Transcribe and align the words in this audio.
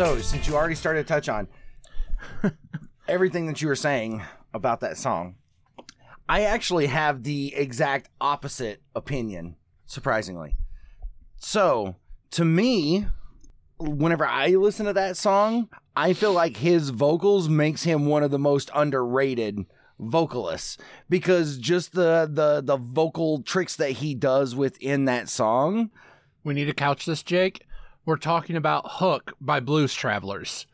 So, 0.00 0.18
since 0.18 0.48
you 0.48 0.56
already 0.56 0.76
started 0.76 1.06
to 1.06 1.12
touch 1.12 1.28
on 1.28 1.46
everything 3.06 3.46
that 3.48 3.60
you 3.60 3.68
were 3.68 3.76
saying 3.76 4.22
about 4.54 4.80
that 4.80 4.96
song, 4.96 5.34
I 6.26 6.44
actually 6.44 6.86
have 6.86 7.22
the 7.22 7.54
exact 7.54 8.08
opposite 8.18 8.80
opinion, 8.94 9.56
surprisingly. 9.84 10.56
So, 11.36 11.96
to 12.30 12.46
me, 12.46 13.08
whenever 13.78 14.24
I 14.24 14.46
listen 14.52 14.86
to 14.86 14.94
that 14.94 15.18
song, 15.18 15.68
I 15.94 16.14
feel 16.14 16.32
like 16.32 16.56
his 16.56 16.88
vocals 16.88 17.50
makes 17.50 17.82
him 17.82 18.06
one 18.06 18.22
of 18.22 18.30
the 18.30 18.38
most 18.38 18.70
underrated 18.74 19.66
vocalists 19.98 20.78
because 21.10 21.58
just 21.58 21.92
the 21.92 22.26
the 22.32 22.62
the 22.62 22.78
vocal 22.78 23.42
tricks 23.42 23.76
that 23.76 23.90
he 23.90 24.14
does 24.14 24.54
within 24.54 25.04
that 25.04 25.28
song. 25.28 25.90
We 26.42 26.54
need 26.54 26.64
to 26.68 26.72
couch 26.72 27.04
this, 27.04 27.22
Jake. 27.22 27.66
We're 28.04 28.16
talking 28.16 28.56
about 28.56 28.84
Hook 28.86 29.34
by 29.40 29.60
Blues 29.60 29.94
Travelers. 29.94 30.66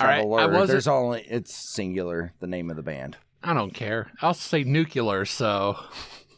All 0.00 0.06
right, 0.06 0.20
I 0.20 0.24
wasn't- 0.46 0.68
there's 0.68 0.86
only 0.86 1.22
it's 1.28 1.54
singular 1.54 2.32
the 2.40 2.46
name 2.46 2.70
of 2.70 2.76
the 2.76 2.82
band. 2.82 3.16
I 3.42 3.54
don't 3.54 3.72
care. 3.74 4.10
I'll 4.22 4.34
say 4.34 4.64
nuclear, 4.64 5.24
so. 5.24 5.78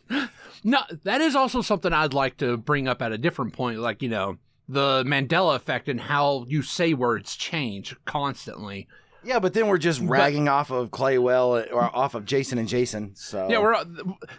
no, 0.64 0.80
that 1.04 1.20
is 1.20 1.34
also 1.34 1.60
something 1.60 1.92
I'd 1.92 2.14
like 2.14 2.36
to 2.38 2.56
bring 2.56 2.88
up 2.88 3.02
at 3.02 3.12
a 3.12 3.18
different 3.18 3.52
point. 3.52 3.78
Like, 3.80 4.02
you 4.02 4.08
know, 4.08 4.38
the 4.68 5.02
Mandela 5.04 5.56
effect 5.56 5.88
and 5.88 6.00
how 6.00 6.44
you 6.48 6.62
say 6.62 6.94
words 6.94 7.36
change 7.36 7.94
constantly. 8.04 8.86
Yeah, 9.22 9.38
but 9.40 9.52
then 9.52 9.66
we're 9.66 9.76
just 9.78 10.00
But- 10.00 10.08
ragging 10.10 10.48
off 10.48 10.70
of 10.70 10.90
Claywell 10.90 11.70
or 11.70 11.82
off 11.94 12.14
of 12.14 12.24
Jason 12.24 12.56
and 12.58 12.68
Jason. 12.68 13.14
So 13.16 13.48
Yeah, 13.50 13.58
we're 13.58 13.76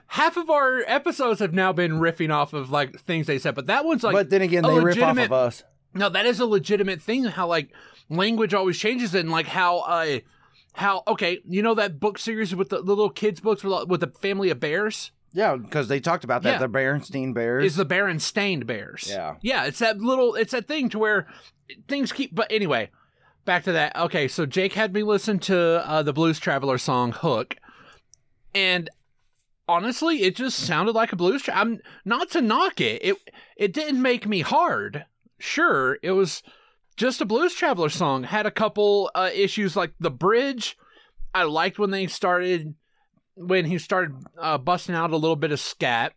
half 0.07 0.37
of 0.37 0.49
our 0.49 0.79
episodes 0.87 1.39
have 1.39 1.53
now 1.53 1.71
been 1.73 1.99
riffing 1.99 2.33
off 2.33 2.53
of 2.53 2.71
like 2.71 2.99
things 3.01 3.27
they 3.27 3.37
said, 3.37 3.53
but 3.53 3.67
that 3.67 3.85
one's 3.85 4.01
like 4.03 4.13
but 4.13 4.31
then 4.31 4.41
again, 4.41 4.63
they 4.63 4.79
riff 4.79 5.01
off 5.03 5.17
of 5.19 5.31
us. 5.31 5.63
No, 5.93 6.09
that 6.09 6.25
is 6.25 6.39
a 6.39 6.45
legitimate 6.45 7.01
thing. 7.01 7.25
How 7.25 7.47
like 7.47 7.69
language 8.09 8.53
always 8.53 8.77
changes, 8.77 9.13
and 9.15 9.29
like 9.31 9.47
how 9.47 9.79
uh 9.79 10.19
how 10.73 11.03
okay, 11.07 11.39
you 11.47 11.61
know 11.61 11.75
that 11.75 11.99
book 11.99 12.17
series 12.17 12.55
with 12.55 12.69
the, 12.69 12.77
the 12.77 12.83
little 12.83 13.09
kids 13.09 13.39
books 13.41 13.63
with, 13.63 13.87
with 13.87 13.99
the 14.01 14.07
family 14.07 14.49
of 14.49 14.59
bears 14.59 15.11
Yeah, 15.33 15.55
because 15.55 15.87
they 15.87 15.99
talked 15.99 16.23
about 16.23 16.43
that. 16.43 16.53
Yeah. 16.53 16.59
The 16.59 16.69
Berenstein 16.69 17.33
Bears. 17.33 17.65
is 17.65 17.75
the 17.75 17.85
Berenstain 17.85 18.65
Bears. 18.65 19.07
Yeah. 19.09 19.35
yeah, 19.41 19.65
it's 19.65 19.79
that 19.79 19.97
little, 19.99 20.35
it's 20.35 20.51
that 20.51 20.67
thing 20.67 20.89
to 20.89 20.99
where 20.99 21.27
things 21.87 22.11
keep. 22.11 22.33
But 22.33 22.51
anyway, 22.51 22.89
back 23.45 23.63
to 23.65 23.71
that. 23.73 23.95
Okay, 23.95 24.27
so 24.27 24.45
Jake 24.45 24.73
had 24.73 24.93
me 24.93 25.03
listen 25.03 25.39
to 25.39 25.57
uh, 25.87 26.03
the 26.03 26.13
Blues 26.13 26.39
Traveler 26.39 26.77
song 26.77 27.11
"Hook," 27.11 27.55
and 28.55 28.89
honestly, 29.67 30.23
it 30.23 30.35
just 30.35 30.57
sounded 30.59 30.95
like 30.95 31.11
a 31.11 31.15
blues. 31.15 31.43
Tra- 31.43 31.55
I'm 31.55 31.79
not 32.05 32.29
to 32.31 32.41
knock 32.41 32.79
it. 32.81 33.03
It 33.03 33.17
it 33.57 33.73
didn't 33.73 34.01
make 34.01 34.27
me 34.27 34.41
hard. 34.41 35.05
Sure, 35.41 35.97
it 36.03 36.11
was 36.11 36.43
just 36.95 37.19
a 37.19 37.25
blues 37.25 37.55
traveler 37.55 37.89
song. 37.89 38.23
Had 38.23 38.45
a 38.45 38.51
couple 38.51 39.09
uh, 39.15 39.31
issues 39.33 39.75
like 39.75 39.91
the 39.99 40.11
bridge. 40.11 40.77
I 41.33 41.43
liked 41.43 41.79
when 41.79 41.89
they 41.89 42.05
started 42.05 42.75
when 43.35 43.65
he 43.65 43.79
started 43.79 44.13
uh, 44.37 44.59
busting 44.59 44.93
out 44.93 45.09
a 45.09 45.17
little 45.17 45.35
bit 45.35 45.51
of 45.51 45.59
scat. 45.59 46.13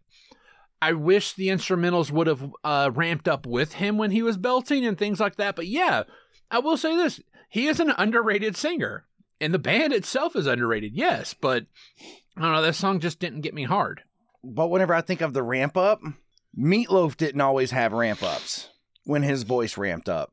I 0.82 0.92
wish 0.92 1.32
the 1.32 1.48
instrumentals 1.48 2.10
would 2.10 2.26
have 2.26 2.52
uh, 2.62 2.90
ramped 2.92 3.26
up 3.26 3.46
with 3.46 3.72
him 3.72 3.96
when 3.96 4.10
he 4.10 4.20
was 4.20 4.36
belting 4.36 4.84
and 4.84 4.98
things 4.98 5.20
like 5.20 5.36
that. 5.36 5.56
But 5.56 5.68
yeah, 5.68 6.02
I 6.50 6.58
will 6.58 6.76
say 6.76 6.94
this: 6.94 7.18
he 7.48 7.66
is 7.66 7.80
an 7.80 7.94
underrated 7.96 8.56
singer, 8.56 9.06
and 9.40 9.54
the 9.54 9.58
band 9.58 9.94
itself 9.94 10.36
is 10.36 10.46
underrated. 10.46 10.92
Yes, 10.94 11.32
but 11.32 11.64
I 12.36 12.42
don't 12.42 12.52
know. 12.52 12.62
That 12.62 12.74
song 12.74 13.00
just 13.00 13.20
didn't 13.20 13.40
get 13.40 13.54
me 13.54 13.64
hard. 13.64 14.02
but 14.42 14.68
whenever 14.68 14.92
I 14.92 15.00
think 15.00 15.22
of 15.22 15.32
the 15.32 15.42
ramp 15.42 15.78
up, 15.78 16.02
Meatloaf 16.58 17.16
didn't 17.16 17.40
always 17.40 17.70
have 17.70 17.94
ramp 17.94 18.22
ups 18.22 18.68
when 19.04 19.22
his 19.22 19.42
voice 19.44 19.76
ramped 19.78 20.08
up. 20.08 20.30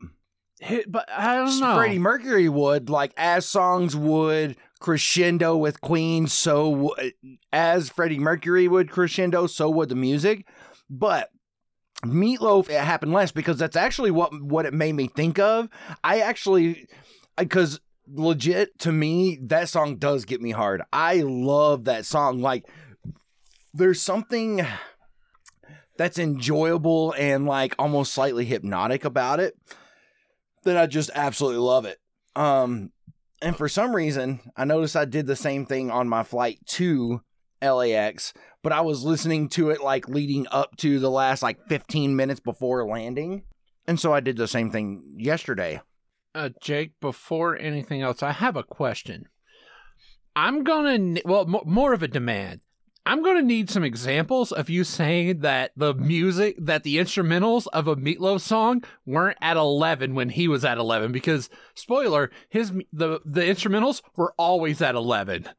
Hi- 0.63 0.85
But 0.87 1.09
I 1.11 1.35
don't 1.37 1.59
know. 1.59 1.75
Freddie 1.75 1.99
Mercury 1.99 2.49
would, 2.49 2.89
like 2.89 3.13
as 3.17 3.45
songs 3.45 3.95
would 3.95 4.55
crescendo 4.79 5.55
with 5.57 5.81
Queen, 5.81 6.27
so 6.27 6.71
w- 6.93 7.11
as 7.51 7.89
Freddie 7.89 8.19
Mercury 8.19 8.67
would 8.67 8.89
crescendo, 8.89 9.47
so 9.47 9.69
would 9.69 9.89
the 9.89 9.95
music. 9.95 10.45
But 10.89 11.29
Meatloaf, 12.05 12.69
it 12.69 12.79
happened 12.79 13.13
less 13.13 13.31
because 13.31 13.57
that's 13.57 13.75
actually 13.75 14.11
what 14.11 14.31
what 14.41 14.65
it 14.65 14.73
made 14.73 14.93
me 14.93 15.07
think 15.07 15.37
of. 15.39 15.69
I 16.03 16.19
actually, 16.21 16.87
because 17.37 17.79
legit 18.07 18.77
to 18.79 18.91
me, 18.91 19.39
that 19.43 19.69
song 19.69 19.97
does 19.97 20.25
get 20.25 20.41
me 20.41 20.51
hard. 20.51 20.81
I 20.91 21.21
love 21.21 21.83
that 21.85 22.05
song. 22.05 22.39
Like, 22.41 22.65
there's 23.73 24.01
something 24.01 24.65
that's 26.01 26.17
enjoyable 26.19 27.13
and 27.17 27.45
like 27.45 27.75
almost 27.77 28.13
slightly 28.13 28.43
hypnotic 28.45 29.05
about 29.05 29.39
it 29.39 29.55
that 30.63 30.77
I 30.77 30.87
just 30.87 31.11
absolutely 31.13 31.59
love 31.59 31.85
it. 31.85 31.99
Um, 32.35 32.91
and 33.41 33.55
for 33.55 33.69
some 33.69 33.95
reason, 33.95 34.39
I 34.57 34.65
noticed 34.65 34.95
I 34.95 35.05
did 35.05 35.27
the 35.27 35.35
same 35.35 35.65
thing 35.65 35.89
on 35.91 36.07
my 36.07 36.23
flight 36.23 36.59
to 36.67 37.21
LAX, 37.61 38.33
but 38.63 38.71
I 38.71 38.81
was 38.81 39.03
listening 39.03 39.49
to 39.49 39.69
it 39.69 39.81
like 39.81 40.07
leading 40.07 40.47
up 40.51 40.75
to 40.77 40.99
the 40.99 41.09
last 41.11 41.43
like 41.43 41.59
15 41.67 42.15
minutes 42.15 42.39
before 42.39 42.87
landing. 42.87 43.43
And 43.87 43.99
so 43.99 44.13
I 44.13 44.19
did 44.19 44.37
the 44.37 44.47
same 44.47 44.71
thing 44.71 45.03
yesterday. 45.17 45.81
uh, 46.33 46.49
Jake, 46.61 46.93
before 46.99 47.57
anything 47.57 48.01
else, 48.01 48.23
I 48.23 48.31
have 48.31 48.55
a 48.55 48.63
question. 48.63 49.25
I'm 50.35 50.63
gonna 50.63 50.97
ne- 50.97 51.21
well, 51.25 51.45
mo- 51.45 51.63
more 51.65 51.93
of 51.93 52.01
a 52.03 52.07
demand. 52.07 52.61
I'm 53.05 53.23
gonna 53.23 53.41
need 53.41 53.69
some 53.69 53.83
examples 53.83 54.51
of 54.51 54.69
you 54.69 54.83
saying 54.83 55.39
that 55.39 55.71
the 55.75 55.93
music, 55.95 56.55
that 56.59 56.83
the 56.83 56.97
instrumentals 56.97 57.67
of 57.73 57.87
a 57.87 57.95
Meatloaf 57.95 58.41
song 58.41 58.83
weren't 59.05 59.37
at 59.41 59.57
11 59.57 60.13
when 60.13 60.29
he 60.29 60.47
was 60.47 60.63
at 60.63 60.77
11. 60.77 61.11
Because 61.11 61.49
spoiler, 61.73 62.29
his 62.49 62.71
the 62.93 63.19
the 63.25 63.41
instrumentals 63.41 64.01
were 64.15 64.33
always 64.37 64.81
at 64.81 64.93
11. 64.95 65.49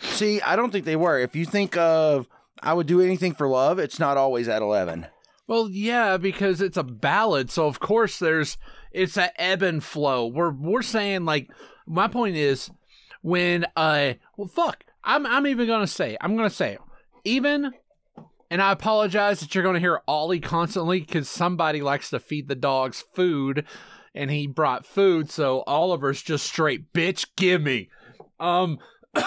See, 0.00 0.40
I 0.40 0.56
don't 0.56 0.70
think 0.70 0.86
they 0.86 0.96
were. 0.96 1.18
If 1.18 1.36
you 1.36 1.44
think 1.44 1.76
of 1.76 2.26
I 2.62 2.72
would 2.72 2.86
do 2.86 3.00
anything 3.00 3.34
for 3.34 3.46
love, 3.46 3.78
it's 3.78 3.98
not 3.98 4.16
always 4.16 4.48
at 4.48 4.62
11. 4.62 5.06
Well, 5.46 5.68
yeah, 5.70 6.16
because 6.16 6.60
it's 6.60 6.76
a 6.76 6.82
ballad, 6.82 7.50
so 7.50 7.66
of 7.66 7.78
course 7.78 8.18
there's 8.18 8.56
it's 8.90 9.14
that 9.14 9.34
ebb 9.36 9.62
and 9.62 9.84
flow. 9.84 10.26
We're 10.26 10.50
we're 10.50 10.82
saying 10.82 11.26
like 11.26 11.50
my 11.86 12.08
point 12.08 12.36
is 12.36 12.70
when 13.20 13.66
uh 13.76 14.14
well 14.36 14.48
fuck 14.48 14.84
I'm 15.08 15.26
I'm 15.26 15.46
even 15.48 15.66
gonna 15.66 15.86
say 15.88 16.16
I'm 16.20 16.36
gonna 16.36 16.50
say 16.50 16.74
it. 16.74 16.80
even 17.24 17.72
and 18.50 18.62
I 18.62 18.70
apologize 18.72 19.40
that 19.40 19.54
you're 19.54 19.64
gonna 19.64 19.80
hear 19.80 20.00
Ollie 20.06 20.38
constantly 20.40 21.00
because 21.00 21.28
somebody 21.28 21.80
likes 21.82 22.10
to 22.10 22.20
feed 22.20 22.46
the 22.48 22.54
dogs 22.54 23.04
food 23.14 23.64
and 24.14 24.30
he 24.30 24.46
brought 24.46 24.86
food 24.86 25.30
so 25.30 25.64
Oliver's 25.66 26.22
just 26.22 26.46
straight 26.46 26.92
bitch 26.92 27.26
give 27.36 27.62
me 27.62 27.88
um 28.38 28.78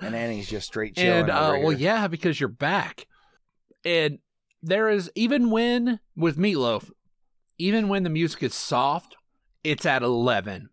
And 0.00 0.14
Annie's 0.14 0.48
just 0.48 0.68
straight 0.68 0.94
chilling. 0.96 1.22
and 1.22 1.30
uh, 1.30 1.56
well, 1.60 1.72
yeah, 1.72 2.06
because 2.08 2.38
you're 2.40 2.48
back. 2.48 3.06
And 3.84 4.18
there 4.62 4.88
is 4.88 5.10
even 5.14 5.50
when 5.50 6.00
with 6.16 6.38
Meatloaf, 6.38 6.90
even 7.58 7.88
when 7.88 8.04
the 8.04 8.10
music 8.10 8.42
is 8.44 8.54
soft, 8.54 9.16
it's 9.64 9.84
at 9.84 10.02
eleven. 10.02 10.70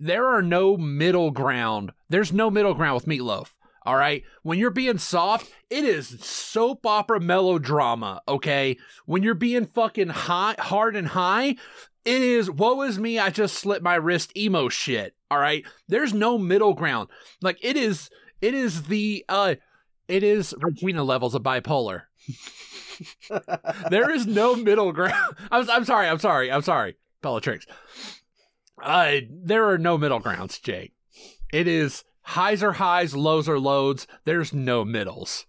There 0.00 0.26
are 0.26 0.42
no 0.42 0.76
middle 0.76 1.30
ground. 1.30 1.92
There's 2.08 2.32
no 2.32 2.50
middle 2.50 2.74
ground 2.74 2.94
with 2.94 3.06
Meatloaf. 3.06 3.50
All 3.84 3.96
right, 3.96 4.24
when 4.42 4.58
you're 4.58 4.70
being 4.70 4.98
soft, 4.98 5.48
it 5.70 5.84
is 5.84 6.18
soap 6.20 6.84
opera 6.84 7.20
melodrama. 7.20 8.20
Okay, 8.26 8.76
when 9.04 9.22
you're 9.22 9.34
being 9.34 9.64
fucking 9.64 10.08
high, 10.08 10.56
hard 10.58 10.96
and 10.96 11.06
high, 11.06 11.54
it 12.04 12.22
is 12.22 12.50
woe 12.50 12.82
is 12.82 12.98
me. 12.98 13.20
I 13.20 13.30
just 13.30 13.54
slit 13.54 13.84
my 13.84 13.94
wrist 13.94 14.36
emo 14.36 14.68
shit. 14.68 15.14
All 15.30 15.38
right, 15.38 15.64
there's 15.86 16.12
no 16.12 16.36
middle 16.36 16.74
ground. 16.74 17.10
Like 17.40 17.58
it 17.62 17.76
is, 17.76 18.10
it 18.40 18.54
is 18.54 18.84
the 18.84 19.24
uh, 19.28 19.54
it 20.08 20.24
is 20.24 20.52
Regina 20.60 21.04
levels 21.04 21.36
of 21.36 21.44
bipolar. 21.44 22.02
there 23.90 24.10
is 24.10 24.26
no 24.26 24.56
middle 24.56 24.92
ground. 24.92 25.36
I'm, 25.52 25.70
I'm 25.70 25.84
sorry. 25.84 26.08
I'm 26.08 26.18
sorry. 26.18 26.50
I'm 26.50 26.62
sorry. 26.62 26.96
Bellatrix. 27.22 27.66
Uh, 28.82 29.16
there 29.30 29.68
are 29.68 29.78
no 29.78 29.96
middle 29.96 30.18
grounds, 30.18 30.58
Jake. 30.58 30.92
It 31.52 31.68
is 31.68 32.04
highs 32.22 32.62
are 32.62 32.72
highs, 32.72 33.14
lows 33.14 33.48
are 33.48 33.58
lows. 33.58 34.06
There's 34.24 34.52
no 34.52 34.84
middles. 34.84 35.46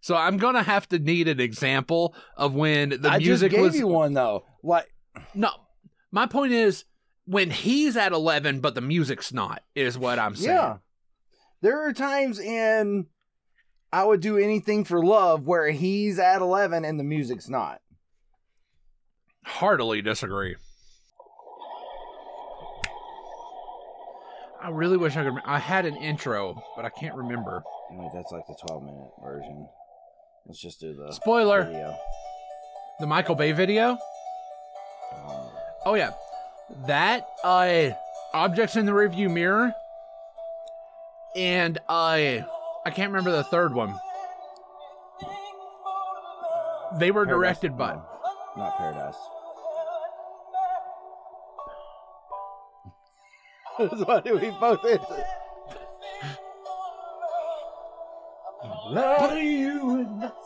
So 0.00 0.16
I'm 0.16 0.38
gonna 0.38 0.62
have 0.62 0.88
to 0.88 0.98
need 0.98 1.28
an 1.28 1.40
example 1.40 2.14
of 2.36 2.54
when 2.54 2.90
the 2.90 2.96
music 2.96 3.02
is. 3.02 3.10
I 3.10 3.18
just 3.18 3.50
gave 3.50 3.60
was 3.60 3.76
you 3.76 3.88
one 3.88 4.14
though. 4.14 4.44
Like 4.62 4.86
no. 5.34 5.50
My 6.10 6.26
point 6.26 6.52
is 6.52 6.84
when 7.26 7.50
he's 7.50 7.96
at 7.98 8.12
11, 8.12 8.60
but 8.60 8.74
the 8.74 8.80
music's 8.80 9.32
not. 9.32 9.62
Is 9.74 9.98
what 9.98 10.18
I'm 10.18 10.34
saying. 10.34 10.56
Yeah. 10.56 10.76
There 11.60 11.86
are 11.86 11.92
times 11.92 12.38
in 12.38 13.06
I 13.92 14.04
would 14.04 14.20
do 14.20 14.38
anything 14.38 14.84
for 14.84 15.04
love 15.04 15.46
where 15.46 15.70
he's 15.70 16.18
at 16.18 16.40
11 16.40 16.84
and 16.84 16.98
the 16.98 17.04
music's 17.04 17.48
not. 17.48 17.80
Heartily 19.44 20.02
disagree. 20.02 20.56
I 24.68 24.70
really 24.70 24.98
wish 24.98 25.16
I 25.16 25.24
could. 25.24 25.32
I 25.46 25.58
had 25.58 25.86
an 25.86 25.96
intro, 25.96 26.62
but 26.76 26.84
I 26.84 26.90
can't 26.90 27.14
remember. 27.14 27.62
Wait, 27.90 28.10
that's 28.12 28.30
like 28.30 28.46
the 28.46 28.54
12 28.68 28.82
minute 28.82 29.10
version. 29.24 29.66
Let's 30.44 30.60
just 30.60 30.78
do 30.78 30.94
the 30.94 31.10
Spoiler: 31.10 31.62
video. 31.62 31.96
the 33.00 33.06
Michael 33.06 33.34
Bay 33.34 33.52
video. 33.52 33.96
Uh, 35.10 35.46
Oh 35.86 35.94
yeah, 35.94 36.10
that 36.86 37.26
uh, 37.42 37.92
objects 38.34 38.76
in 38.76 38.84
the 38.84 38.92
rearview 38.92 39.30
mirror, 39.32 39.72
and 41.34 41.78
uh, 41.88 42.42
I 42.84 42.90
can't 42.92 43.10
remember 43.10 43.30
the 43.30 43.44
third 43.44 43.72
one. 43.72 43.98
They 46.98 47.10
were 47.10 47.24
directed 47.24 47.78
by. 47.78 47.94
No, 47.94 48.02
not 48.58 48.76
Paradise. 48.76 49.16
What 53.78 54.24
do 54.24 54.36
we 54.38 54.50
both 54.50 54.84
is? 54.84 54.98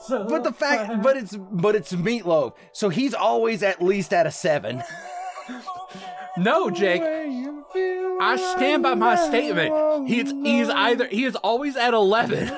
But 0.09 0.45
the 0.45 0.53
fact, 0.53 1.03
but 1.03 1.17
it's 1.17 1.37
but 1.37 1.75
it's 1.75 1.93
meatloaf, 1.93 2.55
so 2.73 2.89
he's 2.89 3.15
always 3.15 3.63
at 3.63 3.81
least 3.83 4.13
at 4.13 4.27
a 4.27 4.31
seven. 4.31 4.83
No, 6.37 6.71
Jake. 6.71 7.03
I 7.03 8.37
stand 8.57 8.83
by 8.83 8.95
my 8.95 9.17
statement. 9.17 10.09
He's 10.09 10.31
he's 10.31 10.69
either 10.69 11.07
he 11.07 11.25
is 11.25 11.37
always 11.37 11.77
at 11.77 11.95
eleven. 11.95 12.49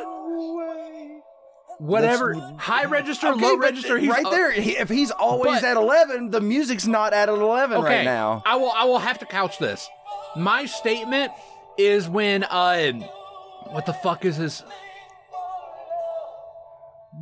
Whatever 1.79 2.35
high 2.57 2.85
register, 2.85 3.29
Okay, 3.29 3.45
low 3.45 3.57
register, 3.59 3.99
he's 3.99 4.09
right 4.09 4.25
there. 4.31 4.53
He, 4.53 4.77
if 4.77 4.89
he's 4.89 5.11
always 5.11 5.61
but- 5.61 5.71
at 5.71 5.77
eleven, 5.77 6.31
the 6.31 6.41
music's 6.41 6.87
not 6.87 7.13
at 7.13 7.29
an 7.29 7.41
eleven 7.41 7.79
Okay, 7.79 7.97
right 7.99 8.05
now. 8.05 8.43
I 8.47 8.57
will 8.57 8.71
I 8.71 8.85
will 8.85 9.01
have 9.01 9.19
to 9.19 9.27
couch 9.27 9.59
this. 9.59 9.89
My 10.37 10.67
statement 10.67 11.33
is 11.79 12.09
when 12.09 12.45
uh 12.45 12.93
what 13.71 13.87
the 13.87 13.93
fuck 13.93 14.25
is 14.25 14.39
this? 14.39 14.63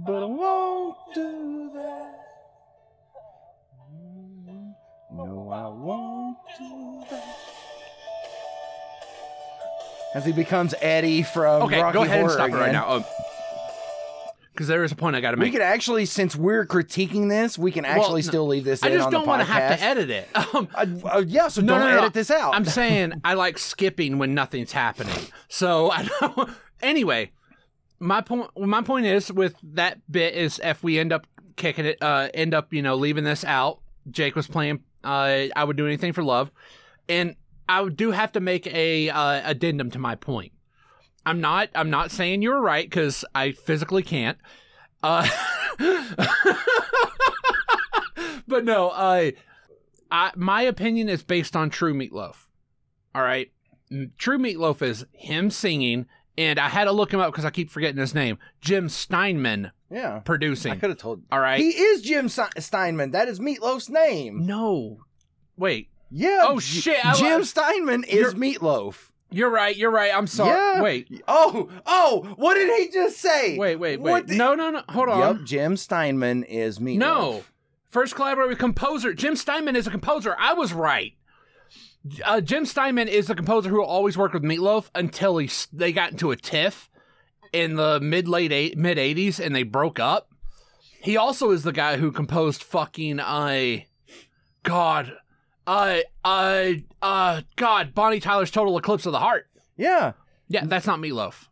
But 0.07 0.23
I 0.23 0.27
won't 0.27 0.97
do 1.15 1.71
that. 1.75 2.19
No, 5.13 5.51
I 5.53 5.69
won't 5.69 6.39
do 6.59 7.05
that. 7.11 7.37
As 10.15 10.25
he 10.25 10.33
becomes 10.33 10.75
Eddie 10.81 11.23
from 11.23 11.63
Okay, 11.63 11.81
Rocky 11.83 11.95
go 11.95 12.03
ahead 12.03 12.21
and 12.21 12.29
Horror 12.29 12.35
stop 12.35 12.51
it 12.51 12.55
right 12.55 12.73
now. 12.73 12.91
Um, 12.91 13.05
because 14.53 14.69
there 14.69 14.85
is 14.85 14.93
a 14.93 14.97
point 14.97 15.17
I 15.17 15.21
got 15.21 15.31
to 15.31 15.37
make. 15.37 15.47
We 15.47 15.51
could 15.51 15.63
actually, 15.63 16.05
since 16.05 16.37
we're 16.37 16.67
critiquing 16.67 17.29
this, 17.29 17.57
we 17.57 17.73
can 17.73 17.85
actually 17.85 18.23
no, 18.23 18.29
still 18.29 18.47
leave 18.47 18.65
this 18.65 18.83
I 18.83 18.91
just 18.91 19.07
on 19.07 19.13
don't 19.13 19.27
want 19.27 19.41
to 19.41 19.47
have 19.47 19.79
to 19.79 19.85
edit 19.85 20.11
it. 20.11 20.29
Um, 20.55 20.69
Uh, 20.75 20.87
uh, 21.05 21.25
yeah, 21.27 21.49
so 21.49 21.63
no, 21.63 21.75
don't 21.75 21.89
no, 21.89 21.95
no, 21.95 21.99
edit 22.03 22.15
this 22.15 22.31
out. 22.31 22.55
I'm 22.55 22.65
saying 22.65 23.15
I 23.25 23.35
like 23.35 23.59
skipping 23.59 24.19
when 24.19 24.35
nothing's 24.35 24.73
happening. 24.73 25.19
So 25.49 25.91
I 25.91 26.05
don't. 26.05 26.51
Anyway, 26.83 27.31
my 28.01 28.21
point. 28.21 28.51
My 28.57 28.83
point 28.83 29.07
is 29.07 29.33
with 29.33 29.55
that 29.63 29.99
bit 30.11 30.35
is 30.35 30.61
if 30.65 30.83
we 30.83 30.99
end 30.99 31.13
up 31.13 31.29
kicking 31.55 31.87
it, 31.87 31.99
uh, 32.03 32.29
end 32.35 32.55
up 32.55 32.73
you 32.73 32.83
know 32.83 32.97
leaving 32.97 33.23
this 33.23 33.45
out. 33.45 33.79
Jake 34.11 34.35
was 34.35 34.49
playing. 34.49 34.83
Uh, 35.05 35.45
I 35.55 35.63
would 35.63 35.77
do 35.77 35.87
anything 35.87 36.13
for 36.13 36.25
love, 36.25 36.51
and 37.09 37.37
I 37.69 37.89
do 37.89 38.11
have 38.11 38.33
to 38.33 38.41
make 38.41 38.67
a 38.67 39.11
uh, 39.11 39.43
addendum 39.49 39.93
to 39.93 40.01
my 40.01 40.17
point. 40.17 40.51
I'm 41.25 41.41
not. 41.41 41.69
I'm 41.75 41.91
not 41.91 42.11
saying 42.11 42.43
you're 42.43 42.61
right 42.61 42.89
because 42.89 43.25
I 43.35 43.53
physically 43.53 44.03
can't. 44.03 44.39
Uh, 45.03 45.29
but 48.47 48.65
no. 48.65 48.91
Uh, 48.91 49.31
I, 50.11 50.33
my 50.37 50.63
opinion 50.63 51.09
is 51.09 51.23
based 51.23 51.57
on 51.57 51.71
True 51.71 51.95
Meatloaf. 51.95 52.47
All 53.15 53.23
right, 53.23 53.51
True 54.19 54.39
Meatloaf 54.39 54.83
is 54.83 55.05
him 55.13 55.51
singing, 55.51 56.07
and 56.37 56.59
I 56.59 56.69
had 56.69 56.85
to 56.85 56.93
look 56.93 57.13
him 57.13 57.21
up 57.21 57.33
because 57.33 57.45
I 57.45 57.51
keep 57.51 57.71
forgetting 57.71 58.01
his 58.01 58.15
name. 58.15 58.39
Jim 58.61 58.89
Steinman 58.89 59.71
yeah, 59.91 60.21
producing. 60.21 60.73
I 60.73 60.77
could 60.77 60.91
have 60.91 60.99
told. 60.99 61.23
All 61.31 61.41
right. 61.41 61.61
He 61.61 61.69
is 61.71 62.03
Jim 62.03 62.29
Steinman. 62.29 63.13
That 63.13 63.29
is 63.29 63.39
Meatloaf's 63.41 63.91
name. 63.91 64.47
no, 64.47 65.05
wait. 65.57 65.89
Yeah. 66.11 66.43
Oh, 66.43 66.59
shit, 66.59 67.05
I- 67.05 67.15
Jim 67.15 67.45
Steinman 67.45 68.05
is 68.05 68.35
Meatloaf. 68.35 69.12
You're 69.33 69.51
right. 69.51 69.77
You're 69.77 69.91
right. 69.91 70.15
I'm 70.15 70.27
sorry. 70.27 70.51
Yeah. 70.51 70.83
Wait. 70.83 71.23
Oh, 71.27 71.69
oh, 71.87 72.35
what 72.37 72.55
did 72.55 72.69
he 72.79 72.91
just 72.93 73.19
say? 73.19 73.57
Wait. 73.59 73.77
Wait. 73.77 74.01
Wait. 74.01 74.29
no. 74.29 74.55
No. 74.55 74.71
No. 74.71 74.83
Hold 74.89 75.09
on. 75.09 75.37
Yep, 75.39 75.47
Jim 75.47 75.77
Steinman 75.77 76.45
is 76.45 76.79
Meatloaf. 76.79 76.99
No. 76.99 77.45
First 77.87 78.15
collaborator 78.15 78.49
with 78.49 78.59
composer. 78.59 79.13
Jim 79.13 79.37
Steinman 79.37 79.77
is 79.77 79.87
a 79.87 79.91
composer. 79.91 80.35
I 80.39 80.55
was 80.55 80.73
right. 80.73 81.15
Uh, 82.25 82.41
Jim 82.41 82.65
Steinman 82.65 83.09
is 83.09 83.27
the 83.27 83.35
composer 83.35 83.69
who 83.69 83.83
always 83.83 84.17
worked 84.17 84.35
with 84.35 84.43
Meatloaf 84.43 84.91
until 84.95 85.39
he 85.39 85.51
they 85.73 85.93
got 85.93 86.13
into 86.13 86.31
a 86.31 86.37
tiff 86.37 86.91
in 87.53 87.77
the 87.77 88.01
mid 88.01 88.27
late 88.27 88.51
eight, 88.51 88.77
mid 88.77 88.99
eighties 88.99 89.39
and 89.39 89.55
they 89.55 89.63
broke 89.63 90.01
up. 90.01 90.29
He 91.03 91.17
also 91.17 91.51
is 91.51 91.65
the 91.65 91.73
guy 91.73 91.97
who 91.97 92.13
composed 92.13 92.63
fucking 92.63 93.21
uh, 93.21 93.79
God, 94.63 95.13
uh, 95.67 95.99
uh, 96.25 96.73
uh, 97.01 97.43
God, 97.57 97.95
Bonnie 97.95 98.21
Tyler's 98.21 98.51
Total 98.51 98.77
Eclipse 98.79 99.07
of 99.07 99.13
the 99.13 99.19
Heart. 99.21 99.47
Yeah. 99.77 100.13
Yeah, 100.49 100.65
that's 100.67 100.87
not 100.87 100.99
Meatloaf. 100.99 101.49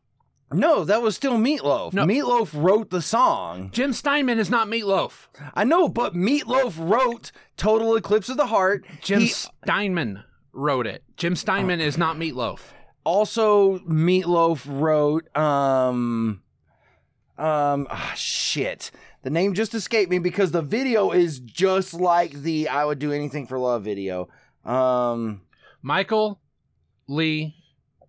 No, 0.53 0.85
that 0.85 1.01
was 1.01 1.15
still 1.15 1.39
Meatloaf. 1.39 1.93
No. 1.93 2.05
Meatloaf 2.05 2.51
wrote 2.53 2.91
the 2.91 3.01
song. 3.01 3.71
Jim 3.73 3.93
Steinman 3.93 4.39
is 4.39 4.51
not 4.51 4.67
Meatloaf. 4.67 5.29
I 5.55 5.63
know, 5.65 5.89
but 5.89 6.15
Meatloaf 6.15 6.75
wrote 6.77 7.31
Total 7.57 7.95
Eclipse 7.97 8.29
of 8.29 8.37
the 8.37 8.47
Heart. 8.47 8.85
Jim 9.01 9.21
He 9.21 9.29
Steinman 9.29 10.25
wrote 10.53 10.87
it. 10.89 11.05
Jim 11.17 11.37
Steinman 11.37 11.81
is 11.81 11.97
not 11.97 12.17
Meatloaf. 12.17 12.61
also 13.05 13.79
Meatloaf 13.81 14.63
wrote 14.67 15.35
um 15.37 16.43
um 17.39 17.87
ah, 17.89 18.13
shit. 18.17 18.91
The 19.23 19.31
name 19.31 19.55
just 19.55 19.75
escaped 19.75 20.11
me 20.11 20.19
because 20.19 20.51
the 20.51 20.63
video 20.63 21.11
is 21.11 21.41
just 21.41 21.93
like 21.95 22.33
the 22.33 22.69
I 22.69 22.85
would 22.85 22.99
do 22.99 23.13
anything 23.13 23.47
for 23.47 23.59
love 23.59 23.85
video. 23.85 24.29
Um 24.65 25.43
Michael 25.83 26.41
Lee 27.07 27.55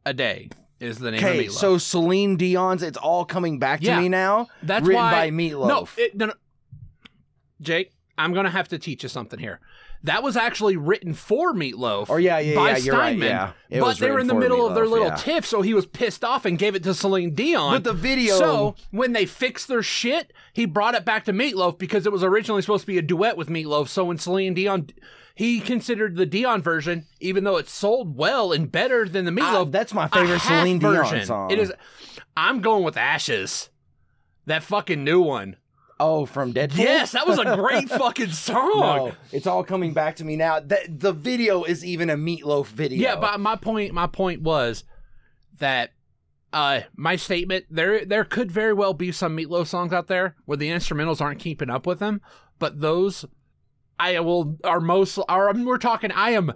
Aday 0.05 0.51
is 0.79 1.00
the 1.00 1.12
name 1.12 1.19
okay, 1.24 1.45
of 1.45 1.51
Meatloaf. 1.51 1.57
so 1.57 1.77
Celine 1.77 2.38
Dion's 2.38 2.83
It's 2.83 2.97
All 2.97 3.25
Coming 3.25 3.59
Back 3.59 3.81
to 3.81 3.86
Yeah. 3.88 4.00
Me 4.00 4.09
Now. 4.09 4.47
that's 4.63 4.86
written 4.86 5.01
why 5.01 5.12
by 5.12 5.29
Meatloaf. 5.31 5.67
No, 5.67 5.88
it, 5.97 6.15
no, 6.15 6.25
no, 6.27 6.33
Jake, 7.62 7.91
I'm 8.17 8.33
gonna 8.33 8.50
have 8.50 8.67
to 8.69 8.79
teach 8.79 9.03
you 9.03 9.09
something 9.09 9.39
here. 9.39 9.59
That 10.03 10.24
was 10.24 10.36
actually 10.36 10.77
written 10.77 11.13
for 11.13 11.53
Meatloaf. 11.53 12.08
Oh, 12.10 12.13
or 12.13 12.20
yeah, 12.20 12.39
yeah, 12.39 12.55
by 12.55 12.72
yeah, 12.72 12.77
you're 12.77 12.96
right. 12.96 13.17
Steinman, 13.17 13.27
Yeah. 13.70 13.79
But 13.79 13.98
they 14.00 14.10
were 14.10 14.20
in 14.20 14.27
the 14.27 14.34
middle 14.34 14.65
of 14.65 14.74
their 14.74 14.88
little 14.88 15.10
yeah. 15.10 15.15
tiff, 15.15 15.46
so 15.46 15.62
he 15.62 15.74
was 15.74 15.86
pissed 15.86 16.24
off 16.24 16.43
and 16.46 16.58
gave 16.58 16.74
it 16.74 16.84
to 16.84 16.93
Celine 16.93 17.36
Dion. 17.36 17.74
But 17.74 17.84
the 17.84 17.93
video 17.93 18.38
So 18.38 18.75
when 18.89 19.13
they 19.13 19.25
fixed 19.25 19.67
their 19.67 19.84
shit, 19.84 20.34
he 20.53 20.65
brought 20.65 20.96
it 20.96 21.05
back 21.05 21.25
to 21.25 21.34
Meatloaf 21.34 21.77
because 21.77 22.05
it 22.05 22.12
was 22.12 22.24
originally 22.24 22.63
supposed 22.63 22.81
to 22.81 22.88
be 22.88 22.98
a 22.98 23.03
duet 23.03 23.38
with 23.38 23.48
Meatloaf. 23.48 23.89
So 23.89 24.05
when 24.05 24.17
Celine 24.17 24.55
Dion, 24.55 24.88
he 25.36 25.60
considered 25.60 26.15
the 26.15 26.25
Dion 26.25 26.63
version, 26.63 27.05
even 27.20 27.43
though 27.43 27.58
it 27.58 27.70
sold 27.70 28.17
well 28.17 28.51
and 28.51 28.72
better 28.72 29.08
than 29.08 29.25
the 29.25 29.31
Meatloaf. 29.31 29.72
that's 29.72 29.93
my 29.93 30.08
favorite 30.08 30.39
Celine 30.41 30.79
Dion 30.79 30.96
version. 30.96 31.25
song. 31.25 31.51
It 31.51 31.60
is. 31.60 31.72
I'm 32.36 32.62
going 32.62 32.84
with 32.84 32.98
Ashes. 32.98 33.70
That 34.48 34.63
fucking 34.63 35.03
new 35.03 35.22
one. 35.22 35.58
Oh, 36.03 36.25
from 36.25 36.51
Deadpool? 36.51 36.79
Yes, 36.79 37.12
that 37.12 37.27
was 37.27 37.38
a 37.38 37.55
great 37.55 37.88
fucking 37.89 38.31
song. 38.31 38.79
No, 38.79 39.12
it's 39.31 39.46
all 39.46 39.63
coming 39.63 39.93
back 39.93 40.15
to 40.15 40.25
me 40.25 40.36
now. 40.36 40.60
That 40.60 41.00
the 41.00 41.13
video 41.13 41.63
is 41.63 41.86
even 41.86 42.10
a 42.10 42.17
Meatloaf 42.17 42.65
video. 42.65 43.00
Yeah, 43.00 43.15
but 43.17 43.39
my 43.39 43.55
point 43.55 43.93
my 43.93 44.08
point 44.08 44.41
was 44.41 44.84
that 45.60 45.91
uh 46.51 46.81
my 46.96 47.15
statement 47.15 47.65
there 47.70 48.03
there 48.03 48.25
could 48.25 48.51
very 48.51 48.74
well 48.74 48.96
be 48.96 49.12
some 49.12 49.38
Meatloaf 49.38 49.67
songs 49.67 49.93
out 49.93 50.08
there 50.08 50.36
where 50.46 50.58
the 50.58 50.70
instrumentals 50.70 51.22
aren't 51.22 51.39
keeping 51.39 51.70
up 51.70 51.86
with 51.86 52.00
them, 52.00 52.20
but 52.58 52.81
those 52.81 53.24
I 54.00 54.20
will 54.22 54.58
are 54.63 54.81
most 54.81 55.20
are 55.29 55.53
we're 55.53 55.77
talking 55.77 56.12
I 56.12 56.31
am 56.31 56.51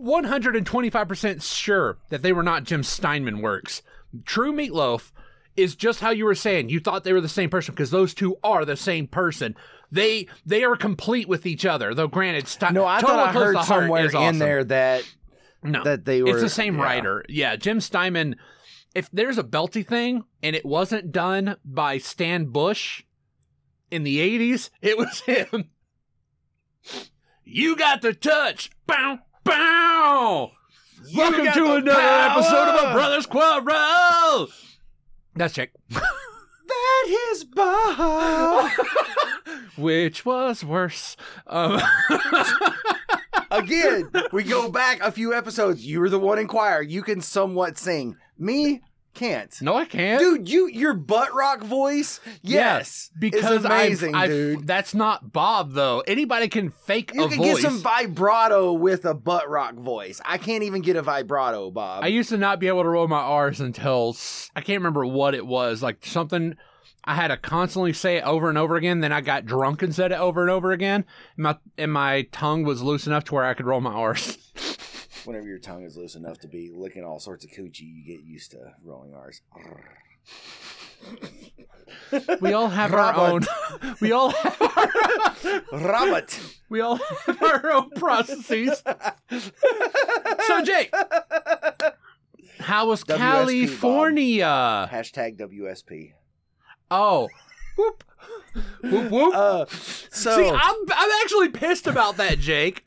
125% 0.00 1.42
sure 1.42 1.98
that 2.10 2.22
they 2.22 2.32
were 2.32 2.44
not 2.44 2.62
Jim 2.62 2.84
Steinman 2.84 3.40
works. 3.40 3.82
True 4.24 4.52
Meatloaf 4.52 5.10
is 5.56 5.74
just 5.76 6.00
how 6.00 6.10
you 6.10 6.24
were 6.24 6.34
saying. 6.34 6.68
You 6.68 6.80
thought 6.80 7.04
they 7.04 7.12
were 7.12 7.20
the 7.20 7.28
same 7.28 7.50
person 7.50 7.74
because 7.74 7.90
those 7.90 8.14
two 8.14 8.36
are 8.44 8.64
the 8.64 8.76
same 8.76 9.06
person. 9.06 9.54
They 9.90 10.26
they 10.44 10.64
are 10.64 10.76
complete 10.76 11.28
with 11.28 11.46
each 11.46 11.64
other. 11.64 11.94
Though 11.94 12.08
granted, 12.08 12.48
Stein- 12.48 12.74
no, 12.74 12.84
I 12.84 13.00
thought 13.00 13.18
I 13.28 13.32
heard 13.32 13.62
somewhere 13.64 14.06
in 14.06 14.14
awesome. 14.16 14.38
there 14.38 14.64
that 14.64 15.04
No, 15.62 15.84
that 15.84 16.04
they 16.04 16.22
were. 16.22 16.30
it's 16.30 16.40
the 16.42 16.48
same 16.50 16.76
yeah. 16.76 16.82
writer. 16.82 17.24
Yeah, 17.28 17.56
Jim 17.56 17.80
Steinman. 17.80 18.36
If 18.94 19.10
there's 19.12 19.36
a 19.38 19.44
belty 19.44 19.86
thing 19.86 20.24
and 20.42 20.56
it 20.56 20.64
wasn't 20.64 21.12
done 21.12 21.56
by 21.64 21.98
Stan 21.98 22.46
Bush 22.46 23.02
in 23.90 24.04
the 24.04 24.18
80s, 24.18 24.70
it 24.80 24.96
was 24.96 25.20
him. 25.20 25.70
You 27.44 27.76
got 27.76 28.00
the 28.02 28.14
touch. 28.14 28.70
Bow, 28.86 29.18
bow. 29.44 30.50
You 31.06 31.18
Welcome 31.18 31.44
to 31.52 31.60
the 31.60 31.74
another 31.76 32.00
episode 32.00 32.68
of 32.68 32.90
a 32.90 32.92
Brothers 32.94 33.26
Quarrel. 33.26 34.48
That's 35.36 35.54
Jake. 35.54 35.70
That 36.68 37.30
is 37.30 37.44
Bob. 37.44 38.70
Which 39.78 40.26
was 40.26 40.64
worse? 40.64 41.16
Um, 41.46 41.80
Again, 43.52 44.10
we 44.32 44.42
go 44.42 44.68
back 44.68 45.00
a 45.00 45.12
few 45.12 45.32
episodes. 45.32 45.86
You 45.86 46.00
were 46.00 46.08
the 46.08 46.18
one 46.18 46.40
in 46.40 46.48
choir. 46.48 46.82
You 46.82 47.02
can 47.02 47.20
somewhat 47.20 47.78
sing. 47.78 48.16
Me, 48.36 48.82
Can't. 49.16 49.62
No, 49.62 49.74
I 49.74 49.86
can't. 49.86 50.20
Dude, 50.20 50.46
you 50.46 50.68
your 50.68 50.92
butt 50.92 51.34
rock 51.34 51.62
voice, 51.64 52.20
yes, 52.42 53.10
because 53.18 53.50
is 53.50 53.64
amazing, 53.64 54.14
I've, 54.14 54.24
I've, 54.24 54.28
dude. 54.28 54.66
That's 54.66 54.94
not 54.94 55.32
Bob 55.32 55.72
though. 55.72 56.00
Anybody 56.06 56.48
can 56.48 56.68
fake 56.68 57.12
You 57.14 57.24
a 57.24 57.28
can 57.28 57.38
voice. 57.38 57.62
get 57.62 57.62
some 57.62 57.80
vibrato 57.80 58.74
with 58.74 59.06
a 59.06 59.14
butt 59.14 59.48
rock 59.48 59.74
voice. 59.76 60.20
I 60.22 60.36
can't 60.36 60.64
even 60.64 60.82
get 60.82 60.96
a 60.96 61.02
vibrato, 61.02 61.70
Bob. 61.70 62.04
I 62.04 62.08
used 62.08 62.28
to 62.28 62.36
not 62.36 62.60
be 62.60 62.68
able 62.68 62.82
to 62.82 62.90
roll 62.90 63.08
my 63.08 63.20
R's 63.20 63.58
until 63.58 64.14
I 64.54 64.60
can't 64.60 64.80
remember 64.80 65.06
what 65.06 65.34
it 65.34 65.46
was. 65.46 65.82
Like 65.82 66.04
something 66.04 66.54
I 67.04 67.14
had 67.14 67.28
to 67.28 67.38
constantly 67.38 67.94
say 67.94 68.18
it 68.18 68.24
over 68.24 68.50
and 68.50 68.58
over 68.58 68.76
again. 68.76 69.00
Then 69.00 69.12
I 69.12 69.22
got 69.22 69.46
drunk 69.46 69.82
and 69.82 69.94
said 69.94 70.12
it 70.12 70.18
over 70.18 70.42
and 70.42 70.50
over 70.50 70.72
again. 70.72 71.06
And 71.36 71.42
my 71.44 71.56
and 71.78 71.90
my 71.90 72.22
tongue 72.32 72.64
was 72.64 72.82
loose 72.82 73.06
enough 73.06 73.24
to 73.24 73.34
where 73.34 73.44
I 73.44 73.54
could 73.54 73.64
roll 73.64 73.80
my 73.80 73.94
R's. 73.94 74.36
Whenever 75.26 75.46
your 75.46 75.58
tongue 75.58 75.82
is 75.84 75.96
loose 75.96 76.14
enough 76.14 76.38
to 76.40 76.48
be 76.48 76.70
licking 76.72 77.04
all 77.04 77.18
sorts 77.18 77.44
of 77.44 77.50
coochie, 77.50 77.80
you 77.80 78.04
get 78.04 78.24
used 78.24 78.52
to 78.52 78.72
rolling 78.84 79.14
R's. 79.14 79.42
We 82.40 82.52
all 82.52 82.68
have 82.68 82.92
our 82.94 83.14
own. 83.14 83.44
Robert. 83.80 84.00
We 84.00 84.12
all 84.12 84.30
have 84.30 84.60
our, 84.60 84.90
Robert. 85.72 86.40
we 86.68 86.80
all 86.80 86.96
have 87.26 87.42
our 87.42 87.72
own 87.72 87.90
processes. 87.90 88.82
So 90.46 90.62
Jake, 90.64 90.92
how 92.58 92.88
was 92.88 93.04
WSP, 93.04 93.08
Bob. 93.08 93.18
California? 93.18 94.88
Hashtag 94.92 95.38
WSP. 95.38 96.12
Oh, 96.90 97.28
whoop, 97.76 98.04
whoop, 98.82 99.10
whoop. 99.10 99.34
Uh, 99.34 99.66
so 99.66 100.36
See, 100.36 100.48
I'm 100.48 100.76
I'm 100.92 101.10
actually 101.22 101.50
pissed 101.50 101.86
about 101.86 102.16
that, 102.16 102.38
Jake. 102.38 102.84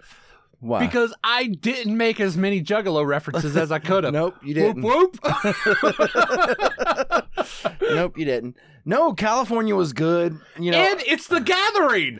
Why? 0.61 0.85
because 0.85 1.13
I 1.23 1.47
didn't 1.47 1.95
make 1.95 2.19
as 2.19 2.35
many 2.35 2.61
Juggalo 2.61 3.05
references 3.07 3.55
as 3.55 3.71
I 3.71 3.79
could 3.89 4.03
have. 4.03 4.11
nope, 4.13 4.35
you 4.43 4.53
didn't. 4.53 4.83
whoop. 4.83 5.17
nope, 7.81 8.17
you 8.17 8.25
didn't. 8.25 8.57
No, 8.85 9.13
California 9.13 9.75
was 9.75 9.93
good. 9.93 10.37
You 10.59 10.71
know, 10.71 10.77
and 10.79 11.01
it's 11.05 11.27
the 11.27 11.39
gathering. 11.39 12.19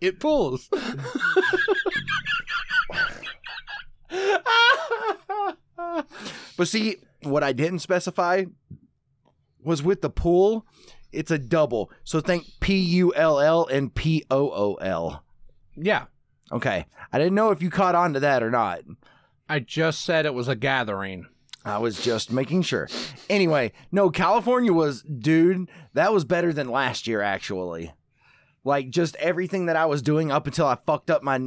it 0.00 0.20
pulls. 0.20 0.68
But 6.56 6.68
see, 6.68 6.96
what 7.22 7.42
I 7.42 7.52
didn't 7.52 7.80
specify 7.80 8.44
was 9.62 9.82
with 9.82 10.00
the 10.00 10.10
pool, 10.10 10.66
it's 11.12 11.30
a 11.30 11.38
double. 11.38 11.90
So 12.04 12.20
think 12.20 12.44
P 12.60 12.76
U 12.78 13.14
L 13.14 13.40
L 13.40 13.66
and 13.66 13.94
P 13.94 14.24
O 14.30 14.50
O 14.50 14.74
L. 14.74 15.24
yeah, 15.76 16.04
Okay. 16.52 16.86
I 17.12 17.18
didn't 17.18 17.34
know 17.34 17.50
if 17.50 17.62
you 17.62 17.70
caught 17.70 17.94
on 17.94 18.12
to 18.14 18.20
that 18.20 18.42
or 18.42 18.50
not. 18.50 18.80
I 19.48 19.60
just 19.60 20.04
said 20.04 20.26
it 20.26 20.34
was 20.34 20.48
a 20.48 20.56
gathering. 20.56 21.26
I 21.64 21.78
was 21.78 22.00
just 22.00 22.30
making 22.30 22.62
sure. 22.62 22.88
Anyway, 23.28 23.72
no, 23.90 24.10
California 24.10 24.72
was, 24.72 25.02
dude, 25.02 25.68
that 25.94 26.12
was 26.12 26.24
better 26.24 26.52
than 26.52 26.68
last 26.68 27.06
year, 27.08 27.20
actually. 27.22 27.92
Like 28.62 28.90
just 28.90 29.16
everything 29.16 29.66
that 29.66 29.76
I 29.76 29.86
was 29.86 30.02
doing 30.02 30.30
up 30.30 30.46
until 30.46 30.66
I 30.66 30.76
fucked 30.86 31.10
up 31.10 31.22
my 31.22 31.40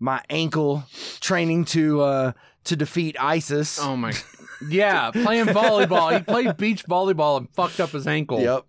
my 0.00 0.20
ankle 0.28 0.82
training 1.20 1.64
to 1.66 2.00
uh 2.00 2.32
to 2.64 2.76
defeat 2.76 3.16
ISIS. 3.20 3.78
Oh 3.80 3.96
my. 3.96 4.12
Yeah, 4.68 5.10
playing 5.10 5.46
volleyball. 5.46 6.16
He 6.16 6.22
played 6.22 6.56
beach 6.58 6.84
volleyball 6.86 7.38
and 7.38 7.50
fucked 7.50 7.80
up 7.80 7.90
his 7.90 8.06
ankle. 8.06 8.40
Yep. 8.40 8.64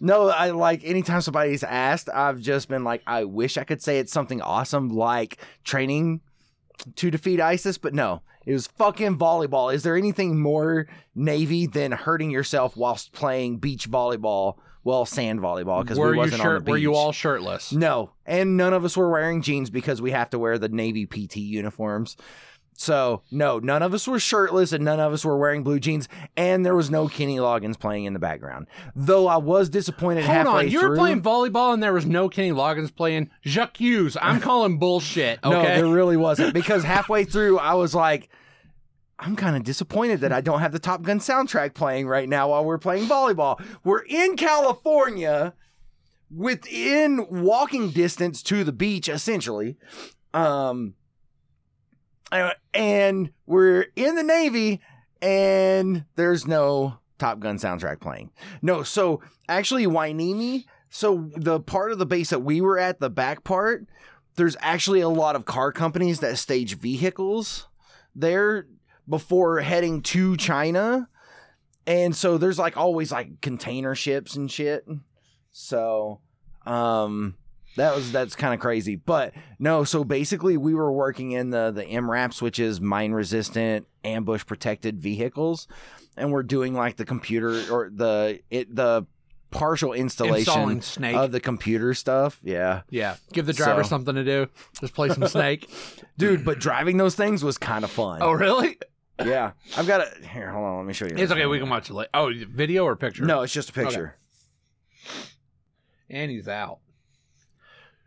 No, 0.00 0.28
I 0.28 0.50
like 0.50 0.82
anytime 0.84 1.20
somebody's 1.20 1.62
asked, 1.62 2.08
I've 2.08 2.40
just 2.40 2.68
been 2.68 2.84
like, 2.84 3.02
I 3.06 3.24
wish 3.24 3.58
I 3.58 3.64
could 3.64 3.82
say 3.82 3.98
it's 3.98 4.12
something 4.12 4.40
awesome 4.40 4.88
like 4.88 5.38
training 5.64 6.20
to 6.96 7.10
defeat 7.10 7.40
ISIS, 7.40 7.76
but 7.76 7.92
no, 7.92 8.22
it 8.46 8.52
was 8.52 8.66
fucking 8.66 9.18
volleyball. 9.18 9.72
Is 9.72 9.82
there 9.82 9.96
anything 9.96 10.40
more 10.40 10.86
Navy 11.14 11.66
than 11.66 11.92
hurting 11.92 12.30
yourself 12.30 12.76
whilst 12.76 13.12
playing 13.12 13.58
beach 13.58 13.90
volleyball? 13.90 14.56
Well, 14.82 15.04
sand 15.04 15.40
volleyball 15.40 15.82
because 15.82 15.98
we 15.98 16.16
wasn't 16.16 16.42
on 16.42 16.54
the 16.54 16.60
beach. 16.60 16.70
Were 16.70 16.78
you 16.78 16.94
all 16.94 17.12
shirtless? 17.12 17.70
No, 17.70 18.12
and 18.24 18.56
none 18.56 18.72
of 18.72 18.82
us 18.82 18.96
were 18.96 19.10
wearing 19.10 19.42
jeans 19.42 19.68
because 19.68 20.00
we 20.00 20.10
have 20.12 20.30
to 20.30 20.38
wear 20.38 20.58
the 20.58 20.70
Navy 20.70 21.04
PT 21.04 21.36
uniforms. 21.36 22.16
So 22.80 23.20
no, 23.30 23.58
none 23.58 23.82
of 23.82 23.92
us 23.92 24.08
were 24.08 24.18
shirtless 24.18 24.72
and 24.72 24.82
none 24.82 25.00
of 25.00 25.12
us 25.12 25.22
were 25.22 25.36
wearing 25.36 25.62
blue 25.62 25.78
jeans, 25.78 26.08
and 26.34 26.64
there 26.64 26.74
was 26.74 26.90
no 26.90 27.08
Kenny 27.08 27.36
Loggins 27.36 27.78
playing 27.78 28.06
in 28.06 28.14
the 28.14 28.18
background. 28.18 28.68
Though 28.96 29.28
I 29.28 29.36
was 29.36 29.68
disappointed 29.68 30.24
Hold 30.24 30.34
halfway 30.34 30.52
on, 30.52 30.68
you 30.70 30.80
through. 30.80 30.88
were 30.88 30.96
playing 30.96 31.20
volleyball 31.20 31.74
and 31.74 31.82
there 31.82 31.92
was 31.92 32.06
no 32.06 32.30
Kenny 32.30 32.52
Loggins 32.52 32.94
playing. 32.96 33.28
Jacques 33.44 33.76
Hughes, 33.76 34.16
I'm 34.22 34.40
calling 34.48 34.78
bullshit. 34.78 35.40
Okay, 35.44 35.54
No, 35.54 35.62
there 35.62 35.86
really 35.88 36.16
wasn't 36.16 36.54
because 36.54 36.82
halfway 36.82 37.24
through 37.24 37.58
I 37.58 37.74
was 37.74 37.94
like, 37.94 38.30
I'm 39.18 39.36
kind 39.36 39.56
of 39.56 39.62
disappointed 39.62 40.20
that 40.22 40.32
I 40.32 40.40
don't 40.40 40.60
have 40.60 40.72
the 40.72 40.78
Top 40.78 41.02
Gun 41.02 41.18
soundtrack 41.18 41.74
playing 41.74 42.08
right 42.08 42.30
now 42.30 42.48
while 42.48 42.64
we're 42.64 42.78
playing 42.78 43.06
volleyball. 43.06 43.62
We're 43.84 44.04
in 44.08 44.36
California, 44.38 45.52
within 46.34 47.26
walking 47.28 47.90
distance 47.90 48.42
to 48.44 48.64
the 48.64 48.72
beach, 48.72 49.06
essentially. 49.06 49.76
Um, 50.32 50.94
and 52.30 53.30
we're 53.46 53.86
in 53.96 54.14
the 54.14 54.22
Navy, 54.22 54.80
and 55.20 56.04
there's 56.16 56.46
no 56.46 56.98
Top 57.18 57.40
Gun 57.40 57.58
soundtrack 57.58 58.00
playing. 58.00 58.30
No, 58.62 58.82
so 58.82 59.20
actually, 59.48 59.86
Hueneme. 59.86 60.64
So 60.88 61.30
the 61.36 61.60
part 61.60 61.92
of 61.92 61.98
the 61.98 62.06
base 62.06 62.30
that 62.30 62.40
we 62.40 62.60
were 62.60 62.78
at, 62.78 62.98
the 62.98 63.10
back 63.10 63.44
part, 63.44 63.86
there's 64.34 64.56
actually 64.60 65.00
a 65.00 65.08
lot 65.08 65.36
of 65.36 65.44
car 65.44 65.70
companies 65.70 66.20
that 66.20 66.38
stage 66.38 66.78
vehicles 66.78 67.68
there 68.14 68.66
before 69.08 69.60
heading 69.60 70.02
to 70.02 70.36
China. 70.36 71.08
And 71.86 72.14
so 72.14 72.38
there's 72.38 72.58
like 72.58 72.76
always 72.76 73.12
like 73.12 73.40
container 73.40 73.94
ships 73.94 74.36
and 74.36 74.50
shit. 74.50 74.86
So 75.52 76.20
um 76.66 77.36
that 77.76 77.94
was 77.94 78.12
that's 78.12 78.34
kind 78.36 78.54
of 78.54 78.60
crazy. 78.60 78.96
But 78.96 79.32
no, 79.58 79.84
so 79.84 80.04
basically 80.04 80.56
we 80.56 80.74
were 80.74 80.92
working 80.92 81.32
in 81.32 81.50
the 81.50 81.70
the 81.70 81.84
MRAPs, 81.84 82.40
which 82.42 82.58
is 82.58 82.80
mine 82.80 83.12
resistant 83.12 83.86
ambush 84.04 84.44
protected 84.46 85.00
vehicles, 85.00 85.68
and 86.16 86.32
we're 86.32 86.42
doing 86.42 86.74
like 86.74 86.96
the 86.96 87.04
computer 87.04 87.62
or 87.72 87.90
the 87.92 88.40
it 88.50 88.74
the 88.74 89.06
partial 89.50 89.92
installation 89.92 90.38
installing 90.38 90.80
Snake. 90.80 91.16
of 91.16 91.32
the 91.32 91.40
computer 91.40 91.92
stuff. 91.92 92.38
Yeah. 92.44 92.82
yeah, 92.88 93.16
give 93.32 93.46
the 93.46 93.52
driver 93.52 93.82
So- 93.82 93.88
something 93.88 94.14
to 94.14 94.24
do. 94.24 94.46
Just 94.80 94.94
play 94.94 95.08
some 95.08 95.26
Snake. 95.26 95.68
Dude, 96.18 96.44
but 96.44 96.60
driving 96.60 96.98
those 96.98 97.14
things 97.16 97.42
was 97.42 97.58
kind 97.58 97.82
of 97.84 97.90
fun. 97.90 98.20
oh, 98.22 98.30
really? 98.32 98.78
yeah. 99.24 99.50
I've 99.76 99.86
got 99.88 100.02
it. 100.02 100.24
Here, 100.24 100.50
hold 100.52 100.64
on. 100.64 100.76
Let 100.76 100.86
me 100.86 100.92
show 100.92 101.06
you. 101.06 101.14
It's 101.16 101.32
okay. 101.32 101.46
We 101.46 101.58
can 101.58 101.68
watch 101.68 101.90
it 101.90 101.94
later. 101.94 102.10
Oh, 102.14 102.30
video 102.48 102.84
or 102.84 102.94
picture? 102.94 103.24
No, 103.24 103.42
it's 103.42 103.52
just 103.52 103.70
a 103.70 103.72
picture. 103.72 104.16
and 106.08 106.30
he's 106.30 106.48
out. 106.48 106.78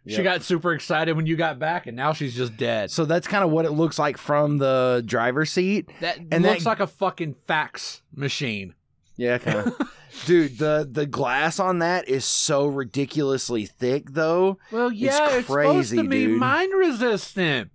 She 0.05 0.15
Yep. 0.15 0.24
got 0.24 0.43
super 0.43 0.74
excited 0.74 1.15
when 1.15 1.25
you 1.25 1.36
got 1.38 1.60
back, 1.60 1.88
and 1.88 1.95
now 1.95 2.12
she's 2.12 2.36
just 2.36 2.57
dead. 2.57 2.91
So 2.91 3.05
that's 3.05 3.25
kind 3.27 3.43
of 3.43 3.51
what 3.51 3.63
it 3.63 3.72
looks 3.72 3.98
like 3.98 4.17
from 4.17 4.57
the 4.57 5.01
driver's 5.05 5.50
seat. 5.51 5.89
That 6.01 6.17
And 6.29 6.43
looks 6.43 6.63
that- 6.65 6.69
like 6.69 6.79
a 6.81 6.88
fucking 6.88 7.36
fax 7.48 8.01
machine. 8.13 8.74
Yeah, 9.15 9.38
kind 9.38 9.60
of. 9.67 9.89
Dude, 10.25 10.57
the 10.60 10.88
the 10.91 11.05
glass 11.05 11.60
on 11.60 11.79
that 11.79 12.07
is 12.10 12.25
so 12.25 12.67
ridiculously 12.67 13.65
thick, 13.65 14.12
though. 14.12 14.57
Well, 14.72 14.91
yeah, 14.91 15.10
it's, 15.38 15.48
supposed 15.48 15.48
crazy, 15.48 15.98
to 15.98 16.03
be 16.03 16.25
dude. 16.25 16.39
mine 16.39 16.69
resistant. 16.72 17.72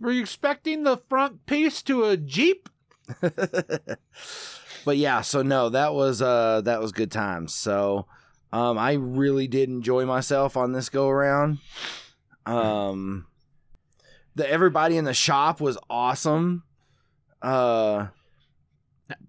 Were 0.00 0.10
you 0.12 0.20
expecting 0.20 0.82
the 0.82 0.96
front 0.96 1.46
piece 1.46 1.80
to 1.82 2.04
a 2.04 2.16
Jeep? 2.16 2.68
but 4.84 4.96
yeah, 4.96 5.20
so 5.20 5.42
no, 5.42 5.68
that 5.68 5.94
was 5.94 6.20
uh 6.22 6.60
that 6.62 6.80
was 6.80 6.92
good 6.92 7.10
times. 7.10 7.54
So 7.54 8.06
um 8.52 8.78
I 8.78 8.92
really 8.94 9.46
did 9.46 9.68
enjoy 9.68 10.04
myself 10.06 10.56
on 10.56 10.72
this 10.72 10.88
go 10.88 11.08
around. 11.08 11.58
Um 12.46 13.26
the 14.34 14.48
everybody 14.48 14.96
in 14.96 15.04
the 15.04 15.14
shop 15.14 15.60
was 15.60 15.78
awesome. 15.90 16.62
Uh 17.40 18.08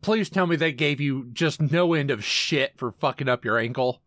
Please 0.01 0.29
tell 0.29 0.47
me 0.47 0.55
they 0.55 0.71
gave 0.71 1.01
you 1.01 1.29
just 1.33 1.59
no 1.59 1.93
end 1.93 2.09
of 2.09 2.23
shit 2.23 2.73
for 2.77 2.91
fucking 2.91 3.27
up 3.27 3.43
your 3.43 3.57
ankle. 3.57 4.01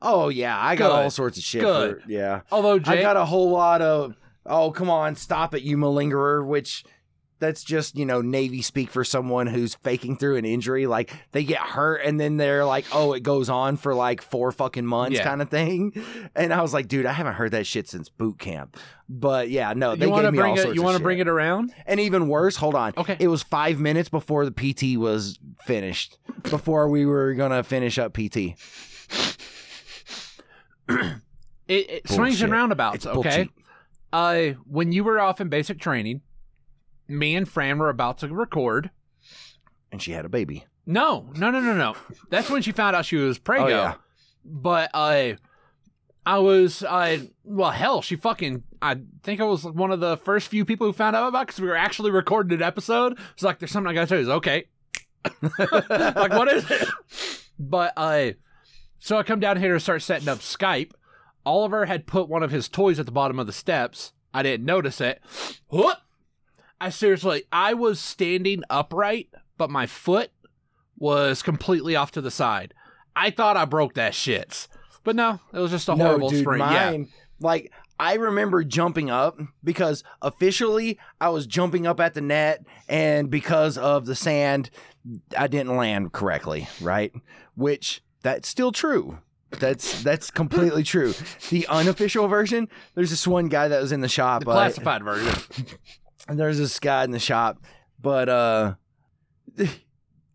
oh 0.00 0.28
yeah, 0.30 0.58
I 0.58 0.74
got 0.74 0.88
Good. 0.88 1.02
all 1.02 1.10
sorts 1.10 1.36
of 1.36 1.44
shit 1.44 1.60
Good. 1.60 2.02
for 2.02 2.10
yeah. 2.10 2.40
Although 2.50 2.78
Jake, 2.78 3.00
I 3.00 3.02
got 3.02 3.16
a 3.16 3.24
whole 3.26 3.50
lot 3.50 3.82
of 3.82 4.14
oh 4.46 4.70
come 4.70 4.88
on, 4.88 5.14
stop 5.16 5.54
it, 5.54 5.62
you 5.62 5.76
malingerer, 5.76 6.46
which 6.46 6.84
that's 7.38 7.62
just, 7.62 7.96
you 7.98 8.06
know, 8.06 8.20
Navy 8.22 8.62
speak 8.62 8.90
for 8.90 9.04
someone 9.04 9.46
who's 9.46 9.74
faking 9.74 10.16
through 10.16 10.36
an 10.36 10.44
injury. 10.44 10.86
Like 10.86 11.12
they 11.32 11.44
get 11.44 11.58
hurt 11.60 11.96
and 12.04 12.18
then 12.18 12.36
they're 12.38 12.64
like, 12.64 12.84
oh, 12.92 13.12
it 13.12 13.22
goes 13.22 13.48
on 13.50 13.76
for 13.76 13.94
like 13.94 14.22
four 14.22 14.52
fucking 14.52 14.86
months 14.86 15.18
Yeah. 15.18 15.24
kind 15.24 15.42
of 15.42 15.50
thing. 15.50 15.92
And 16.34 16.52
I 16.52 16.62
was 16.62 16.72
like, 16.72 16.88
dude, 16.88 17.06
I 17.06 17.12
haven't 17.12 17.34
heard 17.34 17.50
that 17.52 17.66
shit 17.66 17.88
since 17.88 18.08
boot 18.08 18.38
camp. 18.38 18.76
But 19.08 19.50
yeah, 19.50 19.72
no, 19.74 19.94
they 19.96 20.06
you 20.06 20.10
want 20.10 20.22
gave 20.22 20.28
to 20.28 20.32
me 20.32 20.38
bring 20.38 20.50
all 20.52 20.58
it? 20.58 20.62
sorts 20.62 20.76
You 20.76 20.82
want 20.82 20.96
to 20.96 21.02
bring 21.02 21.18
it 21.18 21.28
around? 21.28 21.72
And 21.86 22.00
even 22.00 22.28
worse, 22.28 22.56
hold 22.56 22.74
on. 22.74 22.92
Okay. 22.96 23.16
It 23.20 23.28
was 23.28 23.42
five 23.42 23.78
minutes 23.78 24.08
before 24.08 24.48
the 24.48 24.50
PT 24.50 24.98
was 24.98 25.38
finished, 25.66 26.18
before 26.44 26.88
we 26.88 27.06
were 27.06 27.34
going 27.34 27.52
to 27.52 27.62
finish 27.62 27.98
up 27.98 28.14
PT. 28.14 28.54
It, 31.68 31.90
it 31.90 32.08
swings 32.08 32.40
and 32.42 32.52
roundabouts. 32.52 32.96
It's 32.96 33.06
okay. 33.06 33.48
Uh, 34.12 34.50
when 34.68 34.92
you 34.92 35.02
were 35.04 35.18
off 35.20 35.40
in 35.40 35.48
basic 35.48 35.80
training, 35.80 36.20
me 37.08 37.34
and 37.34 37.48
Fran 37.48 37.78
were 37.78 37.88
about 37.88 38.18
to 38.18 38.28
record, 38.28 38.90
and 39.90 40.02
she 40.02 40.12
had 40.12 40.24
a 40.24 40.28
baby. 40.28 40.66
No, 40.86 41.28
no, 41.36 41.50
no, 41.50 41.60
no, 41.60 41.74
no. 41.74 41.96
That's 42.30 42.48
when 42.48 42.62
she 42.62 42.72
found 42.72 42.94
out 42.94 43.04
she 43.04 43.16
was 43.16 43.38
prego. 43.38 43.64
Oh, 43.64 43.68
yeah. 43.68 43.94
But 44.44 44.90
uh, 44.94 45.32
I 46.24 46.38
was, 46.38 46.82
uh, 46.82 47.18
well, 47.44 47.72
hell, 47.72 48.02
she 48.02 48.16
fucking. 48.16 48.62
I 48.80 48.98
think 49.22 49.40
I 49.40 49.44
was 49.44 49.64
one 49.64 49.90
of 49.90 50.00
the 50.00 50.16
first 50.18 50.48
few 50.48 50.64
people 50.64 50.86
who 50.86 50.92
found 50.92 51.16
out 51.16 51.28
about 51.28 51.46
because 51.46 51.60
we 51.60 51.66
were 51.66 51.76
actually 51.76 52.12
recording 52.12 52.56
an 52.56 52.62
episode. 52.62 53.18
It's 53.34 53.42
like 53.42 53.58
there's 53.58 53.72
something 53.72 53.90
I 53.90 53.94
gotta 53.94 54.06
tell 54.06 54.18
you. 54.18 54.24
It's 54.24 54.30
okay. 54.30 54.66
like 55.58 56.30
what 56.30 56.48
is 56.48 56.70
it? 56.70 56.88
But 57.58 57.92
uh, 57.96 58.32
so 58.98 59.16
I 59.18 59.22
come 59.22 59.40
down 59.40 59.56
here 59.56 59.74
to 59.74 59.80
start 59.80 60.02
setting 60.02 60.28
up 60.28 60.38
Skype. 60.38 60.92
Oliver 61.44 61.86
had 61.86 62.06
put 62.06 62.28
one 62.28 62.42
of 62.42 62.50
his 62.50 62.68
toys 62.68 62.98
at 62.98 63.06
the 63.06 63.12
bottom 63.12 63.38
of 63.38 63.46
the 63.46 63.52
steps. 63.52 64.12
I 64.34 64.42
didn't 64.42 64.66
notice 64.66 65.00
it. 65.00 65.22
What? 65.68 66.02
I 66.80 66.90
seriously, 66.90 67.44
I 67.52 67.74
was 67.74 68.00
standing 68.00 68.62
upright, 68.68 69.28
but 69.56 69.70
my 69.70 69.86
foot 69.86 70.30
was 70.98 71.42
completely 71.42 71.96
off 71.96 72.12
to 72.12 72.20
the 72.20 72.30
side. 72.30 72.74
I 73.14 73.30
thought 73.30 73.56
I 73.56 73.64
broke 73.64 73.94
that 73.94 74.14
shit. 74.14 74.68
But 75.04 75.16
no, 75.16 75.40
it 75.52 75.58
was 75.58 75.70
just 75.70 75.88
a 75.88 75.94
horrible 75.94 76.30
dude, 76.30 76.40
spring. 76.40 76.60
Yeah. 76.60 76.90
Mine, 76.90 77.08
like 77.40 77.72
I 77.98 78.14
remember 78.14 78.64
jumping 78.64 79.08
up 79.08 79.40
because 79.62 80.02
officially 80.20 80.98
I 81.20 81.28
was 81.28 81.46
jumping 81.46 81.86
up 81.86 82.00
at 82.00 82.14
the 82.14 82.20
net, 82.20 82.64
and 82.88 83.30
because 83.30 83.78
of 83.78 84.06
the 84.06 84.14
sand, 84.14 84.68
I 85.36 85.46
didn't 85.46 85.76
land 85.76 86.12
correctly. 86.12 86.68
Right, 86.80 87.12
which 87.54 88.02
that's 88.22 88.48
still 88.48 88.72
true. 88.72 89.18
That's 89.50 90.02
that's 90.02 90.30
completely 90.30 90.82
true. 90.82 91.14
The 91.50 91.66
unofficial 91.68 92.26
version, 92.26 92.68
there's 92.94 93.10
this 93.10 93.26
one 93.26 93.48
guy 93.48 93.68
that 93.68 93.80
was 93.80 93.92
in 93.92 94.00
the 94.00 94.08
shop. 94.08 94.44
The 94.44 94.50
uh, 94.50 94.54
classified 94.54 95.04
version. 95.04 95.34
and 96.28 96.38
there's 96.38 96.58
this 96.58 96.78
guy 96.78 97.04
in 97.04 97.10
the 97.10 97.18
shop, 97.18 97.64
but 98.00 98.28
uh 98.28 98.74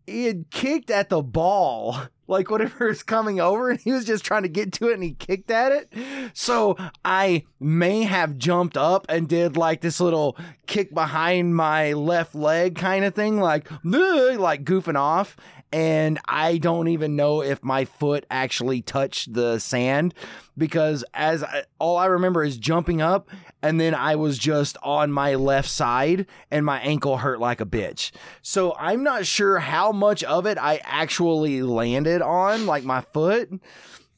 he 0.06 0.24
had 0.26 0.50
kicked 0.50 0.90
at 0.90 1.08
the 1.08 1.22
ball, 1.22 1.96
like 2.26 2.50
whatever 2.50 2.88
is 2.88 3.02
coming 3.02 3.40
over, 3.40 3.70
and 3.70 3.80
he 3.80 3.92
was 3.92 4.04
just 4.04 4.24
trying 4.24 4.42
to 4.42 4.48
get 4.48 4.72
to 4.74 4.88
it 4.88 4.94
and 4.94 5.02
he 5.02 5.12
kicked 5.12 5.50
at 5.50 5.72
it. 5.72 5.92
So 6.34 6.76
I 7.04 7.44
may 7.60 8.02
have 8.02 8.38
jumped 8.38 8.76
up 8.76 9.06
and 9.08 9.28
did 9.28 9.56
like 9.56 9.80
this 9.80 10.00
little 10.00 10.36
kick 10.66 10.92
behind 10.92 11.54
my 11.56 11.92
left 11.92 12.34
leg 12.34 12.76
kind 12.76 13.04
of 13.04 13.14
thing, 13.14 13.38
like 13.38 13.68
like 13.84 14.64
goofing 14.64 14.96
off. 14.98 15.36
And 15.72 16.18
I 16.28 16.58
don't 16.58 16.88
even 16.88 17.16
know 17.16 17.42
if 17.42 17.64
my 17.64 17.86
foot 17.86 18.26
actually 18.30 18.82
touched 18.82 19.32
the 19.32 19.58
sand 19.58 20.12
because 20.56 21.02
as 21.14 21.42
I, 21.42 21.64
all 21.78 21.96
I 21.96 22.06
remember 22.06 22.44
is 22.44 22.58
jumping 22.58 23.00
up 23.00 23.30
and 23.62 23.80
then 23.80 23.94
I 23.94 24.16
was 24.16 24.36
just 24.36 24.76
on 24.82 25.10
my 25.10 25.34
left 25.34 25.70
side 25.70 26.26
and 26.50 26.66
my 26.66 26.78
ankle 26.80 27.16
hurt 27.18 27.40
like 27.40 27.60
a 27.62 27.66
bitch. 27.66 28.10
So 28.42 28.74
I'm 28.78 29.02
not 29.02 29.24
sure 29.24 29.60
how 29.60 29.92
much 29.92 30.22
of 30.24 30.44
it 30.44 30.58
I 30.58 30.80
actually 30.84 31.62
landed 31.62 32.20
on, 32.20 32.66
like 32.66 32.84
my 32.84 33.00
foot, 33.00 33.50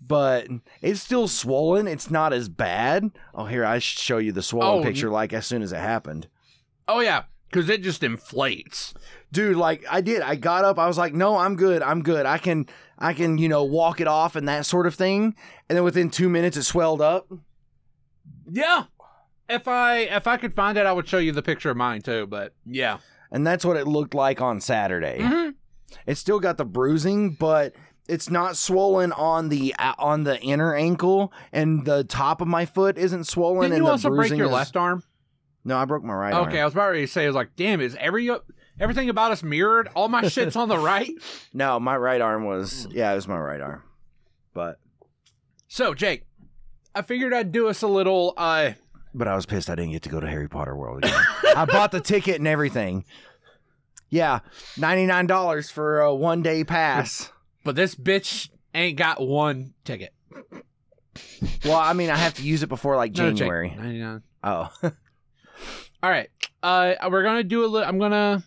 but 0.00 0.48
it's 0.82 1.00
still 1.00 1.28
swollen. 1.28 1.86
It's 1.86 2.10
not 2.10 2.32
as 2.32 2.48
bad. 2.48 3.12
Oh, 3.32 3.46
here 3.46 3.64
I 3.64 3.78
should 3.78 4.00
show 4.00 4.18
you 4.18 4.32
the 4.32 4.42
swollen 4.42 4.80
Oh, 4.80 4.82
picture 4.82 5.10
like 5.10 5.32
as 5.32 5.46
soon 5.46 5.62
as 5.62 5.72
it 5.72 5.78
happened. 5.78 6.26
Oh 6.88 7.00
yeah, 7.00 7.24
because 7.48 7.68
it 7.68 7.82
just 7.82 8.02
inflates. 8.02 8.92
Dude, 9.34 9.56
like 9.56 9.84
I 9.90 10.00
did. 10.00 10.22
I 10.22 10.36
got 10.36 10.64
up. 10.64 10.78
I 10.78 10.86
was 10.86 10.96
like, 10.96 11.12
"No, 11.12 11.36
I'm 11.36 11.56
good. 11.56 11.82
I'm 11.82 12.02
good. 12.02 12.24
I 12.24 12.38
can 12.38 12.66
I 12.98 13.12
can, 13.12 13.36
you 13.38 13.48
know, 13.48 13.64
walk 13.64 14.00
it 14.00 14.06
off 14.06 14.36
and 14.36 14.48
that 14.48 14.64
sort 14.64 14.86
of 14.86 14.94
thing." 14.94 15.34
And 15.68 15.76
then 15.76 15.82
within 15.84 16.08
2 16.10 16.28
minutes 16.28 16.56
it 16.56 16.62
swelled 16.62 17.00
up. 17.00 17.26
Yeah. 18.50 18.84
If 19.48 19.68
I 19.68 19.98
if 19.98 20.26
I 20.26 20.36
could 20.36 20.54
find 20.54 20.78
it, 20.78 20.86
I 20.86 20.92
would 20.92 21.08
show 21.08 21.18
you 21.18 21.32
the 21.32 21.42
picture 21.42 21.70
of 21.70 21.76
mine 21.76 22.00
too. 22.02 22.26
But 22.26 22.54
yeah. 22.64 22.98
And 23.30 23.46
that's 23.46 23.64
what 23.64 23.76
it 23.76 23.86
looked 23.86 24.14
like 24.14 24.40
on 24.40 24.60
Saturday. 24.60 25.18
Mhm. 25.20 25.54
It's 26.06 26.20
still 26.20 26.40
got 26.40 26.56
the 26.56 26.64
bruising, 26.64 27.34
but 27.34 27.74
it's 28.08 28.30
not 28.30 28.56
swollen 28.56 29.12
on 29.12 29.48
the 29.48 29.74
uh, 29.78 29.94
on 29.98 30.24
the 30.24 30.40
inner 30.40 30.74
ankle, 30.74 31.32
and 31.52 31.84
the 31.84 32.04
top 32.04 32.40
of 32.40 32.48
my 32.48 32.64
foot 32.66 32.96
isn't 32.98 33.24
swollen. 33.24 33.72
And 33.72 33.78
you 33.80 33.84
the 33.84 33.90
also 33.90 34.10
break 34.10 34.32
your 34.32 34.46
is- 34.46 34.52
left 34.52 34.76
arm? 34.76 35.02
No, 35.66 35.78
I 35.78 35.86
broke 35.86 36.04
my 36.04 36.12
right 36.12 36.34
okay, 36.46 36.60
I 36.60 36.64
was 36.66 36.74
about 36.74 36.92
to 36.92 37.06
say, 37.06 37.24
I 37.24 37.26
was 37.26 37.34
like, 37.34 37.56
damn, 37.56 37.80
is 37.80 37.96
every 37.98 38.28
everything 38.80 39.08
about 39.08 39.32
us 39.32 39.42
mirrored? 39.42 39.88
All 39.94 40.08
my 40.08 40.28
shit's 40.28 40.56
on 40.56 40.68
the 40.68 40.78
right. 40.92 41.10
No, 41.52 41.78
my 41.80 41.96
right 41.96 42.20
arm 42.20 42.44
was 42.44 42.86
yeah, 42.90 43.12
it 43.12 43.14
was 43.16 43.28
my 43.28 43.38
right 43.38 43.60
arm. 43.60 43.82
But 44.52 44.78
So, 45.68 45.94
Jake, 45.94 46.24
I 46.94 47.02
figured 47.02 47.32
I'd 47.34 47.52
do 47.52 47.68
us 47.68 47.82
a 47.82 47.88
little 47.88 48.34
uh 48.36 48.72
but 49.16 49.28
I 49.28 49.36
was 49.36 49.46
pissed 49.46 49.70
I 49.70 49.74
didn't 49.76 49.92
get 49.92 50.02
to 50.02 50.08
go 50.08 50.18
to 50.20 50.26
Harry 50.28 50.48
Potter 50.48 50.76
World 50.76 51.04
again. 51.04 51.20
I 51.56 51.64
bought 51.66 51.92
the 51.92 52.00
ticket 52.00 52.36
and 52.36 52.48
everything. 52.48 53.04
Yeah, 54.10 54.40
ninety 54.76 55.06
nine 55.06 55.26
dollars 55.26 55.70
for 55.70 56.00
a 56.00 56.14
one 56.14 56.42
day 56.42 56.62
pass. 56.64 57.30
but 57.64 57.74
this 57.76 57.94
bitch 57.94 58.48
ain't 58.74 58.96
got 58.98 59.20
one 59.26 59.74
ticket. 59.84 60.12
Well, 61.64 61.76
I 61.76 61.92
mean, 61.92 62.10
I 62.10 62.16
have 62.16 62.34
to 62.34 62.42
use 62.42 62.62
it 62.62 62.68
before 62.68 62.96
like 62.96 63.12
No, 63.16 63.28
Jake, 63.30 63.38
January. 63.38 63.70
99. 63.76 64.22
Oh, 64.42 64.68
All 66.02 66.10
right. 66.10 66.28
Uh 66.62 66.94
we're 67.10 67.22
going 67.22 67.36
to 67.36 67.44
do 67.44 67.64
a 67.64 67.66
little 67.66 67.88
I'm 67.88 67.98
going 67.98 68.12
to 68.12 68.42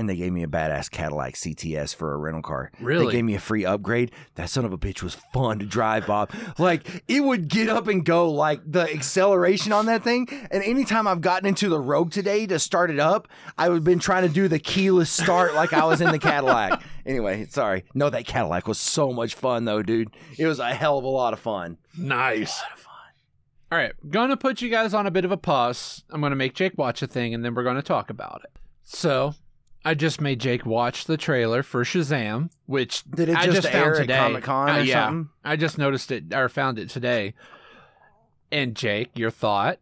and 0.00 0.08
they 0.08 0.16
gave 0.16 0.32
me 0.32 0.42
a 0.42 0.46
badass 0.46 0.90
Cadillac 0.90 1.34
CTS 1.34 1.94
for 1.94 2.14
a 2.14 2.16
rental 2.16 2.40
car. 2.40 2.72
Really? 2.80 3.04
They 3.04 3.12
gave 3.12 3.24
me 3.26 3.34
a 3.34 3.38
free 3.38 3.66
upgrade. 3.66 4.10
That 4.36 4.48
son 4.48 4.64
of 4.64 4.72
a 4.72 4.78
bitch 4.78 5.02
was 5.02 5.14
fun 5.34 5.58
to 5.58 5.66
drive, 5.66 6.06
Bob. 6.06 6.30
Like 6.58 7.04
it 7.06 7.20
would 7.20 7.48
get 7.48 7.68
up 7.68 7.86
and 7.86 8.02
go, 8.02 8.30
like 8.30 8.62
the 8.64 8.90
acceleration 8.90 9.72
on 9.72 9.84
that 9.86 10.02
thing. 10.02 10.26
And 10.50 10.64
anytime 10.64 11.06
I've 11.06 11.20
gotten 11.20 11.46
into 11.46 11.68
the 11.68 11.78
Rogue 11.78 12.10
today 12.10 12.46
to 12.46 12.58
start 12.58 12.90
it 12.90 12.98
up, 12.98 13.28
I've 13.58 13.84
been 13.84 13.98
trying 13.98 14.26
to 14.26 14.32
do 14.32 14.48
the 14.48 14.58
keyless 14.58 15.10
start 15.10 15.54
like 15.54 15.74
I 15.74 15.84
was 15.84 16.00
in 16.00 16.10
the 16.10 16.18
Cadillac. 16.18 16.82
Anyway, 17.06 17.46
sorry. 17.46 17.84
No, 17.94 18.10
that 18.10 18.26
Cadillac 18.26 18.68
was 18.68 18.78
so 18.78 19.10
much 19.10 19.34
fun 19.34 19.64
though, 19.64 19.82
dude. 19.82 20.14
It 20.38 20.46
was 20.46 20.58
a 20.58 20.72
hell 20.72 20.98
of 20.98 21.04
a 21.04 21.08
lot 21.08 21.32
of 21.32 21.40
fun. 21.40 21.78
Nice. 21.98 22.60
All 23.72 23.78
right, 23.78 23.92
gonna 24.10 24.36
put 24.36 24.60
you 24.60 24.68
guys 24.68 24.92
on 24.94 25.06
a 25.06 25.10
bit 25.10 25.24
of 25.24 25.32
a 25.32 25.36
pause. 25.36 26.04
I'm 26.10 26.20
gonna 26.20 26.36
make 26.36 26.54
Jake 26.54 26.76
watch 26.76 27.02
a 27.02 27.06
thing, 27.06 27.32
and 27.34 27.42
then 27.44 27.54
we're 27.54 27.64
gonna 27.64 27.82
talk 27.82 28.10
about 28.10 28.42
it. 28.44 28.50
So, 28.84 29.34
I 29.84 29.94
just 29.94 30.20
made 30.20 30.40
Jake 30.40 30.66
watch 30.66 31.06
the 31.06 31.16
trailer 31.16 31.62
for 31.62 31.84
Shazam, 31.84 32.50
which 32.66 33.02
Did 33.04 33.30
it 33.30 33.36
I 33.36 33.46
just, 33.46 33.62
just 33.62 33.74
air 33.74 33.94
found 33.96 34.10
at. 34.10 34.18
Comic 34.18 34.44
Con 34.44 34.68
Uh, 34.70 34.76
yeah. 34.78 35.06
something? 35.06 35.28
I 35.44 35.56
just 35.56 35.78
noticed 35.78 36.10
it 36.10 36.34
or 36.34 36.48
found 36.48 36.78
it 36.78 36.90
today. 36.90 37.34
And 38.52 38.74
Jake, 38.74 39.10
your 39.14 39.30
thought? 39.30 39.78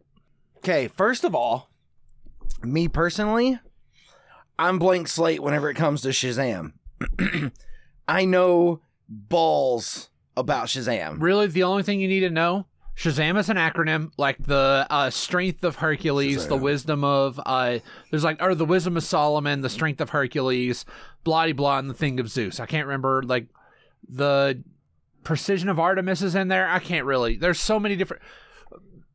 Okay, 0.57 0.87
first 0.87 1.23
of 1.23 1.35
all, 1.35 1.69
me 2.63 2.87
personally, 2.87 3.59
I'm 4.57 4.79
blank 4.79 5.07
slate 5.07 5.41
whenever 5.41 5.69
it 5.69 5.75
comes 5.75 6.01
to 6.01 6.09
Shazam. 6.09 6.73
I 8.07 8.25
know 8.25 8.81
balls 9.07 10.09
about 10.37 10.67
Shazam. 10.67 11.21
Really, 11.21 11.47
the 11.47 11.63
only 11.63 11.83
thing 11.83 11.99
you 11.99 12.07
need 12.07 12.19
to 12.21 12.29
know: 12.29 12.65
Shazam 12.99 13.39
is 13.39 13.47
an 13.47 13.55
acronym, 13.55 14.11
like 14.17 14.45
the 14.45 14.85
uh, 14.89 15.09
strength 15.09 15.63
of 15.63 15.77
Hercules, 15.77 16.47
the 16.47 16.57
wisdom 16.57 17.05
of 17.05 17.39
uh, 17.45 17.79
there's 18.11 18.25
like 18.25 18.41
or 18.41 18.53
the 18.53 18.65
wisdom 18.65 18.97
of 18.97 19.03
Solomon, 19.05 19.61
the 19.61 19.69
strength 19.69 20.01
of 20.01 20.09
Hercules, 20.09 20.83
blah 21.23 21.53
blah, 21.53 21.79
and 21.79 21.89
the 21.89 21.93
thing 21.93 22.19
of 22.19 22.29
Zeus. 22.29 22.59
I 22.59 22.65
can't 22.65 22.85
remember 22.85 23.23
like 23.23 23.47
the 24.05 24.61
precision 25.23 25.69
of 25.69 25.79
Artemis 25.79 26.21
is 26.21 26.35
in 26.35 26.49
there. 26.49 26.67
I 26.67 26.79
can't 26.79 27.05
really. 27.05 27.37
There's 27.37 27.59
so 27.61 27.79
many 27.79 27.95
different, 27.95 28.21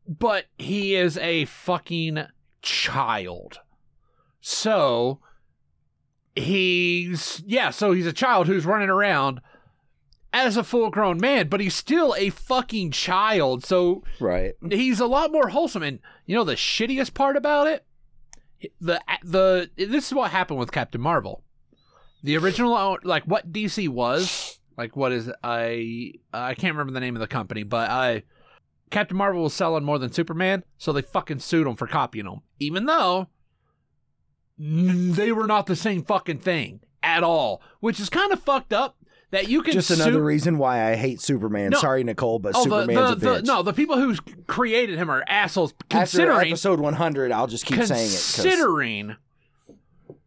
but 0.09 0.47
he 0.57 0.95
is 0.95 1.19
a 1.19 1.45
fucking 1.45 2.25
child. 2.63 3.59
So 4.41 5.21
he's 6.35 7.43
yeah, 7.45 7.69
so 7.69 7.93
he's 7.93 8.07
a 8.07 8.15
child 8.15 8.47
who's 8.47 8.65
running 8.65 8.89
around 8.89 9.43
as 10.35 10.57
a 10.59 10.65
full 10.65 10.91
grown 10.91 11.19
man, 11.19 11.49
but 11.49 11.61
he's 11.61 11.75
still 11.77 12.15
a 12.19 12.29
fucking 12.29 12.91
child. 12.91 13.65
So 13.65 14.03
Right. 14.21 14.55
he's 14.69 14.99
a 15.01 15.07
lot 15.07 15.33
more 15.33 15.49
wholesome. 15.49 15.83
And 15.85 16.01
you 16.27 16.35
know 16.35 16.45
the 16.45 16.57
shittiest 16.57 17.15
part 17.15 17.37
about 17.37 17.67
it, 17.69 17.87
the 18.81 19.01
the 19.23 19.71
this 19.77 20.09
is 20.09 20.13
what 20.13 20.33
happened 20.33 20.59
with 20.59 20.73
Captain 20.73 21.01
Marvel. 21.01 21.43
The 22.25 22.37
original, 22.37 22.99
like 23.05 23.25
what 23.25 23.53
DC 23.53 23.89
was, 23.89 24.59
like 24.77 24.97
what 24.97 25.13
is 25.13 25.31
I 25.45 26.13
I 26.33 26.55
can't 26.55 26.75
remember 26.75 26.93
the 26.93 27.01
name 27.01 27.15
of 27.17 27.21
the 27.21 27.27
company, 27.29 27.63
but 27.63 27.89
I 27.91 28.25
Captain 28.91 29.17
Marvel 29.17 29.43
was 29.45 29.55
selling 29.55 29.85
more 29.85 29.99
than 29.99 30.13
Superman, 30.13 30.65
so 30.79 30.93
they 30.93 31.03
fucking 31.03 31.39
sued 31.39 31.67
him 31.67 31.77
for 31.77 31.87
copying 31.87 32.27
him, 32.27 32.41
even 32.59 32.87
though 32.87 33.29
they 34.59 35.33
were 35.33 35.47
not 35.47 35.67
the 35.67 35.77
same 35.77 36.03
fucking 36.05 36.39
thing 36.39 36.81
at 37.03 37.23
all, 37.23 37.61
which 37.81 38.01
is 38.01 38.09
kind 38.09 38.33
of 38.33 38.41
fucked 38.43 38.73
up. 38.73 38.97
That 39.31 39.49
you 39.49 39.63
can 39.63 39.73
Just 39.73 39.91
another 39.91 40.23
reason 40.23 40.59
why 40.59 40.91
I 40.91 40.95
hate 40.97 41.21
Superman. 41.21 41.71
No. 41.71 41.79
Sorry, 41.79 42.05
Nicole, 42.05 42.39
but 42.39 42.53
Oh, 42.55 42.63
Superman's 42.63 43.21
the, 43.21 43.29
a 43.31 43.35
the, 43.35 43.41
bitch. 43.41 43.47
no, 43.47 43.63
the 43.63 43.73
people 43.73 43.97
who 43.99 44.15
created 44.47 44.97
him 44.97 45.11
are 45.11 45.25
assholes. 45.27 45.73
After 45.91 45.99
Considering, 45.99 46.49
episode 46.49 46.79
100, 46.79 47.33
I'll 47.33 47.47
just 47.49 47.67
keep 47.67 47.83
saying 47.83 48.07
it. 48.07 48.33
considering 48.35 49.17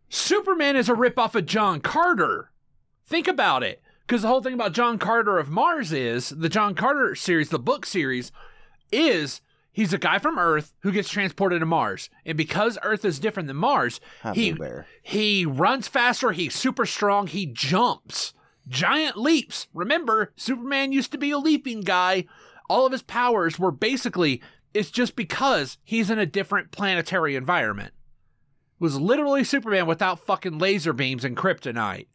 Superman 0.10 0.76
is 0.76 0.90
a 0.90 0.94
ripoff 0.94 1.36
of 1.36 1.46
John 1.46 1.80
Carter. 1.80 2.52
Think 3.06 3.28
about 3.28 3.64
it. 3.64 3.82
Because 4.06 4.22
the 4.22 4.28
whole 4.30 4.42
thing 4.42 4.54
about 4.54 4.74
John 4.74 4.98
Carter 4.98 5.38
of 5.38 5.50
Mars 5.50 5.92
is 5.92 6.30
the 6.30 6.50
John 6.50 6.76
Carter 6.76 7.14
series, 7.16 7.50
the 7.50 7.60
book 7.60 7.86
series, 7.86 8.32
is 8.92 9.42
He's 9.78 9.94
a 9.94 10.00
guy 10.00 10.18
from 10.18 10.40
Earth 10.40 10.74
who 10.80 10.92
gets 10.92 11.08
transported 11.08 11.60
to 11.60 11.66
Mars. 11.68 12.10
And 12.26 12.36
because 12.36 12.80
Earth 12.82 13.06
is 13.06 13.20
different 13.20 13.46
than 13.46 13.58
Mars, 13.58 14.00
he 14.34 14.58
he 15.04 15.46
runs 15.46 15.88
faster, 15.88 16.32
he's 16.32 16.56
super 16.56 16.88
strong, 16.88 17.28
he 17.28 17.46
jumps. 17.46 18.34
Giant 18.68 19.18
leaps. 19.18 19.68
Remember, 19.74 20.34
Superman 20.36 20.92
used 20.92 21.12
to 21.12 21.18
be 21.18 21.32
a 21.32 21.38
leaping 21.38 21.82
guy. 21.82 22.26
All 22.70 22.86
of 22.86 22.92
his 22.92 23.02
powers 23.02 23.58
were 23.58 23.72
basically 23.72 24.42
it's 24.74 24.92
just 24.92 25.16
because 25.16 25.78
he's 25.84 26.10
in 26.10 26.20
a 26.20 26.26
different 26.26 26.72
planetary 26.72 27.36
environment. 27.36 27.94
It 28.80 28.84
was 28.84 29.00
literally 29.00 29.44
Superman 29.44 29.88
without 29.88 30.20
fucking 30.20 30.60
laser 30.60 30.94
beams 30.94 31.26
and 31.26 31.36
kryptonite. 31.36 32.08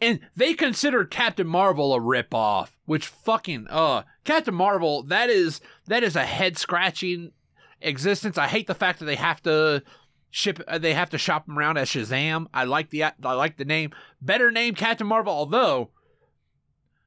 And 0.00 0.20
they 0.34 0.54
considered 0.54 1.10
Captain 1.10 1.46
Marvel 1.46 1.94
a 1.94 2.00
ripoff, 2.00 2.70
which 2.86 3.06
fucking 3.06 3.66
uh 3.68 4.02
Captain 4.24 4.54
Marvel, 4.54 5.02
that 5.04 5.28
is 5.30 5.60
that 5.86 6.02
is 6.02 6.16
a 6.16 6.24
head 6.24 6.56
scratching 6.56 7.32
existence. 7.80 8.38
I 8.38 8.46
hate 8.46 8.66
the 8.66 8.74
fact 8.74 8.98
that 8.98 9.04
they 9.04 9.16
have 9.16 9.42
to 9.42 9.82
ship 10.30 10.60
uh, 10.68 10.78
they 10.78 10.94
have 10.94 11.10
to 11.10 11.18
shop 11.18 11.48
him 11.48 11.58
around 11.58 11.76
as 11.76 11.88
Shazam. 11.88 12.46
I 12.52 12.64
like 12.64 12.90
the 12.90 13.04
I 13.04 13.12
like 13.20 13.56
the 13.56 13.64
name. 13.64 13.90
Better 14.20 14.50
name 14.50 14.74
Captain 14.74 15.06
Marvel, 15.06 15.32
although 15.32 15.90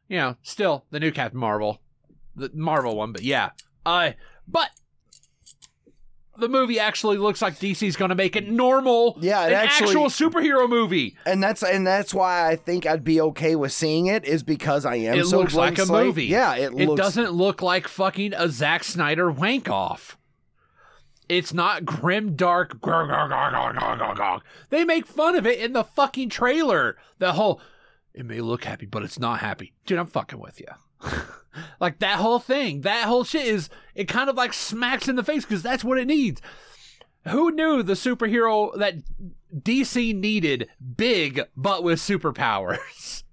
you 0.07 0.17
know, 0.17 0.35
still 0.43 0.85
the 0.91 0.99
new 0.99 1.11
Captain 1.11 1.39
Marvel. 1.39 1.79
The 2.35 2.49
Marvel 2.53 2.95
one, 2.95 3.11
but 3.11 3.23
yeah. 3.23 3.51
Uh 3.85 4.11
but 4.47 4.69
the 6.37 6.47
movie 6.49 6.79
actually 6.79 7.17
looks 7.17 7.41
like 7.41 7.59
DC's 7.59 7.95
going 7.95 8.09
to 8.09 8.15
make 8.15 8.35
it 8.35 8.49
normal. 8.49 9.17
Yeah, 9.21 9.43
it 9.45 9.47
an 9.49 9.53
actually- 9.53 9.87
actual 9.89 10.05
superhero 10.05 10.67
movie. 10.67 11.15
And 11.25 11.43
that's 11.43 11.61
and 11.61 11.85
that's 11.85 12.13
why 12.13 12.47
I 12.49 12.55
think 12.55 12.85
I'd 12.85 13.03
be 13.03 13.21
okay 13.21 13.55
with 13.55 13.71
seeing 13.73 14.07
it 14.07 14.25
is 14.25 14.41
because 14.41 14.85
I 14.85 14.95
am 14.95 15.19
It 15.19 15.25
so 15.25 15.39
looks 15.39 15.53
like 15.53 15.77
a 15.77 15.85
slate. 15.85 16.05
movie. 16.05 16.25
Yeah, 16.25 16.55
it, 16.55 16.73
It 16.73 16.87
looks 16.87 16.99
doesn't 17.01 17.31
look 17.33 17.61
like 17.61 17.87
fucking 17.87 18.33
a 18.33 18.49
Zack 18.49 18.83
Snyder 18.83 19.29
wank 19.29 19.69
off. 19.69 20.17
It's 21.31 21.53
not 21.53 21.85
grim 21.85 22.35
dark. 22.35 22.81
They 24.69 24.83
make 24.83 25.05
fun 25.05 25.37
of 25.37 25.47
it 25.47 25.59
in 25.59 25.71
the 25.71 25.85
fucking 25.85 26.27
trailer. 26.27 26.97
The 27.19 27.31
whole, 27.31 27.61
it 28.13 28.25
may 28.25 28.41
look 28.41 28.65
happy, 28.65 28.85
but 28.85 29.03
it's 29.03 29.17
not 29.17 29.39
happy. 29.39 29.71
Dude, 29.85 29.97
I'm 29.97 30.07
fucking 30.07 30.39
with 30.39 30.59
you. 30.59 30.67
like 31.79 31.99
that 31.99 32.17
whole 32.17 32.39
thing, 32.39 32.81
that 32.81 33.05
whole 33.05 33.23
shit 33.23 33.45
is, 33.45 33.69
it 33.95 34.09
kind 34.09 34.29
of 34.29 34.35
like 34.35 34.51
smacks 34.51 35.07
in 35.07 35.15
the 35.15 35.23
face 35.23 35.45
because 35.45 35.63
that's 35.63 35.85
what 35.85 35.97
it 35.97 36.05
needs. 36.05 36.41
Who 37.29 37.49
knew 37.51 37.81
the 37.81 37.93
superhero 37.93 38.77
that 38.77 38.95
DC 39.55 40.13
needed 40.13 40.67
big 40.97 41.43
but 41.55 41.81
with 41.81 41.99
superpowers? 41.99 43.23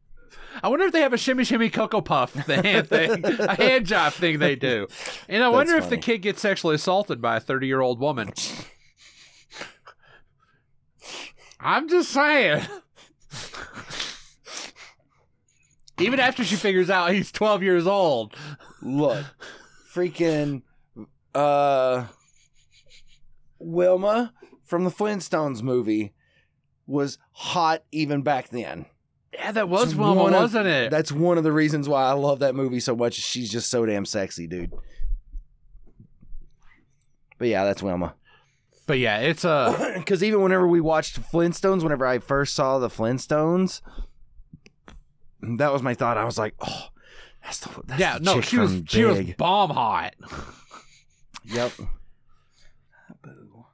I 0.63 0.69
wonder 0.69 0.87
if 0.87 0.93
they 0.93 1.01
have 1.01 1.13
a 1.13 1.19
shimmy 1.19 1.45
shimmy 1.45 1.71
cocoa 1.71 2.01
puff 2.01 2.33
the 2.47 2.63
hand 2.63 2.89
thing, 2.89 3.25
a 3.25 3.55
hand 3.55 3.87
job 3.87 4.13
thing 4.13 4.39
they 4.39 4.57
do. 4.57 4.87
And 5.29 5.43
I 5.43 5.49
wonder 5.49 5.77
if 5.77 5.89
the 5.91 5.99
kid 5.99 6.19
gets 6.19 6.41
sexually 6.41 6.75
assaulted 6.75 7.21
by 7.21 7.37
a 7.37 7.41
30 7.41 7.67
year 7.67 7.81
old 7.81 8.01
woman. 8.01 8.33
I'm 11.61 11.89
just 11.89 12.11
saying. 12.11 12.65
Even 16.01 16.21
after 16.21 16.45
she 16.45 16.55
figures 16.55 16.91
out 16.91 17.13
he's 17.13 17.33
12 17.33 17.63
years 17.63 17.87
old. 17.87 18.35
look. 18.83 19.25
Freaking 19.93 20.63
uh 21.35 22.05
Wilma 23.59 24.33
from 24.65 24.85
the 24.85 24.91
Flintstones 24.91 25.63
movie 25.63 26.15
was 26.87 27.19
hot 27.33 27.83
even 27.91 28.23
back 28.23 28.51
then. 28.51 28.87
Yeah, 29.39 29.53
that 29.53 29.69
was 29.69 29.95
Wilma, 29.95 30.23
one 30.23 30.35
of- 30.35 30.41
wasn't 30.41 30.67
it? 30.67 30.91
That's 30.91 31.13
one 31.13 31.39
of 31.39 31.45
the 31.45 31.53
reasons 31.53 31.89
why 31.89 32.03
I 32.05 32.13
love 32.13 32.41
that 32.41 32.55
movie 32.55 32.81
so 32.81 32.97
much. 32.97 33.15
She's 33.15 33.51
just 33.51 33.71
so 33.71 33.87
damn 33.87 34.05
sexy, 34.05 34.47
dude. 34.47 34.73
But 37.39 37.49
yeah, 37.49 37.65
that's 37.65 37.83
Wilma. 37.83 38.15
but 38.87 38.99
yeah, 38.99 39.19
it's 39.19 39.45
a. 39.47 39.93
Because 39.97 40.25
even 40.25 40.43
whenever 40.43 40.67
we 40.67 40.81
watched 40.81 41.21
Flintstones, 41.21 41.83
whenever 41.83 42.05
I 42.07 42.19
first 42.19 42.55
saw 42.55 42.79
the 42.79 42.89
Flintstones, 42.89 43.81
that 45.43 45.73
was 45.73 45.83
my 45.83 45.95
thought. 45.95 46.17
I 46.19 46.25
was 46.25 46.37
like, 46.39 46.55
oh, 46.61 46.87
that's 47.45 47.61
the 47.61 47.71
that's 47.87 48.01
Yeah, 48.01 48.19
the 48.19 48.25
no, 48.25 48.41
she 48.41 48.59
was 48.59 48.83
she 48.89 49.05
was 49.05 49.21
bomb 49.37 49.71
hot. 49.71 50.15
Yep. 51.45 51.73
Boo. 53.23 53.65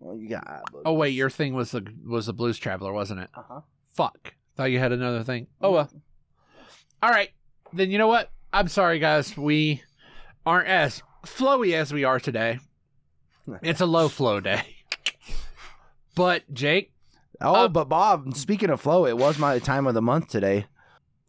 Well, 0.00 0.16
you 0.16 0.28
got. 0.28 0.62
Oh 0.84 0.94
wait, 0.94 1.10
your 1.10 1.30
thing 1.30 1.54
was 1.54 1.70
the 1.70 1.86
was 2.04 2.26
the 2.26 2.32
Blues 2.32 2.58
Traveler, 2.58 2.92
wasn't 2.92 3.20
it? 3.20 3.30
Uh-huh. 3.34 3.60
Fuck. 3.94 4.34
Thought 4.56 4.70
you 4.70 4.78
had 4.78 4.92
another 4.92 5.22
thing. 5.24 5.46
Oh 5.60 5.70
well. 5.72 5.90
All 7.02 7.10
right. 7.10 7.30
Then 7.72 7.90
you 7.90 7.98
know 7.98 8.08
what? 8.08 8.30
I'm 8.52 8.68
sorry, 8.68 8.98
guys. 8.98 9.36
We 9.36 9.82
aren't 10.44 10.68
as 10.68 11.02
flowy 11.26 11.72
as 11.74 11.92
we 11.92 12.04
are 12.04 12.20
today. 12.20 12.58
It's 13.62 13.80
a 13.80 13.86
low 13.86 14.08
flow 14.08 14.38
day. 14.38 14.62
But 16.14 16.42
Jake, 16.52 16.92
Oh, 17.40 17.64
Uh, 17.64 17.68
but 17.68 17.88
Bob, 17.88 18.36
speaking 18.36 18.70
of 18.70 18.80
flow, 18.80 19.04
it 19.06 19.16
was 19.18 19.36
my 19.38 19.58
time 19.58 19.86
of 19.88 19.94
the 19.94 20.02
month 20.02 20.28
today. 20.28 20.66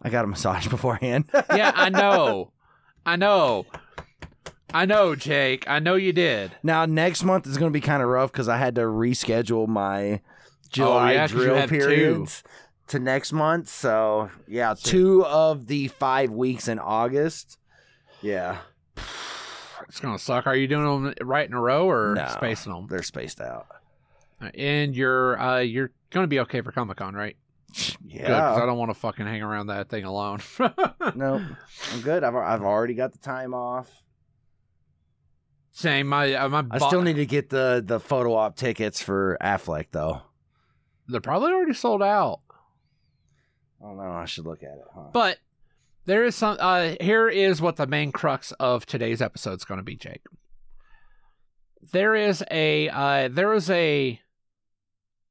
I 0.02 0.10
got 0.10 0.24
a 0.26 0.28
massage 0.28 0.68
beforehand. 0.76 1.26
yeah, 1.56 1.72
I 1.74 1.90
know, 2.02 2.52
I 3.06 3.16
know, 3.16 3.66
I 4.74 4.86
know, 4.86 5.16
Jake. 5.16 5.68
I 5.68 5.80
know 5.80 5.96
you 5.96 6.14
did. 6.14 6.52
now 6.62 6.86
next 6.86 7.24
month 7.24 7.48
is 7.48 7.58
going 7.58 7.72
to 7.72 7.76
be 7.76 7.82
kind 7.82 8.04
of 8.04 8.10
rough 8.10 8.32
because 8.32 8.48
I 8.48 8.58
had 8.58 8.76
to 8.76 8.82
reschedule 8.82 9.68
my 9.68 10.22
July 10.70 11.14
Oh, 11.14 11.16
yeah, 11.16 11.28
drill 11.28 11.56
had 11.56 11.70
two. 11.70 12.28
To 12.88 13.00
next 13.00 13.32
month. 13.32 13.69
So 13.69 14.30
yeah, 14.48 14.76
two 14.82 15.26
of 15.26 15.67
the 15.67 15.88
five 15.89 16.32
weeks 16.32 16.67
in 16.67 16.80
August. 16.80 17.58
Yeah, 18.22 18.60
It's 19.89 20.00
gonna 20.00 20.17
suck. 20.19 20.48
Are 20.48 20.56
you 20.56 20.67
doing 20.67 21.04
them 21.04 21.13
right 21.22 21.48
in 21.48 21.54
a 21.54 21.60
row 21.60 21.88
or 21.89 22.15
No. 22.15 22.28
spacing 22.30 22.72
them? 22.74 22.88
they're 22.89 23.04
spaced 23.04 23.41
out. 23.41 23.67
And 24.56 24.96
you're 24.96 25.39
uh 25.39 25.60
you're 25.60 25.91
gonna 26.10 26.28
be 26.28 26.39
okay 26.41 26.62
for 26.62 26.72
Comic 26.72 26.98
Con, 26.98 27.13
right? 27.15 27.36
Good, 27.74 27.98
because 28.02 28.60
I 28.60 28.65
don't 28.65 28.78
want 28.78 28.91
to 28.91 28.96
fucking 29.00 29.26
hang 29.26 29.41
around 29.41 29.67
that 29.67 29.89
thing 29.89 30.04
alone. 30.04 30.39
no, 31.15 31.43
I'm 31.91 32.02
good. 32.02 32.24
I've 32.24 32.36
I've 32.36 32.62
already 32.62 32.93
got 32.93 33.12
the 33.13 33.17
time 33.17 33.54
off. 33.54 33.89
Same. 35.72 36.08
My 36.08 36.34
uh, 36.36 36.50
my. 36.50 36.63
I 36.69 36.78
still 36.78 37.02
need 37.02 37.15
to 37.15 37.26
get 37.26 37.50
the 37.50 37.84
the 37.84 38.00
photo 38.00 38.36
op 38.36 38.56
tickets 38.56 39.02
for 39.02 39.38
Affleck 39.41 39.88
though. 39.91 40.22
They're 41.08 41.19
probably 41.19 41.52
already 41.52 41.74
sold 41.74 42.04
out. 42.04 42.41
I 43.84 43.88
don't 43.88 43.98
know. 43.98 44.12
I 44.12 44.26
should 44.26 44.46
look 44.46 44.63
at 44.63 44.78
it. 44.78 44.86
Huh? 44.93 45.10
But 45.12 45.39
there 46.06 46.24
is 46.24 46.36
some. 46.36 46.58
Uh, 46.60 46.96
here 47.02 47.28
is 47.28 47.62
what 47.62 47.76
the 47.76 47.88
main 47.88 48.12
crux 48.12 48.52
of 48.54 48.86
today's 48.86 49.22
episode 49.22 49.56
is 49.56 49.65
going 49.65 49.80
to 49.80 49.84
be, 49.84 49.96
Jake. 49.96 50.22
There 51.91 52.15
is 52.15 52.43
a. 52.50 52.89
Uh, 52.89 53.30
there 53.32 53.50
was 53.50 53.69
a. 53.69 54.19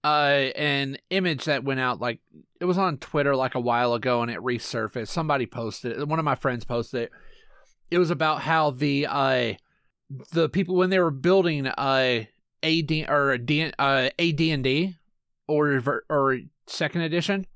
Uh, 0.05 0.51
an 0.57 0.99
image 1.11 1.45
that 1.45 1.63
went 1.63 1.79
out 1.79 2.01
like 2.01 2.19
it 2.61 2.65
was 2.65 2.77
on 2.77 2.99
Twitter 2.99 3.37
like 3.37 3.55
a 3.55 3.61
while 3.61 3.95
ago, 3.95 4.21
and 4.23 4.31
it 4.31 4.41
resurfaced. 4.41 5.09
Somebody 5.09 5.47
posted 5.47 5.93
it. 5.93 6.09
One 6.09 6.19
of 6.19 6.25
my 6.25 6.35
friends 6.35 6.65
posted 6.65 7.05
it. 7.05 7.11
It 7.91 7.99
was 7.99 8.11
about 8.11 8.41
how 8.43 8.71
the 8.71 9.07
uh, 9.07 9.53
the 10.33 10.49
people 10.49 10.75
when 10.75 10.91
they 10.91 10.99
were 10.99 11.11
building 11.11 11.67
uh 11.69 12.25
AD 12.63 12.93
or 13.09 13.39
D, 13.39 13.73
uh 13.79 14.11
AD 14.19 14.41
and 14.41 14.65
D 14.65 14.97
or 15.47 16.05
or 16.11 16.39
second 16.67 17.03
edition 17.03 17.47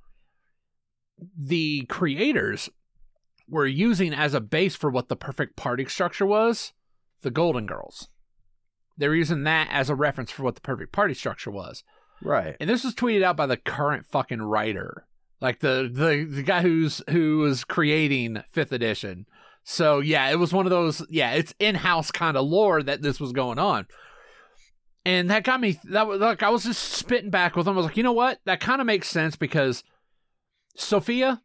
the 1.36 1.86
creators 1.88 2.68
were 3.48 3.66
using 3.66 4.12
as 4.12 4.34
a 4.34 4.40
base 4.40 4.74
for 4.76 4.90
what 4.90 5.08
the 5.08 5.16
perfect 5.16 5.56
party 5.56 5.84
structure 5.86 6.26
was 6.26 6.72
the 7.22 7.30
Golden 7.30 7.66
Girls. 7.66 8.08
They 8.98 9.08
were 9.08 9.14
using 9.14 9.44
that 9.44 9.68
as 9.70 9.90
a 9.90 9.94
reference 9.94 10.30
for 10.30 10.42
what 10.42 10.54
the 10.54 10.60
perfect 10.60 10.92
party 10.92 11.14
structure 11.14 11.50
was. 11.50 11.84
right. 12.22 12.56
And 12.60 12.68
this 12.68 12.84
was 12.84 12.94
tweeted 12.94 13.22
out 13.22 13.36
by 13.36 13.46
the 13.46 13.56
current 13.56 14.06
fucking 14.06 14.42
writer. 14.42 15.06
Like 15.40 15.60
the 15.60 15.90
the, 15.92 16.24
the 16.24 16.42
guy 16.42 16.62
who's 16.62 17.02
who 17.10 17.38
was 17.38 17.64
creating 17.64 18.42
fifth 18.50 18.72
edition. 18.72 19.26
So 19.64 20.00
yeah, 20.00 20.30
it 20.30 20.38
was 20.38 20.52
one 20.52 20.64
of 20.64 20.70
those 20.70 21.04
yeah, 21.10 21.32
it's 21.32 21.54
in-house 21.58 22.10
kind 22.10 22.36
of 22.36 22.46
lore 22.46 22.82
that 22.82 23.02
this 23.02 23.20
was 23.20 23.32
going 23.32 23.58
on. 23.58 23.86
And 25.04 25.30
that 25.30 25.44
got 25.44 25.60
me 25.60 25.78
that 25.90 26.06
was 26.06 26.20
like 26.20 26.42
I 26.42 26.48
was 26.50 26.64
just 26.64 26.82
spitting 26.82 27.30
back 27.30 27.54
with 27.54 27.66
him. 27.66 27.74
I 27.74 27.76
was 27.76 27.86
like, 27.86 27.96
you 27.96 28.02
know 28.02 28.12
what? 28.12 28.40
That 28.46 28.60
kind 28.60 28.80
of 28.80 28.86
makes 28.86 29.08
sense 29.08 29.36
because 29.36 29.84
Sophia 30.76 31.42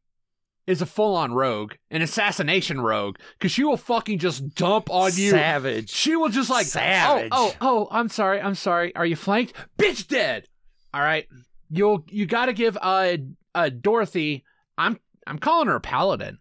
is 0.68 0.82
a 0.82 0.86
full-on 0.86 1.34
rogue, 1.34 1.74
an 1.90 2.02
assassination 2.02 2.80
rogue, 2.80 3.18
because 3.38 3.52
she 3.52 3.64
will 3.64 3.78
fucking 3.78 4.20
just 4.20 4.54
dump 4.56 4.90
on 4.90 5.12
you. 5.16 5.32
Savage. 5.32 5.90
She 5.90 6.16
will 6.16 6.30
just 6.30 6.50
like 6.50 6.66
Savage. 6.66 7.30
Oh, 7.32 7.54
oh, 7.60 7.88
oh, 7.88 7.88
I'm 7.92 8.10
sorry, 8.10 8.40
I'm 8.40 8.56
sorry. 8.56 8.96
Are 8.96 9.06
you 9.06 9.16
flanked? 9.16 9.54
Bitch 9.78 10.08
dead. 10.08 10.48
All 10.94 11.02
right. 11.02 11.28
You'll 11.70 12.06
you 12.10 12.26
gotta 12.26 12.54
give 12.54 12.78
uh 12.82 13.18
uh 13.56 13.70
Dorothy 13.70 14.44
I'm 14.78 15.00
I'm 15.26 15.40
calling 15.40 15.68
her 15.68 15.76
a 15.76 15.82
paladin. 15.82 16.40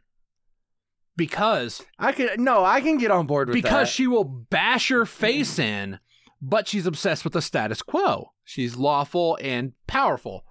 Because 1.16 1.82
I 1.98 2.12
can 2.12 2.42
no, 2.42 2.64
I 2.64 2.80
can 2.80 2.98
get 2.98 3.10
on 3.10 3.26
board 3.26 3.48
with 3.48 3.54
because 3.54 3.88
that. 3.88 3.92
she 3.92 4.06
will 4.06 4.24
bash 4.24 4.90
your 4.90 5.06
face 5.06 5.58
in, 5.58 5.98
but 6.40 6.66
she's 6.66 6.86
obsessed 6.86 7.24
with 7.24 7.34
the 7.34 7.42
status 7.42 7.82
quo. 7.82 8.32
She's 8.44 8.76
lawful 8.76 9.38
and 9.40 9.72
powerful. 9.86 10.44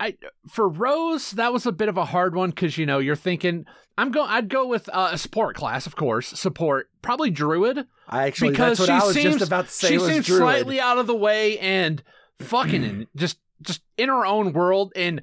I 0.00 0.16
for 0.50 0.68
Rose 0.68 1.32
that 1.32 1.52
was 1.52 1.66
a 1.66 1.72
bit 1.72 1.88
of 1.88 1.96
a 1.96 2.04
hard 2.04 2.34
one 2.34 2.50
because 2.50 2.76
you 2.76 2.86
know 2.86 2.98
you're 2.98 3.16
thinking 3.16 3.64
I'm 3.96 4.10
going. 4.10 4.28
I'd 4.28 4.48
go 4.48 4.66
with 4.66 4.88
uh, 4.92 5.10
a 5.12 5.18
support 5.18 5.56
class, 5.56 5.86
of 5.86 5.94
course. 5.94 6.28
Support 6.28 6.88
probably 7.00 7.30
Druid 7.30 7.86
I 8.08 8.26
actually 8.26 8.50
because 8.50 8.84
she 8.84 8.90
I 8.90 9.04
was 9.04 9.14
seems 9.14 9.34
just 9.36 9.46
about 9.46 9.66
to 9.66 9.70
say 9.70 9.88
she 9.88 9.98
seems 9.98 10.26
Druid. 10.26 10.40
slightly 10.40 10.80
out 10.80 10.98
of 10.98 11.06
the 11.06 11.14
way 11.14 11.58
and 11.58 12.02
fucking 12.40 12.82
in, 12.82 13.06
just 13.14 13.38
just 13.62 13.82
in 13.96 14.08
her 14.08 14.26
own 14.26 14.52
world 14.52 14.92
and 14.96 15.22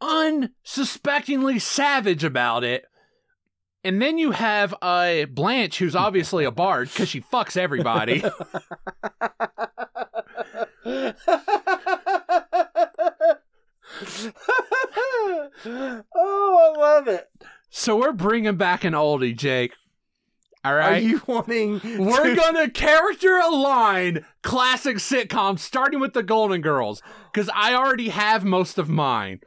unsuspectingly 0.00 1.58
savage 1.58 2.22
about 2.22 2.64
it. 2.64 2.84
And 3.82 4.02
then 4.02 4.18
you 4.18 4.32
have 4.32 4.74
uh, 4.82 5.24
Blanche, 5.30 5.78
who's 5.78 5.96
obviously 5.96 6.44
a 6.44 6.50
bard 6.50 6.88
because 6.88 7.08
she 7.08 7.22
fucks 7.22 7.56
everybody. 7.56 8.22
oh, 15.66 16.74
I 16.74 16.78
love 16.78 17.08
it. 17.08 17.26
so 17.70 17.96
we're 17.96 18.12
bringing 18.12 18.56
back 18.56 18.84
an 18.84 18.92
oldie, 18.94 19.36
Jake. 19.36 19.72
All 20.64 20.74
right. 20.74 21.02
Are 21.02 21.06
you 21.06 21.22
wanting? 21.26 21.80
We're 21.98 22.30
to- 22.30 22.36
gonna 22.36 22.70
character 22.70 23.36
align 23.38 24.24
classic 24.42 24.96
sitcoms, 24.96 25.60
starting 25.60 26.00
with 26.00 26.14
the 26.14 26.22
Golden 26.22 26.60
Girls, 26.60 27.02
because 27.32 27.48
I 27.54 27.74
already 27.74 28.08
have 28.08 28.44
most 28.44 28.76
of 28.78 28.88
mine. 28.88 29.40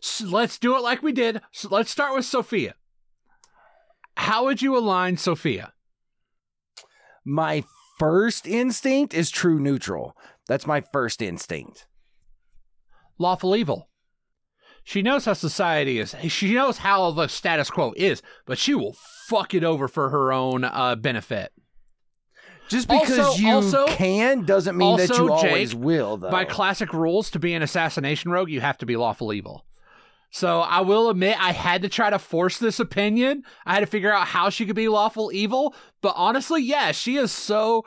So 0.00 0.26
let's 0.26 0.58
do 0.58 0.76
it 0.76 0.82
like 0.82 1.02
we 1.02 1.12
did. 1.12 1.40
So 1.52 1.68
let's 1.70 1.90
start 1.90 2.14
with 2.14 2.24
Sophia. 2.24 2.74
How 4.16 4.44
would 4.44 4.62
you 4.62 4.76
align 4.76 5.16
Sophia? 5.16 5.72
My 7.24 7.64
first 7.98 8.46
instinct 8.46 9.12
is 9.12 9.28
true 9.30 9.58
neutral. 9.60 10.16
That's 10.46 10.66
my 10.66 10.80
first 10.80 11.20
instinct. 11.20 11.86
Lawful 13.18 13.56
evil. 13.56 13.88
She 14.84 15.02
knows 15.02 15.26
how 15.26 15.34
society 15.34 15.98
is. 15.98 16.14
She 16.28 16.54
knows 16.54 16.78
how 16.78 17.10
the 17.10 17.28
status 17.28 17.70
quo 17.70 17.92
is, 17.96 18.22
but 18.46 18.56
she 18.56 18.74
will 18.74 18.96
fuck 19.26 19.52
it 19.52 19.62
over 19.62 19.86
for 19.86 20.08
her 20.08 20.32
own 20.32 20.64
uh, 20.64 20.96
benefit. 20.96 21.52
Just 22.68 22.88
because 22.88 23.18
Also- 23.18 23.38
you 23.40 23.48
also- 23.50 23.86
can 23.88 24.44
doesn't 24.44 24.76
mean 24.76 24.96
that 24.96 25.10
also, 25.10 25.24
you 25.24 25.32
always 25.32 25.72
Jake, 25.72 25.82
will, 25.82 26.16
though. 26.18 26.30
By 26.30 26.44
classic 26.44 26.92
rules, 26.92 27.30
to 27.30 27.38
be 27.38 27.54
an 27.54 27.62
assassination 27.62 28.30
rogue, 28.30 28.50
you 28.50 28.60
have 28.60 28.78
to 28.78 28.86
be 28.86 28.96
lawful 28.96 29.32
evil. 29.32 29.64
So 30.30 30.60
I 30.60 30.82
will 30.82 31.08
admit, 31.08 31.42
I 31.42 31.52
had 31.52 31.82
to 31.82 31.88
try 31.88 32.10
to 32.10 32.18
force 32.18 32.58
this 32.58 32.78
opinion. 32.78 33.44
I 33.64 33.72
had 33.72 33.80
to 33.80 33.86
figure 33.86 34.12
out 34.12 34.26
how 34.26 34.50
she 34.50 34.66
could 34.66 34.76
be 34.76 34.88
lawful 34.88 35.32
evil. 35.32 35.74
But 36.02 36.12
honestly, 36.16 36.62
yeah, 36.62 36.92
she 36.92 37.16
is 37.16 37.32
so. 37.32 37.84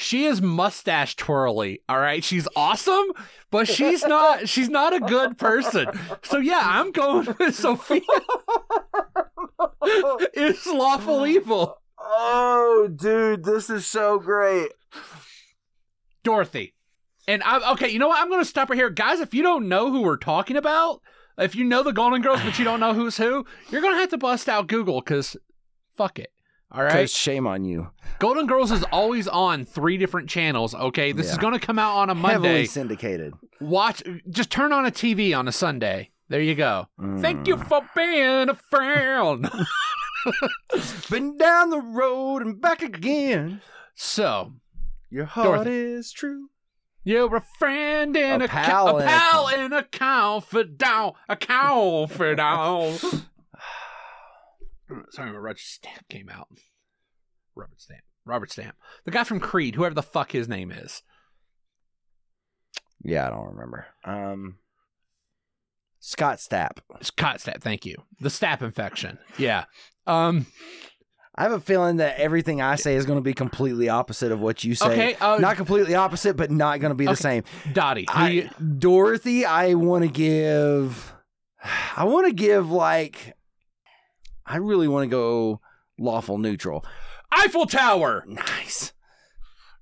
She 0.00 0.26
is 0.26 0.40
mustache 0.40 1.16
twirly. 1.16 1.82
All 1.88 1.98
right, 1.98 2.22
she's 2.22 2.46
awesome, 2.54 3.06
but 3.50 3.66
she's 3.66 4.04
not. 4.04 4.48
she's 4.48 4.68
not 4.68 4.94
a 4.94 5.00
good 5.00 5.36
person. 5.38 5.88
So 6.22 6.38
yeah, 6.38 6.62
I'm 6.62 6.92
going 6.92 7.26
with 7.40 7.56
Sophia. 7.56 8.02
it's 9.82 10.68
lawful 10.68 11.26
evil. 11.26 11.78
oh, 11.98 12.88
dude, 12.94 13.42
this 13.42 13.68
is 13.68 13.88
so 13.88 14.20
great. 14.20 14.70
Dorothy. 16.22 16.74
And 17.26 17.42
I 17.42 17.72
okay, 17.72 17.88
you 17.88 17.98
know 17.98 18.06
what? 18.06 18.22
I'm 18.22 18.28
going 18.28 18.40
to 18.40 18.48
stop 18.48 18.70
right 18.70 18.76
here, 18.76 18.90
guys. 18.90 19.18
If 19.18 19.34
you 19.34 19.42
don't 19.42 19.68
know 19.68 19.90
who 19.90 20.02
we're 20.02 20.16
talking 20.16 20.56
about, 20.56 21.02
if 21.38 21.56
you 21.56 21.64
know 21.64 21.82
the 21.82 21.92
Golden 21.92 22.22
Girls 22.22 22.40
but 22.44 22.56
you 22.56 22.64
don't 22.64 22.78
know 22.78 22.94
who's 22.94 23.16
who, 23.16 23.44
you're 23.68 23.82
going 23.82 23.94
to 23.94 24.00
have 24.00 24.10
to 24.10 24.18
bust 24.18 24.48
out 24.48 24.68
Google 24.68 25.00
because 25.00 25.36
fuck 25.96 26.20
it. 26.20 26.30
All 26.70 26.82
right, 26.82 27.08
shame 27.08 27.46
on 27.46 27.64
you. 27.64 27.90
Golden 28.18 28.46
Girls 28.46 28.70
is 28.70 28.84
always 28.92 29.26
on 29.26 29.64
three 29.64 29.96
different 29.96 30.28
channels. 30.28 30.74
Okay, 30.74 31.12
this 31.12 31.30
is 31.32 31.38
going 31.38 31.54
to 31.54 31.58
come 31.60 31.78
out 31.78 31.96
on 31.96 32.10
a 32.10 32.14
Heavily 32.14 32.32
Monday. 32.48 32.64
syndicated. 32.66 33.32
Watch, 33.60 34.02
just 34.28 34.50
turn 34.50 34.72
on 34.72 34.84
a 34.84 34.90
TV 34.90 35.36
on 35.36 35.48
a 35.48 35.52
Sunday. 35.52 36.10
There 36.28 36.42
you 36.42 36.54
go. 36.54 36.88
Thank 37.20 37.46
you 37.48 37.56
Mm. 37.56 37.66
for 37.68 37.80
being 37.96 38.50
a 38.50 38.54
friend. 38.54 39.50
Been 41.10 41.38
down 41.38 41.70
the 41.70 41.80
road 41.80 42.42
and 42.42 42.60
back 42.60 42.82
again. 42.82 43.62
so 43.94 44.52
Your 45.10 45.24
heart 45.24 45.64
Dorothy. 45.64 45.70
is 45.70 46.12
true. 46.12 46.50
You're 47.02 47.34
a 47.36 47.40
friend 47.58 48.14
and 48.14 48.42
A 48.42 48.44
a, 48.44 48.48
pal 48.48 48.86
ca- 48.86 48.90
a 48.90 48.96
and 48.96 49.04
a 49.04 49.06
pal 49.08 49.48
and 49.48 49.72
a 49.74 49.82
confidant, 49.84 51.14
a 51.30 51.36
confidant. 51.36 53.02
Sorry, 55.10 55.30
Roger 55.30 55.62
Stamp 55.62 56.08
came 56.08 56.28
out. 56.28 56.48
Robert 57.54 57.80
Stamp. 57.80 58.02
Robert 58.24 58.50
Stamp. 58.52 58.76
The 59.04 59.10
guy 59.10 59.24
from 59.24 59.40
Creed, 59.40 59.74
whoever 59.74 59.94
the 59.94 60.02
fuck 60.02 60.32
his 60.32 60.48
name 60.48 60.70
is. 60.70 61.02
Yeah, 63.02 63.26
I 63.26 63.30
don't 63.30 63.54
remember. 63.54 63.86
Um, 64.04 64.58
Scott 66.00 66.38
Stapp. 66.38 66.78
Scott 67.00 67.38
Stapp, 67.38 67.62
thank 67.62 67.86
you. 67.86 67.96
The 68.20 68.28
Stapp 68.28 68.62
infection. 68.62 69.18
Yeah. 69.38 69.64
Um. 70.06 70.46
I 71.34 71.42
have 71.42 71.52
a 71.52 71.60
feeling 71.60 71.98
that 71.98 72.18
everything 72.18 72.60
I 72.60 72.74
say 72.74 72.96
is 72.96 73.06
going 73.06 73.18
to 73.18 73.22
be 73.22 73.32
completely 73.32 73.88
opposite 73.88 74.32
of 74.32 74.40
what 74.40 74.64
you 74.64 74.74
say. 74.74 74.90
Okay. 74.90 75.14
Uh, 75.20 75.38
not 75.38 75.54
completely 75.54 75.94
opposite, 75.94 76.36
but 76.36 76.50
not 76.50 76.80
going 76.80 76.90
to 76.90 76.96
be 76.96 77.06
the 77.06 77.14
same. 77.14 77.44
Dottie. 77.72 78.06
I, 78.08 78.50
Dorothy, 78.78 79.44
I 79.44 79.74
want 79.74 80.02
to 80.02 80.10
give. 80.10 81.14
I 81.96 82.02
want 82.06 82.26
to 82.26 82.32
give 82.32 82.72
like. 82.72 83.34
I 84.48 84.56
really 84.56 84.88
want 84.88 85.04
to 85.04 85.08
go 85.14 85.60
lawful 85.98 86.38
neutral. 86.38 86.84
Eiffel 87.32 87.66
Tower. 87.66 88.24
Nice. 88.34 88.92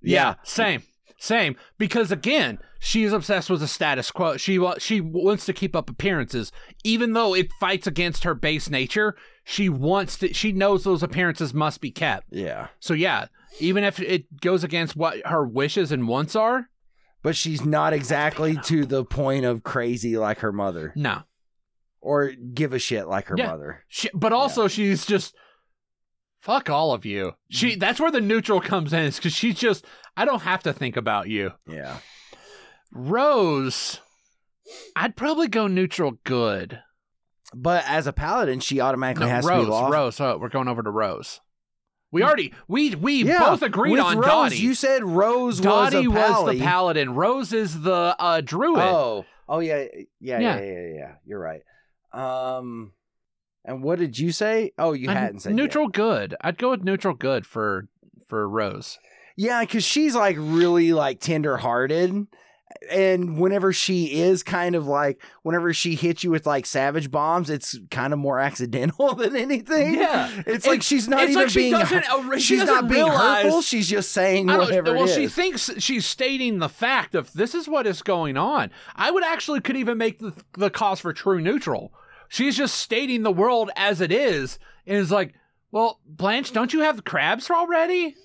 Yeah, 0.03 0.35
same, 0.45 0.83
same. 1.19 1.57
Because 1.79 2.13
again, 2.13 2.59
she 2.79 3.03
is 3.03 3.13
obsessed 3.13 3.51
with 3.51 3.61
the 3.61 3.67
status 3.67 4.11
quo. 4.11 4.37
She 4.37 4.61
she 4.79 5.01
wants 5.01 5.47
to 5.47 5.53
keep 5.53 5.75
up 5.75 5.91
appearances, 5.91 6.53
even 6.85 7.13
though 7.13 7.35
it 7.35 7.51
fights 7.59 7.87
against 7.89 8.23
her 8.25 8.35
base 8.35 8.71
nature. 8.71 9.17
She 9.43 9.69
wants 9.69 10.19
to. 10.19 10.33
She 10.33 10.53
knows 10.53 10.85
those 10.85 11.03
appearances 11.03 11.53
must 11.55 11.81
be 11.81 11.91
kept. 11.91 12.27
Yeah. 12.31 12.69
So 12.79 12.95
yeah, 12.95 13.27
even 13.59 13.83
if 13.83 13.99
it 13.99 14.41
goes 14.41 14.63
against 14.63 14.95
what 14.95 15.27
her 15.27 15.45
wishes 15.45 15.91
and 15.91 16.07
wants 16.07 16.37
are, 16.37 16.69
But 17.23 17.35
she's 17.35 17.65
not 17.65 17.93
exactly 17.93 18.57
to 18.65 18.85
the 18.87 19.05
point 19.05 19.45
of 19.45 19.65
crazy 19.65 20.17
like 20.17 20.39
her 20.41 20.53
mother 20.53 20.93
no. 20.95 21.23
Or 22.07 22.31
give 22.31 22.73
a 22.73 22.79
shit 22.79 23.09
like 23.09 23.27
her 23.27 23.35
Yeah. 23.37 23.49
mother. 23.49 23.85
She, 23.89 24.09
but 24.15 24.33
also 24.33 24.69
she's 24.69 25.05
just 25.05 25.35
fuck 26.39 26.71
all 26.71 26.93
of 26.93 27.05
you. 27.05 27.33
She 27.51 27.75
mm. 27.75 27.81
that's 27.81 27.99
where 27.99 28.13
the 28.13 28.21
neutral 28.21 28.61
comes 28.61 28.93
in, 28.93 29.01
is 29.01 29.17
because 29.17 29.33
she's 29.33 29.57
just 29.57 29.85
I 30.17 30.25
don't 30.25 30.43
have 30.43 30.63
to 30.63 30.73
think 30.73 30.97
about 30.97 31.29
you. 31.29 31.51
Yeah. 31.67 31.99
Rose, 32.93 34.01
I'd 34.95 35.17
probably 35.17 35.49
go 35.49 35.67
neutral 35.67 36.19
good. 36.23 36.81
But 37.53 37.85
as 37.89 38.07
a 38.07 38.13
paladin, 38.13 38.61
she 38.61 38.81
automatically 38.81 39.27
No, 39.27 39.33
has 39.33 39.45
Rose, 39.45 39.61
to 39.61 39.65
be 39.65 39.71
lawful. 39.71 39.93
Rose. 39.93 40.21
Oh, 40.21 40.39
we're 40.39 40.49
going 40.49 40.69
over 40.69 40.83
to 40.85 40.91
Rose. 40.91 41.41
We 42.13 42.21
hmm. 42.21 42.27
already 42.29 42.55
we 42.69 42.95
we 42.95 43.25
Yeah, 43.25 43.41
both 43.41 43.63
agreed 43.63 43.99
on 43.99 44.19
Rose, 44.19 44.27
Dottie. 44.27 44.59
You 44.59 44.75
said 44.75 45.03
Rose 45.03 45.61
Dottie 45.61 46.07
was 46.07 46.17
a 46.17 46.43
was 46.45 46.55
the 46.55 46.61
paladin. 46.61 47.15
Rose 47.15 47.53
is 47.53 47.81
the 47.81 48.15
uh, 48.17 48.43
druid. 48.43 48.79
Oh, 48.79 49.25
oh 49.49 49.59
yeah, 49.59 49.79
yeah, 49.81 49.89
yeah, 50.21 50.39
Yeah. 50.39 50.61
yeah, 50.61 50.65
yeah, 50.65 50.95
yeah. 50.95 51.13
You're 51.25 51.41
right. 51.41 51.63
Um, 52.17 52.93
and 53.65 53.83
what 53.83 53.99
did 53.99 54.19
you 54.19 54.33
say? 54.33 54.73
Oh, 54.79 54.93
you 54.93 55.09
And 55.09 55.19
hadn't 55.19 55.41
said 55.41 55.51
yet. 55.51 55.57
neutral 55.57 55.89
good. 55.89 56.35
I'd 56.41 56.59
go 56.59 56.71
with 56.71 56.85
neutral 56.85 57.15
good 57.15 57.47
for 57.47 57.89
for 58.27 58.49
Rose. 58.49 58.99
Yeah, 59.37 59.61
because 59.61 59.85
she's 59.85 60.15
like 60.15 60.37
really 60.39 60.93
like 60.93 61.21
tender 61.21 61.57
hearted. 61.59 62.27
And 62.91 63.39
whenever 63.39 63.73
she 63.73 64.21
is 64.21 64.43
kind 64.43 64.75
of 64.75 64.87
like, 64.87 65.23
whenever 65.43 65.73
she 65.73 65.95
hits 65.95 66.25
you 66.25 66.31
with 66.31 66.47
like 66.47 66.67
savage 66.67 67.11
bombs, 67.11 67.49
it's 67.49 67.79
kind 67.91 68.13
of 68.13 68.19
more 68.19 68.39
accidental 68.41 69.15
than 69.17 69.37
anything. 69.37 69.95
Yeah. 69.95 70.43
It's 70.47 70.67
like 70.67 70.83
she's 70.83 71.07
not 71.09 71.23
even 71.23 71.35
like 71.35 71.49
she 71.51 71.59
being. 71.61 71.73
doesn't. 71.73 72.05
uh, 72.11 72.35
she 72.35 72.41
she's 72.41 72.61
doesn't 72.61 72.75
not 72.75 72.89
being 72.89 73.05
realize, 73.05 73.45
hurtful. 73.45 73.63
She's 73.63 73.89
just 73.89 74.13
saying 74.13 74.47
whatever 74.49 74.95
well, 74.95 75.07
she 75.07 75.29
thinks 75.29 75.71
she's 75.79 76.05
stating 76.07 76.59
the 76.59 76.69
fact 76.69 77.15
of 77.15 77.33
this 77.35 77.55
is 77.55 77.69
what 77.69 77.87
is 77.87 78.03
going 78.03 78.37
on. 78.37 78.71
I 78.97 79.11
would 79.11 79.25
actually 79.25 79.61
could 79.61 79.77
even 79.77 79.97
make 79.97 80.19
the, 80.19 80.33
the 80.59 80.69
cause 80.71 81.01
for 81.01 81.13
true 81.13 81.41
neutral. 81.41 81.93
She's 82.29 82.57
just 82.57 82.75
stating 82.77 83.23
the 83.23 83.33
world 83.33 83.71
as 83.77 84.01
it 84.01 84.13
is, 84.13 84.59
and 84.87 84.97
is 84.97 85.11
like, 85.11 85.35
well, 85.71 86.01
Blanche, 86.07 86.53
don't 86.53 86.73
you 86.73 86.81
have 86.81 86.97
the 86.97 87.03
crabs 87.03 87.51
already? 87.51 88.17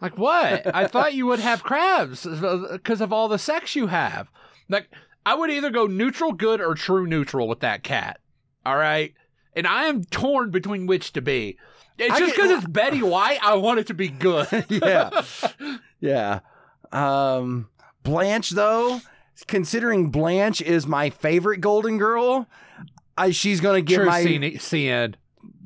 Like 0.00 0.16
what? 0.16 0.74
I 0.74 0.86
thought 0.86 1.14
you 1.14 1.26
would 1.26 1.40
have 1.40 1.62
crabs 1.62 2.24
because 2.24 3.00
of 3.00 3.12
all 3.12 3.28
the 3.28 3.38
sex 3.38 3.74
you 3.76 3.88
have. 3.88 4.28
Like 4.68 4.88
I 5.26 5.34
would 5.34 5.50
either 5.50 5.70
go 5.70 5.86
neutral 5.86 6.32
good 6.32 6.60
or 6.60 6.74
true 6.74 7.06
neutral 7.06 7.48
with 7.48 7.60
that 7.60 7.82
cat. 7.82 8.20
All 8.64 8.76
right, 8.76 9.14
and 9.54 9.66
I 9.66 9.84
am 9.84 10.04
torn 10.04 10.50
between 10.50 10.86
which 10.86 11.12
to 11.14 11.22
be. 11.22 11.58
It's 11.98 12.14
I 12.14 12.18
just 12.20 12.36
because 12.36 12.50
it's 12.50 12.66
Betty 12.66 13.02
White. 13.02 13.38
I 13.42 13.54
want 13.54 13.80
it 13.80 13.88
to 13.88 13.94
be 13.94 14.08
good. 14.08 14.66
yeah. 14.68 15.22
Yeah. 16.00 16.40
Um, 16.92 17.68
Blanche, 18.04 18.50
though, 18.50 19.00
considering 19.46 20.10
Blanche 20.10 20.62
is 20.62 20.86
my 20.86 21.10
favorite 21.10 21.60
Golden 21.60 21.98
Girl, 21.98 22.46
I, 23.18 23.30
she's 23.30 23.60
going 23.60 23.76
to 23.76 23.82
get 23.82 23.96
True 23.96 24.06
my. 24.06 24.22
CN. 24.22 25.14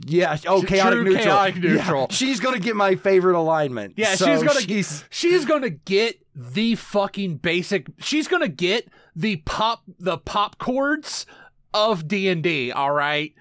Yeah. 0.04 0.36
Oh, 0.46 0.60
True 0.60 0.68
chaotic 0.68 1.02
neutral. 1.04 2.00
Yeah, 2.02 2.06
she's 2.10 2.40
gonna 2.40 2.58
get 2.58 2.74
my 2.74 2.96
favorite 2.96 3.36
alignment. 3.38 3.94
Yeah, 3.96 4.16
So 4.16 4.26
she's 4.26 4.42
gonna 4.42 4.60
she's- 4.60 5.04
she's 5.10 5.44
gonna 5.44 5.70
get 5.70 6.18
the 6.34 6.74
fucking 6.74 7.36
basic. 7.36 7.86
She's 7.98 8.26
gonna 8.26 8.48
get 8.48 8.88
the 9.14 9.36
pop 9.36 9.82
the 10.00 10.18
pop 10.18 10.58
chords 10.58 11.24
of 11.72 12.08
D 12.08 12.28
and 12.28 12.42
D. 12.42 12.72
All 12.72 12.90
right, 12.90 13.32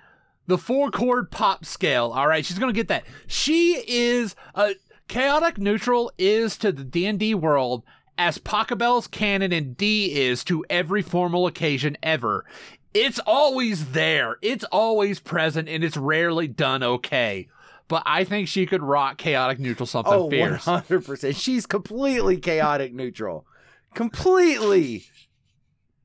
the 0.45 0.57
four 0.59 0.91
chord 0.91 1.31
pop 1.31 1.65
scale. 1.65 2.11
All 2.13 2.27
right, 2.27 2.45
she's 2.45 2.59
gonna 2.59 2.73
get 2.73 2.89
that. 2.89 3.05
She 3.25 3.83
is 3.87 4.35
a 4.53 4.75
chaotic 5.07 5.57
neutral 5.57 6.11
is 6.19 6.57
to 6.59 6.71
the 6.71 6.83
D 6.83 7.07
and 7.07 7.17
D 7.19 7.33
world 7.33 7.83
as 8.19 8.37
Pachelbel's 8.37 9.07
canon 9.07 9.51
and 9.51 9.75
D 9.75 10.13
is 10.13 10.43
to 10.43 10.63
every 10.69 11.01
formal 11.01 11.47
occasion 11.47 11.97
ever. 12.03 12.45
It's 12.93 13.19
always 13.25 13.91
there. 13.91 14.37
It's 14.41 14.65
always 14.65 15.19
present, 15.19 15.69
and 15.69 15.83
it's 15.83 15.97
rarely 15.97 16.47
done 16.47 16.83
okay. 16.83 17.47
But 17.87 18.03
I 18.05 18.23
think 18.23 18.47
she 18.47 18.65
could 18.65 18.81
rock 18.81 19.17
chaotic 19.17 19.59
neutral 19.59 19.85
something 19.85 20.13
Oh, 20.13 20.29
fierce. 20.29 20.65
100%. 20.65 21.35
She's 21.35 21.65
completely 21.65 22.37
chaotic 22.37 22.93
neutral. 22.93 23.45
Completely. 23.93 25.05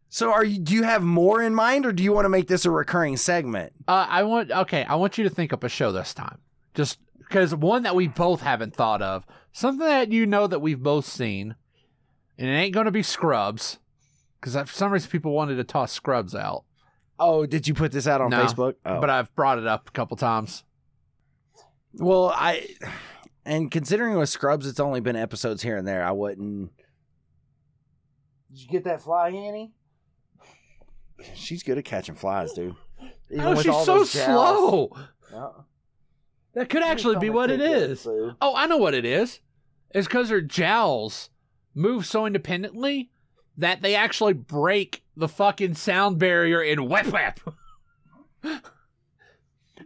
So 0.09 0.33
are 0.33 0.45
you 0.45 0.59
do 0.59 0.75
you 0.75 0.83
have 0.83 1.03
more 1.03 1.43
in 1.43 1.55
mind 1.55 1.87
or 1.87 1.93
do 1.93 2.03
you 2.03 2.13
want 2.13 2.25
to 2.25 2.29
make 2.31 2.49
this 2.49 2.65
a 2.65 2.71
recurring 2.71 3.17
segment? 3.17 3.73
Uh, 3.87 4.07
I 4.09 4.23
want 4.23 4.51
okay. 4.51 4.85
I 4.85 4.95
want 4.97 5.19
you 5.19 5.25
to 5.25 5.31
think 5.31 5.53
up 5.53 5.63
a 5.63 5.69
show 5.69 5.93
this 5.93 6.15
time, 6.15 6.39
just 6.75 6.99
because 7.19 7.55
one 7.55 7.83
that 7.83 7.95
we 7.95 8.09
both 8.09 8.41
haven't 8.41 8.75
thought 8.75 9.03
of, 9.03 9.25
something 9.53 9.87
that 9.87 10.13
you 10.13 10.27
know 10.27 10.47
that 10.47 10.61
we've 10.61 10.83
both 10.83 11.05
seen, 11.07 11.55
and 12.39 12.49
it 12.49 12.53
ain't 12.53 12.75
gonna 12.75 12.91
be 12.91 13.03
Scrubs, 13.03 13.79
because 14.41 14.55
for 14.55 14.75
some 14.75 14.91
reason 14.93 15.11
people 15.11 15.33
wanted 15.33 15.57
to 15.57 15.65
toss 15.65 15.93
Scrubs 15.93 16.35
out, 16.35 16.65
Oh, 17.19 17.47
did 17.47 17.67
you 17.67 17.75
put 17.75 17.93
this 17.93 18.07
out 18.07 18.21
on 18.21 18.31
No, 18.31 18.45
Facebook? 18.45 18.75
Oh. 18.85 19.01
but 19.01 19.11
I've 19.11 19.35
brought 19.35 19.59
it 19.59 19.67
up 19.67 19.89
a 19.89 19.93
couple 19.93 20.17
times. 20.17 20.65
well, 21.95 22.31
I 22.35 22.69
and 23.45 23.71
considering 23.71 24.17
with 24.17 24.29
Scrubs 24.29 24.67
it's 24.67 24.81
only 24.81 25.01
been 25.01 25.17
episodes 25.17 25.63
here 25.63 25.77
and 25.77 25.87
there, 25.87 26.05
I 26.05 26.13
wouldn't 26.13 26.71
Did 28.51 28.61
you 28.63 28.69
get 28.69 28.85
that 28.85 29.03
fly, 29.03 29.29
Annie? 29.29 29.73
She's 31.35 31.63
good 31.63 31.79
at 31.79 31.85
catching 31.85 32.15
flies, 32.15 32.53
dude. 32.53 32.75
Even 33.31 33.45
oh, 33.47 33.51
with 33.51 33.63
she's 33.63 33.73
all 33.73 33.85
so 33.85 33.99
those 33.99 34.11
slow. 34.11 34.93
Yeah. 35.33 35.49
That 36.55 36.69
could 36.69 36.83
actually 36.83 37.17
be 37.19 37.31
what 37.31 37.51
it 37.51 37.61
is. 37.61 38.07
Oh, 38.07 38.55
I 38.55 38.67
know 38.67 38.77
what 38.79 38.95
it 38.95 39.05
is. 39.05 39.41
It's 39.91 40.07
because 40.07 40.31
her 40.31 40.41
jowls 40.41 41.31
move 41.75 42.07
so 42.07 42.27
independently 42.27 43.11
that 43.59 43.83
they 43.83 43.95
actually 43.95 44.33
break 44.35 45.03
the 45.17 45.29
fucking 45.29 45.75
sound 45.75 46.19
barrier 46.19 46.63
in 46.63 46.89
Wep 46.89 47.07
Wep. 47.07 47.41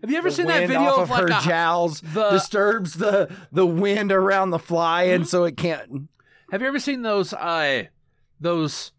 Have 0.02 0.10
you 0.10 0.16
ever 0.16 0.30
The 0.30 0.34
seen 0.36 0.46
that 0.46 0.66
video 0.68 0.80
off 0.82 0.98
of 0.98 1.02
of 1.04 1.10
like 1.10 1.20
her 1.20 1.26
a, 1.38 1.40
jowls 1.42 2.00
the? 2.00 2.30
disturbs 2.30 2.94
the 2.94 3.30
the 3.52 3.66
wind 3.66 4.12
around 4.12 4.50
the 4.50 4.58
fly, 4.58 5.04
and 5.04 5.28
so 5.28 5.44
it 5.44 5.56
can't. 5.56 6.08
have 6.50 6.62
you 6.62 6.68
ever 6.68 6.78
seen 6.78 7.02
those 7.02 7.32
uh 7.34 7.84
those 8.40 8.92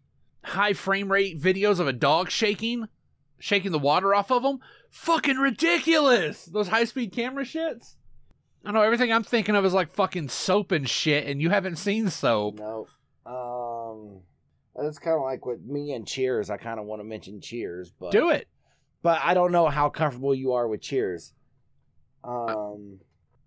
high 0.44 0.74
frame 0.74 1.10
rate 1.10 1.40
videos 1.40 1.80
of 1.80 1.88
a 1.88 1.92
dog 1.92 2.30
shaking, 2.30 2.88
shaking 3.38 3.72
the 3.72 3.78
water 3.78 4.14
off 4.14 4.30
of 4.30 4.42
them? 4.42 4.60
Fucking 4.90 5.38
ridiculous! 5.38 6.44
Those 6.44 6.68
high 6.68 6.84
speed 6.84 7.12
camera 7.12 7.44
shits. 7.44 7.94
I 8.64 8.70
know 8.70 8.82
everything 8.82 9.12
I'm 9.12 9.24
thinking 9.24 9.56
of 9.56 9.64
is 9.64 9.72
like 9.72 9.90
fucking 9.90 10.28
soap 10.28 10.70
and 10.70 10.88
shit, 10.88 11.26
and 11.26 11.42
you 11.42 11.50
haven't 11.50 11.76
seen 11.76 12.10
soap. 12.10 12.60
No, 12.60 12.86
um, 13.26 14.20
that's 14.76 14.98
kind 14.98 15.16
of 15.16 15.22
like 15.22 15.44
with 15.44 15.62
me 15.64 15.92
and 15.92 16.06
Cheers. 16.06 16.50
I 16.50 16.56
kind 16.56 16.80
of 16.80 16.86
want 16.86 17.00
to 17.00 17.04
mention 17.04 17.40
Cheers, 17.40 17.92
but 17.98 18.12
Do 18.12 18.30
it. 18.30 18.48
But 19.02 19.20
I 19.22 19.34
don't 19.34 19.52
know 19.52 19.68
how 19.68 19.88
comfortable 19.88 20.34
you 20.34 20.52
are 20.52 20.68
with 20.68 20.80
Cheers. 20.80 21.32
Um, 22.24 23.00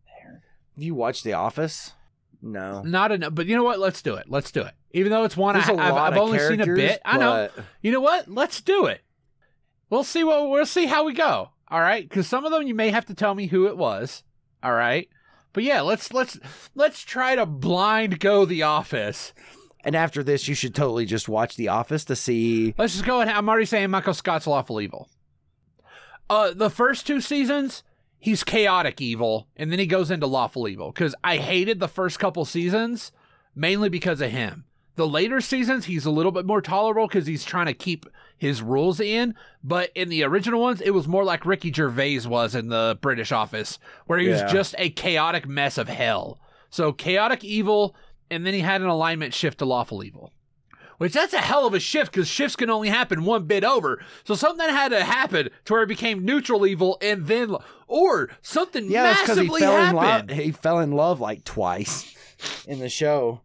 there. 0.06 0.44
Have 0.76 0.84
you 0.84 0.96
watched 0.96 1.24
The 1.24 1.34
Office? 1.34 1.94
No. 2.42 2.82
Not 2.84 3.12
enough, 3.12 3.34
but 3.34 3.46
you 3.48 3.56
know 3.56 3.64
what? 3.64 3.80
Let's 3.80 4.02
do 4.02 4.16
it. 4.16 4.26
Let's 4.30 4.52
do 4.52 4.62
it. 4.62 4.74
Even 4.92 5.12
though 5.12 5.24
it's 5.24 5.36
one 5.38 5.56
I, 5.56 5.68
a 5.68 5.76
I've, 5.76 6.18
only 6.18 6.40
seen 6.40 6.62
a 6.62 6.66
bit. 6.66 7.02
I 7.04 7.18
know. 7.18 7.50
but- 7.56 7.66
You 7.82 7.92
know 7.92 8.02
what? 8.02 8.28
Let's 8.30 8.62
do 8.62 8.86
it. 8.86 9.02
We'll 9.90 10.04
see 10.04 10.24
what 10.24 10.50
we'll 10.50 10.66
see 10.66 10.86
how 10.86 11.06
we 11.06 11.14
go. 11.14 11.50
All 11.70 11.80
right, 11.82 12.08
because 12.08 12.28
some 12.28 12.46
of 12.46 12.52
them 12.52 12.64
you 12.68 12.76
may 12.76 12.90
have 12.92 13.06
to 13.06 13.14
tell 13.16 13.34
me 13.34 13.48
who 13.48 13.68
it 13.68 13.78
was. 13.78 14.24
All 14.62 14.74
right, 14.74 15.10
but 15.54 15.64
yeah, 15.64 15.82
let's 15.82 16.14
let's 16.14 16.40
let's 16.76 17.02
try 17.02 17.36
to 17.36 17.46
blind 17.46 18.20
go 18.20 18.46
The 18.46 18.64
Office. 18.64 19.34
And 19.86 19.96
after 19.96 20.24
this, 20.24 20.48
you 20.48 20.56
should 20.56 20.74
totally 20.74 21.06
just 21.06 21.30
watch 21.30 21.56
The 21.56 21.68
Office 21.70 22.04
to 22.06 22.16
see. 22.16 22.74
Let's 22.78 22.94
just 22.94 23.06
go 23.06 23.22
ahead. 23.22 23.36
I'm 23.36 23.48
already 23.48 23.66
saying 23.68 23.92
Michael 23.92 24.16
Scott's 24.16 24.48
lawful 24.48 24.82
evil. 24.82 25.08
Uh, 26.30 26.52
the 26.56 26.72
first 26.72 27.06
two 27.06 27.22
seasons, 27.22 27.84
he's 28.18 28.44
chaotic 28.44 29.00
evil, 29.00 29.48
and 29.56 29.72
then 29.72 29.78
he 29.78 29.86
goes 29.86 30.10
into 30.10 30.26
lawful 30.26 30.68
evil. 30.68 30.92
Because 30.92 31.14
I 31.24 31.38
hated 31.38 31.80
the 31.80 31.88
first 31.88 32.18
couple 32.18 32.46
seasons, 32.46 33.12
mainly 33.56 33.90
because 33.90 34.22
of 34.22 34.32
him. 34.32 34.66
The 34.96 35.08
later 35.08 35.40
seasons, 35.40 35.86
he's 35.86 36.06
a 36.06 36.12
little 36.12 36.32
bit 36.32 36.46
more 36.48 36.62
tolerable 36.62 37.08
because 37.08 37.28
he's 37.28 37.44
trying 37.46 37.66
to 37.68 37.74
keep 37.74 38.08
his 38.38 38.62
rules 38.64 39.00
in. 39.00 39.36
But 39.64 39.92
in 39.94 40.10
the 40.10 40.24
original 40.24 40.62
ones, 40.62 40.82
it 40.82 40.92
was 40.96 41.08
more 41.08 41.24
like 41.24 41.46
Ricky 41.46 41.72
Gervais 41.72 42.22
was 42.26 42.56
in 42.56 42.70
the 42.70 42.98
British 43.02 43.32
Office, 43.32 43.78
where 44.08 44.18
he 44.18 44.28
Yeah. 44.30 44.44
was 44.44 44.52
just 44.52 44.74
a 44.80 44.90
chaotic 44.90 45.48
mess 45.48 45.78
of 45.78 45.90
hell. 45.90 46.40
So 46.72 46.92
chaotic 46.92 47.44
evil, 47.44 47.96
and 48.30 48.46
then 48.46 48.54
he 48.54 48.62
had 48.62 48.82
an 48.82 48.88
alignment 48.88 49.34
shift 49.34 49.60
to 49.60 49.66
lawful 49.66 50.04
evil. 50.04 50.32
Which 50.98 51.12
that's 51.12 51.34
a 51.34 51.40
hell 51.40 51.68
of 51.68 51.74
a 51.74 51.80
shift 51.80 52.14
because 52.14 52.28
shifts 52.28 52.56
can 52.56 52.70
only 52.70 52.88
happen 52.88 53.26
one 53.26 53.44
bit 53.46 53.66
over. 53.66 54.02
So 54.24 54.34
something 54.34 54.70
had 54.70 54.90
to 54.90 55.04
happen 55.04 55.50
to 55.66 55.74
where 55.74 55.84
it 55.84 55.88
became 55.88 56.24
neutral 56.24 56.66
evil 56.66 56.98
and 57.02 57.28
then, 57.28 57.56
or 57.88 58.30
something 58.42 58.90
Yeah, 58.90 59.14
he 59.14 59.28
massively 59.28 59.60
fell 59.60 59.90
in 59.90 59.96
love. 59.96 60.06
happened. 60.06 60.32
He 60.32 60.52
fell 60.52 60.80
in 60.80 60.94
love 60.94 61.20
like 61.20 61.44
twice 61.44 62.16
in 62.68 62.80
the 62.80 62.88
show. 62.88 63.42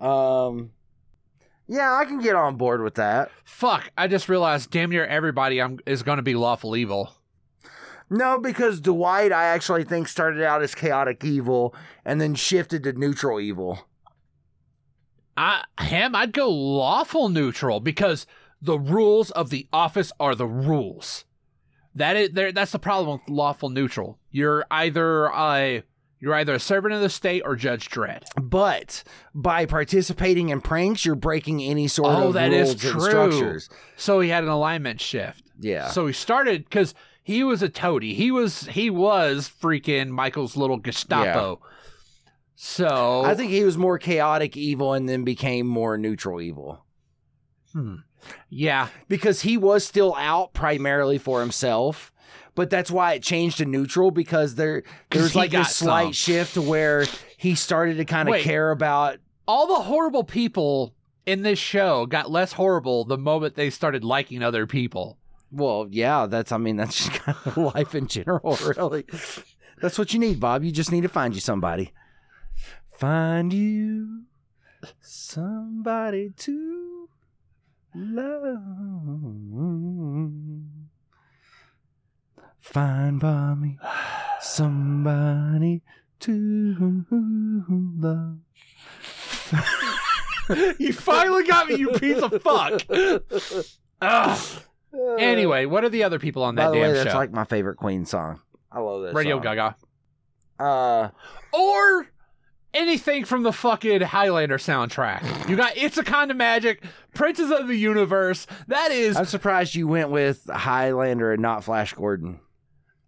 Um, 0.00 0.72
yeah, 1.68 1.94
I 1.94 2.04
can 2.04 2.20
get 2.20 2.34
on 2.34 2.56
board 2.56 2.82
with 2.82 2.96
that. 2.96 3.30
Fuck! 3.44 3.90
I 3.96 4.08
just 4.08 4.28
realized 4.28 4.70
damn 4.70 4.90
near 4.90 5.06
everybody 5.06 5.60
I'm, 5.62 5.78
is 5.86 6.02
going 6.02 6.16
to 6.16 6.22
be 6.22 6.34
lawful 6.34 6.74
evil. 6.74 7.12
No, 8.10 8.40
because 8.40 8.80
Dwight, 8.80 9.32
I 9.32 9.44
actually 9.44 9.84
think 9.84 10.08
started 10.08 10.42
out 10.42 10.62
as 10.62 10.74
chaotic 10.74 11.22
evil 11.24 11.74
and 12.04 12.20
then 12.20 12.34
shifted 12.34 12.84
to 12.84 12.92
neutral 12.94 13.38
evil. 13.38 13.86
I 15.38 15.62
him, 15.84 16.14
I'd 16.16 16.32
go 16.32 16.50
lawful 16.50 17.28
neutral 17.28 17.80
because 17.80 18.26
the 18.60 18.78
rules 18.78 19.30
of 19.30 19.50
the 19.50 19.68
office 19.72 20.10
are 20.18 20.34
the 20.34 20.46
rules. 20.46 21.24
That 21.94 22.16
is 22.16 22.30
there. 22.32 22.52
That's 22.52 22.72
the 22.72 22.78
problem 22.78 23.20
with 23.20 23.30
lawful 23.34 23.70
neutral. 23.70 24.18
You're 24.30 24.64
either 24.70 25.26
a 25.26 25.82
you're 26.20 26.34
either 26.34 26.54
a 26.54 26.60
servant 26.60 26.94
of 26.94 27.00
the 27.00 27.08
state 27.08 27.42
or 27.44 27.54
Judge 27.54 27.88
Dredd. 27.88 28.24
But 28.40 29.04
by 29.34 29.66
participating 29.66 30.48
in 30.48 30.60
pranks, 30.60 31.04
you're 31.04 31.14
breaking 31.14 31.62
any 31.62 31.86
sort 31.86 32.14
Oh, 32.16 32.28
of 32.28 32.34
that 32.34 32.52
is 32.52 32.70
rules 32.70 32.84
and 32.84 32.92
true. 32.92 33.00
structures. 33.10 33.70
So 33.96 34.18
he 34.20 34.28
had 34.30 34.42
an 34.42 34.50
alignment 34.50 35.00
shift. 35.00 35.44
Yeah. 35.60 35.88
So 35.90 36.06
he 36.08 36.12
started 36.12 36.64
because 36.64 36.94
he 37.22 37.44
was 37.44 37.62
a 37.62 37.68
toady. 37.68 38.14
He 38.14 38.30
was 38.30 38.66
he 38.68 38.90
was 38.90 39.48
freaking 39.62 40.08
Michael's 40.08 40.56
little 40.56 40.78
Gestapo. 40.78 41.60
So 42.60 43.22
I 43.24 43.36
think 43.36 43.52
he 43.52 43.62
was 43.62 43.78
more 43.78 43.98
chaotic 43.98 44.56
evil 44.56 44.92
and 44.92 45.08
then 45.08 45.22
became 45.22 45.64
more 45.68 45.96
neutral 45.96 46.40
evil. 46.40 46.84
hmm. 47.72 47.98
yeah, 48.50 48.88
Because 49.06 49.42
he 49.42 49.56
was 49.56 49.86
still 49.86 50.12
out 50.16 50.54
primarily 50.54 51.18
for 51.18 51.38
himself. 51.38 52.12
But 52.56 52.68
that's 52.68 52.90
why 52.90 53.12
it 53.12 53.22
changed 53.22 53.58
to 53.58 53.64
neutral 53.64 54.10
because 54.10 54.56
there 54.56 54.82
there's 55.10 55.36
like 55.36 55.54
a 55.54 55.64
slight 55.64 56.06
some. 56.06 56.12
shift 56.14 56.54
to 56.54 56.62
where 56.62 57.06
he 57.36 57.54
started 57.54 57.98
to 57.98 58.04
kind 58.04 58.28
of 58.28 58.40
care 58.40 58.72
about 58.72 59.18
all 59.46 59.68
the 59.68 59.82
horrible 59.84 60.24
people 60.24 60.96
in 61.26 61.42
this 61.42 61.60
show 61.60 62.06
got 62.06 62.28
less 62.28 62.54
horrible 62.54 63.04
the 63.04 63.16
moment 63.16 63.54
they 63.54 63.70
started 63.70 64.02
liking 64.02 64.42
other 64.42 64.66
people. 64.66 65.16
Well, 65.52 65.86
yeah, 65.88 66.26
that's 66.26 66.50
I 66.50 66.56
mean 66.56 66.74
that's 66.74 66.96
just 66.96 67.12
kind 67.24 67.38
of 67.44 67.56
life 67.56 67.94
in 67.94 68.08
general, 68.08 68.58
really. 68.76 69.04
That's 69.80 69.96
what 69.96 70.12
you 70.12 70.18
need, 70.18 70.40
Bob. 70.40 70.64
You 70.64 70.72
just 70.72 70.90
need 70.90 71.02
to 71.02 71.08
find 71.08 71.36
you 71.36 71.40
somebody. 71.40 71.92
Find 72.98 73.52
you 73.52 74.22
somebody 75.00 76.30
to 76.36 77.08
love. 77.94 78.58
Find 82.58 83.20
by 83.20 83.54
me 83.54 83.78
somebody 84.40 85.82
to 86.18 87.04
love. 88.00 88.38
you 90.80 90.92
finally 90.92 91.44
got 91.44 91.68
me, 91.68 91.76
you 91.76 91.92
piece 91.92 92.20
of 92.20 92.42
fuck. 92.42 92.82
Ugh. 94.00 94.38
Anyway, 95.18 95.66
what 95.66 95.84
are 95.84 95.90
the 95.90 96.02
other 96.02 96.18
people 96.18 96.42
on 96.42 96.54
by 96.54 96.64
that 96.64 96.72
the 96.72 96.78
way, 96.78 96.86
damn 96.86 96.94
that's 96.94 97.10
show? 97.10 97.18
like 97.18 97.30
my 97.30 97.44
favorite 97.44 97.76
Queen 97.76 98.06
song. 98.06 98.40
I 98.72 98.80
love 98.80 99.02
that 99.02 99.14
Radio 99.14 99.36
song. 99.36 99.42
Gaga. 99.42 99.76
Uh, 100.58 101.10
or 101.52 102.06
anything 102.74 103.24
from 103.24 103.42
the 103.42 103.52
fucking 103.52 104.00
Highlander 104.02 104.58
soundtrack. 104.58 105.48
You 105.48 105.56
got 105.56 105.76
It's 105.76 105.98
a 105.98 106.04
Kind 106.04 106.30
of 106.30 106.36
Magic, 106.36 106.82
Princes 107.14 107.50
of 107.50 107.68
the 107.68 107.76
Universe. 107.76 108.46
That 108.68 108.90
is, 108.90 109.16
I'm 109.16 109.24
surprised 109.24 109.74
you 109.74 109.88
went 109.88 110.10
with 110.10 110.46
Highlander 110.48 111.32
and 111.32 111.42
not 111.42 111.64
Flash 111.64 111.92
Gordon. 111.94 112.40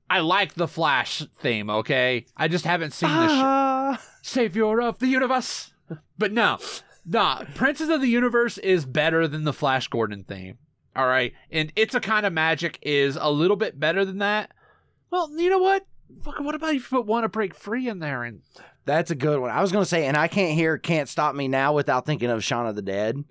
I 0.08 0.20
like 0.20 0.54
the 0.54 0.66
Flash 0.68 1.22
theme, 1.40 1.70
okay? 1.70 2.26
I 2.36 2.48
just 2.48 2.64
haven't 2.64 2.92
seen 2.92 3.08
sh- 3.08 3.12
Ah. 3.12 4.02
Savior 4.22 4.80
of 4.80 4.98
the 4.98 5.06
Universe. 5.06 5.72
But 6.18 6.32
no, 6.32 6.58
nah, 7.06 7.44
Princes 7.54 7.88
of 7.88 8.00
the 8.00 8.08
Universe 8.08 8.58
is 8.58 8.84
better 8.84 9.26
than 9.28 9.44
the 9.44 9.52
Flash 9.52 9.88
Gordon 9.88 10.24
theme. 10.24 10.58
All 10.96 11.06
right. 11.06 11.32
And 11.52 11.72
It's 11.76 11.94
a 11.94 12.00
Kind 12.00 12.26
of 12.26 12.32
Magic 12.32 12.78
is 12.82 13.16
a 13.20 13.30
little 13.30 13.56
bit 13.56 13.78
better 13.78 14.04
than 14.04 14.18
that. 14.18 14.50
Well, 15.10 15.30
you 15.38 15.48
know 15.50 15.58
what? 15.58 15.86
Fucking 16.24 16.44
what 16.44 16.56
about 16.56 16.74
if 16.74 16.90
you 16.90 16.98
put 16.98 17.06
Want 17.06 17.22
to 17.24 17.28
Break 17.28 17.54
Free 17.54 17.88
in 17.88 18.00
there? 18.00 18.24
And 18.24 18.42
That's 18.90 19.12
a 19.12 19.14
good 19.14 19.38
one. 19.40 19.50
I 19.52 19.60
was 19.60 19.70
gonna 19.70 19.84
say, 19.84 20.06
and 20.06 20.16
I 20.16 20.26
can't 20.26 20.54
hear 20.54 20.76
"Can't 20.76 21.08
Stop 21.08 21.36
Me 21.36 21.46
Now" 21.46 21.72
without 21.72 22.06
thinking 22.06 22.28
of 22.28 22.42
Shaun 22.42 22.66
of 22.66 22.74
the 22.74 22.82
Dead. 22.82 23.22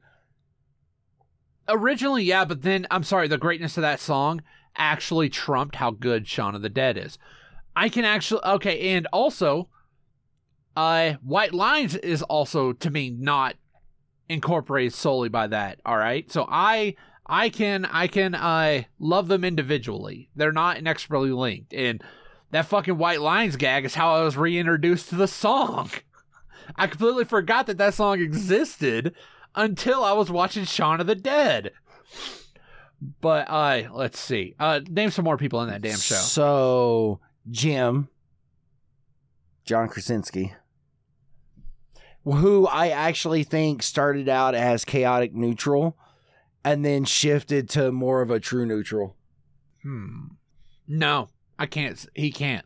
originally, 1.68 2.24
yeah, 2.24 2.46
but 2.46 2.62
then, 2.62 2.88
I'm 2.90 3.04
sorry, 3.04 3.28
the 3.28 3.38
greatness 3.38 3.76
of 3.78 3.82
that 3.82 4.00
song 4.00 4.42
actually 4.78 5.28
trumped 5.28 5.76
how 5.76 5.92
good 5.92 6.30
Shaun 6.30 6.56
of 6.56 6.62
the 6.62 6.70
Dead 6.70 6.98
is. 6.98 7.18
I 7.76 7.90
can 7.90 8.06
actually, 8.06 8.42
okay, 8.46 8.96
and 8.96 9.06
also, 9.08 9.68
uh, 10.78 11.16
White 11.22 11.54
Lines 11.54 11.94
is 11.96 12.24
also, 12.24 12.72
to 12.72 12.90
me, 12.90 13.10
not 13.10 13.56
incorporated 14.30 14.94
solely 14.94 15.28
by 15.28 15.48
that, 15.48 15.82
all 15.86 15.98
right? 15.98 16.32
So 16.32 16.46
I. 16.50 16.96
I 17.32 17.50
can 17.50 17.86
I 17.86 18.08
can 18.08 18.34
uh 18.34 18.82
love 18.98 19.28
them 19.28 19.44
individually. 19.44 20.32
They're 20.36 20.52
not 20.52 20.78
inexorably 20.78 21.30
linked. 21.30 21.76
And 21.76 22.04
that 22.52 22.66
fucking 22.66 22.98
white 22.98 23.22
lines 23.22 23.56
gag 23.56 23.86
is 23.86 23.96
how 23.96 24.16
I 24.16 24.24
was 24.24 24.38
reintroduced 24.38 25.10
to 25.10 25.16
the 25.16 25.28
song. 25.28 25.92
I 26.76 26.88
completely 26.88 27.26
forgot 27.26 27.68
that 27.68 27.78
that 27.78 27.94
song 27.94 28.20
existed 28.20 29.14
until 29.56 30.04
I 30.04 30.14
was 30.14 30.30
watching 30.30 30.66
Shaun 30.66 31.02
of 31.02 31.08
the 31.08 31.16
Dead. 31.16 31.72
But 33.22 33.50
uh 33.50 33.84
let's 33.94 34.20
see. 34.20 34.56
Uh 34.60 34.82
name 34.88 35.12
some 35.12 35.26
more 35.26 35.38
people 35.38 35.62
in 35.62 35.70
that 35.70 35.82
damn 35.82 35.98
show. 35.98 36.16
So 36.16 37.20
Jim, 37.50 38.10
John 39.66 39.88
Krasinski, 39.88 40.54
who 42.24 42.68
I 42.68 42.90
actually 42.90 43.44
think 43.44 43.84
started 43.84 44.28
out 44.28 44.54
as 44.54 44.86
chaotic 44.86 45.34
neutral, 45.34 45.98
and 46.64 46.84
then 46.84 47.06
shifted 47.06 47.70
to 47.70 47.92
more 47.92 48.22
of 48.22 48.30
a 48.30 48.40
true 48.40 48.66
neutral. 48.66 49.16
Hmm. 49.82 50.28
No, 50.88 51.30
I 51.60 51.66
can't. 51.66 52.04
He 52.16 52.32
can't 52.32 52.66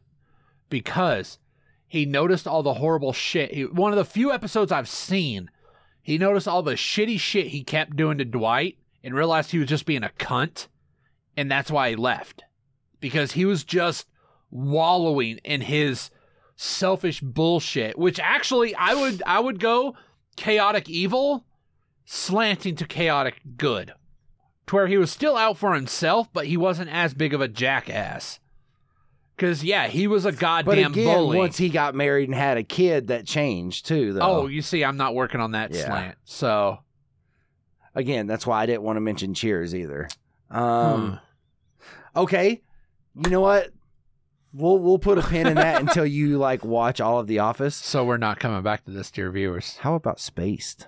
because 0.69 1.39
he 1.87 2.05
noticed 2.05 2.47
all 2.47 2.63
the 2.63 2.75
horrible 2.75 3.11
shit. 3.11 3.53
He, 3.53 3.65
one 3.65 3.91
of 3.91 3.97
the 3.97 4.05
few 4.05 4.31
episodes 4.31 4.71
I've 4.71 4.87
seen, 4.87 5.49
he 6.01 6.17
noticed 6.17 6.47
all 6.47 6.63
the 6.63 6.73
shitty 6.73 7.19
shit 7.19 7.47
he 7.47 7.63
kept 7.63 7.95
doing 7.95 8.19
to 8.19 8.25
Dwight 8.25 8.77
and 9.03 9.13
realized 9.13 9.51
he 9.51 9.59
was 9.59 9.67
just 9.67 9.85
being 9.85 10.03
a 10.03 10.11
cunt, 10.17 10.67
and 11.35 11.51
that's 11.51 11.71
why 11.71 11.89
he 11.89 11.95
left 11.95 12.43
because 12.99 13.33
he 13.33 13.43
was 13.43 13.65
just 13.65 14.07
wallowing 14.49 15.37
in 15.43 15.61
his 15.61 16.09
selfish 16.55 17.19
bullshit. 17.19 17.97
Which 17.97 18.19
actually, 18.19 18.73
I 18.75 18.93
would 18.93 19.21
I 19.25 19.39
would 19.39 19.59
go 19.59 19.95
chaotic 20.35 20.87
evil, 20.87 21.45
slanting 22.05 22.75
to 22.77 22.85
chaotic 22.85 23.41
good 23.57 23.93
to 24.67 24.75
where 24.75 24.87
he 24.87 24.97
was 24.97 25.11
still 25.11 25.35
out 25.35 25.57
for 25.57 25.73
himself, 25.73 26.31
but 26.31 26.45
he 26.45 26.57
wasn't 26.57 26.89
as 26.89 27.13
big 27.13 27.33
of 27.33 27.41
a 27.41 27.47
jackass. 27.47 28.39
Cause 29.37 29.63
yeah, 29.63 29.87
he 29.87 30.05
was 30.07 30.25
a 30.25 30.31
goddamn 30.31 30.65
But 30.65 30.77
again, 30.77 31.17
bully. 31.17 31.37
once 31.37 31.57
he 31.57 31.69
got 31.69 31.95
married 31.95 32.29
and 32.29 32.35
had 32.37 32.57
a 32.57 32.63
kid, 32.63 33.07
that 33.07 33.25
changed 33.25 33.87
too. 33.87 34.13
Though. 34.13 34.21
oh, 34.21 34.47
you 34.47 34.61
see, 34.61 34.83
I'm 34.83 34.95
not 34.97 35.15
working 35.15 35.41
on 35.41 35.51
that 35.51 35.71
Yeah. 35.71 35.85
slant. 35.85 36.17
So 36.23 36.79
again, 37.95 38.27
that's 38.27 38.45
why 38.45 38.61
I 38.61 38.65
didn't 38.67 38.83
want 38.83 38.97
to 38.97 39.01
mention 39.01 39.33
Cheers 39.33 39.73
either. 39.73 40.07
hmm. 40.51 40.57
Um, 40.57 41.19
okay, 42.15 42.61
you 43.15 43.29
know 43.31 43.41
what? 43.41 43.71
We'll 44.53 44.77
we'll 44.77 44.99
put 44.99 45.17
a 45.17 45.23
pin 45.23 45.47
in 45.47 45.55
that 45.55 45.81
until 45.81 46.05
you 46.05 46.37
like 46.37 46.63
watch 46.63 47.01
all 47.01 47.17
of 47.19 47.25
The 47.25 47.39
Office. 47.39 47.75
so 47.75 48.05
we're 48.05 48.17
not 48.17 48.39
coming 48.39 48.61
back 48.61 48.85
to 48.85 48.91
this, 48.91 49.09
dear 49.09 49.31
viewers. 49.31 49.77
How 49.77 49.95
about 49.95 50.19
Spaced? 50.19 50.87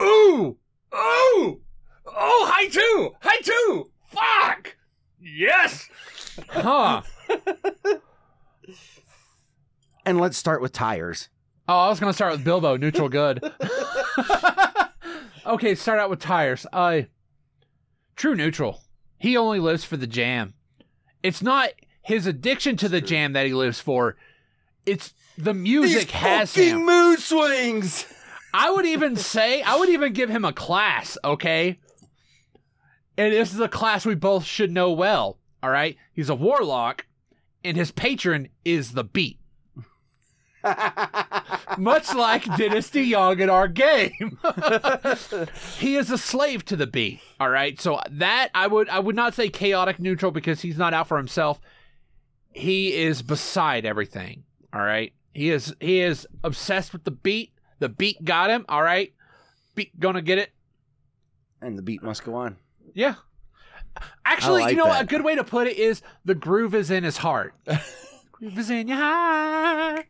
Ooh, 0.00 0.56
ooh, 0.94 1.60
oh, 2.06 2.50
hi 2.52 2.68
two, 2.68 3.14
hi 3.20 3.40
two. 3.42 3.90
Fuck. 4.06 4.76
Yes. 5.20 5.88
Huh. 6.48 7.02
And 10.08 10.18
let's 10.18 10.38
start 10.38 10.62
with 10.62 10.72
Tyres. 10.72 11.28
Oh, 11.68 11.80
I 11.80 11.88
was 11.90 12.00
gonna 12.00 12.14
start 12.14 12.32
with 12.32 12.42
Bilbo, 12.42 12.78
neutral 12.78 13.10
good. 13.10 13.44
okay, 15.46 15.74
start 15.74 15.98
out 15.98 16.08
with 16.08 16.18
Tyres. 16.18 16.66
Uh 16.72 17.02
true 18.16 18.34
neutral. 18.34 18.80
He 19.18 19.36
only 19.36 19.60
lives 19.60 19.84
for 19.84 19.98
the 19.98 20.06
jam. 20.06 20.54
It's 21.22 21.42
not 21.42 21.72
his 22.00 22.26
addiction 22.26 22.78
to 22.78 22.88
the 22.88 23.02
jam 23.02 23.34
that 23.34 23.44
he 23.44 23.52
lives 23.52 23.80
for. 23.80 24.16
It's 24.86 25.12
the 25.36 25.52
music 25.52 26.10
has 26.12 26.54
him. 26.54 26.86
mood 26.86 27.18
swings. 27.18 28.06
I 28.54 28.70
would 28.70 28.86
even 28.86 29.14
say, 29.16 29.60
I 29.60 29.76
would 29.76 29.90
even 29.90 30.14
give 30.14 30.30
him 30.30 30.46
a 30.46 30.54
class, 30.54 31.18
okay? 31.22 31.80
And 33.18 33.32
this 33.32 33.52
is 33.52 33.58
a 33.58 33.68
class 33.68 34.06
we 34.06 34.14
both 34.14 34.44
should 34.44 34.70
know 34.70 34.92
well, 34.92 35.38
all 35.60 35.70
right? 35.70 35.96
He's 36.12 36.30
a 36.30 36.36
warlock, 36.36 37.04
and 37.64 37.76
his 37.76 37.90
patron 37.90 38.48
is 38.64 38.92
the 38.92 39.02
beat. 39.02 39.40
Much 41.78 42.14
like 42.14 42.44
Dynasty 42.44 43.02
Young 43.02 43.40
in 43.40 43.50
our 43.50 43.66
game. 43.66 44.38
he 45.78 45.96
is 45.96 46.10
a 46.12 46.18
slave 46.18 46.64
to 46.66 46.76
the 46.76 46.86
beat, 46.86 47.20
all 47.40 47.50
right? 47.50 47.80
So 47.80 48.00
that 48.08 48.50
I 48.54 48.68
would 48.68 48.88
I 48.88 49.00
would 49.00 49.16
not 49.16 49.34
say 49.34 49.48
chaotic 49.48 49.98
neutral 49.98 50.30
because 50.30 50.60
he's 50.60 50.78
not 50.78 50.94
out 50.94 51.08
for 51.08 51.16
himself. 51.16 51.60
He 52.52 52.94
is 52.94 53.22
beside 53.22 53.84
everything, 53.84 54.44
all 54.72 54.82
right? 54.82 55.12
He 55.32 55.50
is 55.50 55.74
he 55.80 56.00
is 56.00 56.26
obsessed 56.44 56.92
with 56.92 57.02
the 57.04 57.10
beat. 57.10 57.52
The 57.80 57.88
beat 57.88 58.24
got 58.24 58.50
him, 58.50 58.64
all 58.68 58.82
right? 58.82 59.12
Beat 59.74 59.98
gonna 59.98 60.22
get 60.22 60.38
it. 60.38 60.52
and 61.60 61.76
the 61.76 61.82
beat 61.82 62.02
must 62.02 62.24
go 62.24 62.34
on. 62.34 62.56
Yeah. 62.98 63.14
Actually, 64.24 64.62
like 64.62 64.70
you 64.72 64.76
know 64.76 64.86
what? 64.86 64.94
that. 64.94 65.02
A 65.02 65.06
good 65.06 65.22
way 65.22 65.36
to 65.36 65.44
put 65.44 65.68
it 65.68 65.76
is 65.78 66.02
the 66.24 66.34
groove 66.34 66.74
is 66.74 66.90
in 66.90 67.04
his 67.04 67.18
heart. 67.18 67.54
groove 68.32 68.58
is 68.58 68.70
in 68.70 68.88
your 68.88 68.98
heart. 68.98 70.06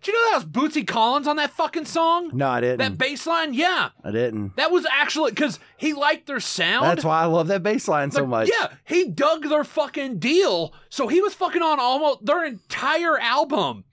Do 0.00 0.10
you 0.10 0.16
know 0.16 0.30
that 0.30 0.46
was 0.46 0.72
Bootsy 0.72 0.86
Collins 0.86 1.26
on 1.28 1.36
that 1.36 1.50
fucking 1.50 1.84
song? 1.84 2.30
No, 2.32 2.48
I 2.48 2.62
didn't. 2.62 2.78
That 2.78 2.96
bass 2.96 3.26
line? 3.26 3.52
Yeah. 3.52 3.90
I 4.02 4.10
didn't. 4.12 4.56
That 4.56 4.70
was 4.70 4.86
actually 4.90 5.32
because 5.32 5.58
he 5.76 5.92
liked 5.92 6.26
their 6.26 6.40
sound. 6.40 6.86
That's 6.86 7.04
why 7.04 7.20
I 7.20 7.26
love 7.26 7.48
that 7.48 7.62
bass 7.62 7.86
line 7.86 8.10
so 8.12 8.26
much. 8.26 8.48
Yeah, 8.50 8.68
he 8.86 9.10
dug 9.10 9.46
their 9.46 9.64
fucking 9.64 10.18
deal, 10.18 10.72
so 10.88 11.06
he 11.06 11.20
was 11.20 11.34
fucking 11.34 11.60
on 11.60 11.78
almost 11.78 12.24
their 12.24 12.46
entire 12.46 13.18
album. 13.18 13.84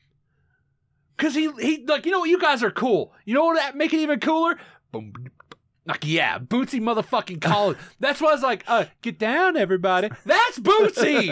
Cause 1.17 1.36
he 1.36 1.51
he 1.59 1.86
like 1.86 2.05
you 2.05 2.11
know 2.13 2.19
what 2.19 2.30
you 2.30 2.39
guys 2.39 2.63
are 2.63 2.71
cool. 2.71 3.13
You 3.26 3.34
know 3.34 3.45
what 3.45 3.57
that 3.57 3.76
make 3.76 3.93
it 3.93 3.99
even 3.99 4.19
cooler? 4.21 4.57
Boom. 4.93 5.13
Like 5.88 6.05
yeah, 6.05 6.39
Bootsy 6.39 6.79
motherfucking 6.81 7.41
Collins. 7.41 7.77
That's 7.99 8.19
why 8.19 8.29
I 8.29 8.33
was 8.33 8.41
like, 8.41 8.63
uh, 8.67 8.86
get 9.01 9.19
down 9.19 9.55
everybody. 9.55 10.09
That's 10.25 10.59
Bootsy. 10.59 11.29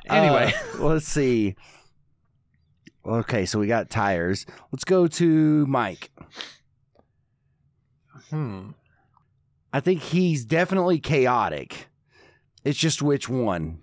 anyway, 0.10 0.52
Uh, 0.74 0.84
let's 0.84 1.08
see. 1.08 1.56
Okay, 3.04 3.46
so 3.46 3.58
we 3.58 3.66
got 3.66 3.88
Tyres. 3.88 4.44
Let's 4.72 4.84
go 4.84 5.06
to 5.06 5.66
Mike. 5.66 6.10
hmm. 8.30 8.70
I 9.72 9.80
think 9.80 10.02
he's 10.02 10.44
definitely 10.44 10.98
chaotic. 10.98 11.88
It's 12.64 12.78
just 12.78 13.00
which 13.02 13.28
one. 13.28 13.80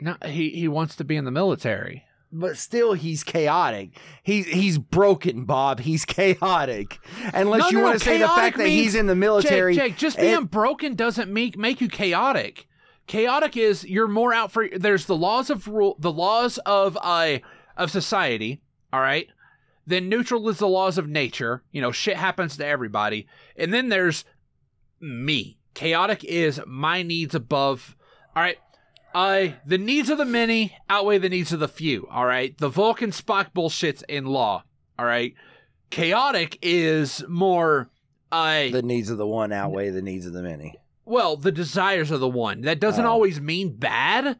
No, 0.00 0.16
he 0.26 0.50
he 0.50 0.66
wants 0.66 0.96
to 0.96 1.04
be 1.04 1.16
in 1.16 1.24
the 1.24 1.30
military. 1.30 2.04
But 2.36 2.56
still, 2.56 2.94
he's 2.94 3.22
chaotic. 3.22 3.90
He's 4.24 4.46
he's 4.46 4.76
broken, 4.76 5.44
Bob. 5.44 5.78
He's 5.78 6.04
chaotic. 6.04 6.98
Unless 7.32 7.60
No, 7.60 7.68
you 7.68 7.78
no, 7.78 7.84
want 7.84 7.94
no, 7.94 7.98
to 8.00 8.04
say 8.04 8.18
the 8.18 8.26
fact 8.26 8.56
that 8.56 8.66
he's 8.66 8.96
in 8.96 9.06
the 9.06 9.14
military. 9.14 9.76
Jake, 9.76 9.92
Jake, 9.92 9.98
just 9.98 10.18
being 10.18 10.46
broken 10.46 10.96
doesn't 10.96 11.32
make 11.32 11.56
make 11.56 11.80
you 11.80 11.88
chaotic. 11.88 12.66
Chaotic 13.06 13.56
is 13.56 13.84
you're 13.84 14.08
more 14.08 14.34
out 14.34 14.50
for. 14.50 14.68
There's 14.68 15.06
the 15.06 15.16
laws 15.16 15.48
of 15.48 15.68
rule, 15.68 15.96
the 16.00 16.10
laws 16.10 16.58
of 16.66 16.98
uh 17.00 17.38
of 17.76 17.92
society. 17.92 18.60
All 18.92 19.00
right. 19.00 19.28
Then 19.86 20.08
neutral 20.08 20.48
is 20.48 20.58
the 20.58 20.66
laws 20.66 20.98
of 20.98 21.08
nature. 21.08 21.62
You 21.70 21.82
know, 21.82 21.92
shit 21.92 22.16
happens 22.16 22.56
to 22.56 22.66
everybody. 22.66 23.28
And 23.56 23.72
then 23.72 23.90
there's 23.90 24.24
me. 25.00 25.58
Chaotic 25.74 26.24
is 26.24 26.60
my 26.66 27.02
needs 27.02 27.34
above. 27.34 27.94
All 28.34 28.42
right. 28.42 28.58
Uh, 29.14 29.48
the 29.64 29.78
needs 29.78 30.10
of 30.10 30.18
the 30.18 30.24
many 30.24 30.76
outweigh 30.90 31.18
the 31.18 31.28
needs 31.28 31.52
of 31.52 31.60
the 31.60 31.68
few. 31.68 32.06
All 32.10 32.26
right. 32.26 32.56
The 32.58 32.68
Vulcan 32.68 33.10
Spock 33.12 33.52
bullshit's 33.54 34.02
in 34.08 34.26
law. 34.26 34.64
All 34.98 35.06
right. 35.06 35.34
Chaotic 35.90 36.58
is 36.62 37.24
more. 37.28 37.88
Uh, 38.32 38.70
the 38.70 38.82
needs 38.82 39.10
of 39.10 39.18
the 39.18 39.26
one 39.26 39.52
outweigh 39.52 39.90
the 39.90 40.02
needs 40.02 40.26
of 40.26 40.32
the 40.32 40.42
many. 40.42 40.74
well, 41.04 41.36
the 41.36 41.52
desires 41.52 42.10
of 42.10 42.18
the 42.18 42.28
one. 42.28 42.62
That 42.62 42.80
doesn't 42.80 43.04
Oh. 43.04 43.10
always 43.10 43.40
mean 43.40 43.76
bad. 43.76 44.38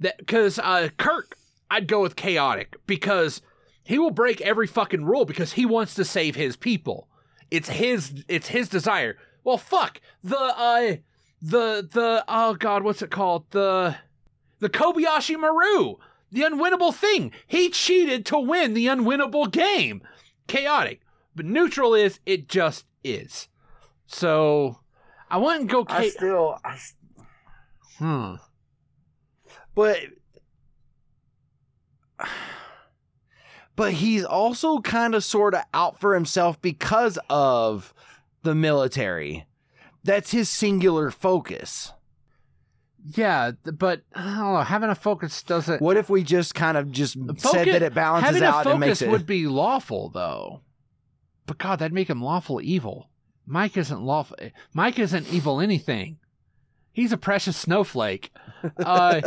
That 0.00 0.18
because 0.18 0.58
uh, 0.58 0.88
Kirk, 0.96 1.36
I'd 1.70 1.86
go 1.86 2.00
with 2.02 2.16
chaotic 2.16 2.76
because 2.86 3.40
he 3.84 3.98
will 3.98 4.10
break 4.10 4.40
every 4.40 4.66
fucking 4.66 5.04
rule 5.04 5.24
because 5.24 5.52
he 5.52 5.64
wants 5.66 5.94
to 5.94 6.04
save 6.04 6.34
his 6.34 6.56
people. 6.56 7.06
It's 7.50 7.68
his. 7.68 8.24
It's 8.26 8.48
his 8.48 8.68
desire. 8.68 9.16
Well, 9.44 9.58
fuck 9.58 10.00
the 10.24 10.36
uh, 10.38 10.96
the 11.40 11.88
the 11.92 12.24
oh 12.26 12.54
god, 12.54 12.82
what's 12.82 13.02
it 13.02 13.10
called 13.10 13.44
the 13.50 13.96
the 14.60 14.68
Kobayashi 14.68 15.38
Maru, 15.38 15.96
the 16.30 16.42
unwinnable 16.42 16.94
thing. 16.94 17.32
He 17.46 17.70
cheated 17.70 18.26
to 18.26 18.38
win 18.38 18.74
the 18.74 18.86
unwinnable 18.86 19.50
game. 19.50 20.02
Chaotic. 20.46 21.00
But 21.34 21.46
neutral 21.46 21.94
is 21.94 22.20
it 22.26 22.48
just 22.48 22.84
is. 23.04 23.48
So 24.06 24.78
I 25.30 25.36
wouldn't 25.38 25.70
go 25.70 25.84
I 25.88 26.04
cha- 26.06 26.10
still, 26.10 26.58
I, 26.64 26.72
s- 26.74 26.94
hmm. 27.98 28.34
but 29.74 29.98
but 33.76 33.92
he's 33.92 34.24
also 34.24 34.80
kind 34.80 35.14
of 35.14 35.22
sort 35.22 35.54
of 35.54 35.62
out 35.72 36.00
for 36.00 36.14
himself 36.14 36.60
because 36.60 37.18
of 37.30 37.94
the 38.42 38.54
military. 38.54 39.46
That's 40.02 40.30
his 40.32 40.48
singular 40.48 41.10
focus. 41.10 41.92
Yeah, 43.14 43.52
but 43.64 44.02
I 44.14 44.24
don't 44.24 44.36
know. 44.54 44.60
Having 44.60 44.90
a 44.90 44.94
focus 44.94 45.42
doesn't. 45.42 45.80
What 45.80 45.96
if 45.96 46.10
we 46.10 46.22
just 46.22 46.54
kind 46.54 46.76
of 46.76 46.90
just 46.90 47.14
said 47.38 47.68
that 47.68 47.82
it 47.82 47.94
balances 47.94 48.42
out 48.42 48.64
focus 48.64 48.72
and 48.72 48.80
makes 48.80 49.02
it 49.02 49.10
would 49.10 49.26
be 49.26 49.46
lawful, 49.46 50.08
though. 50.10 50.62
But 51.46 51.58
God, 51.58 51.78
that'd 51.78 51.92
make 51.94 52.10
him 52.10 52.22
lawful 52.22 52.60
evil. 52.60 53.08
Mike 53.46 53.76
isn't 53.76 54.02
lawful. 54.02 54.36
Mike 54.74 54.98
isn't 54.98 55.32
evil 55.32 55.60
anything. 55.60 56.18
He's 56.92 57.12
a 57.12 57.16
precious 57.16 57.56
snowflake. 57.56 58.32
Uh, 58.84 59.20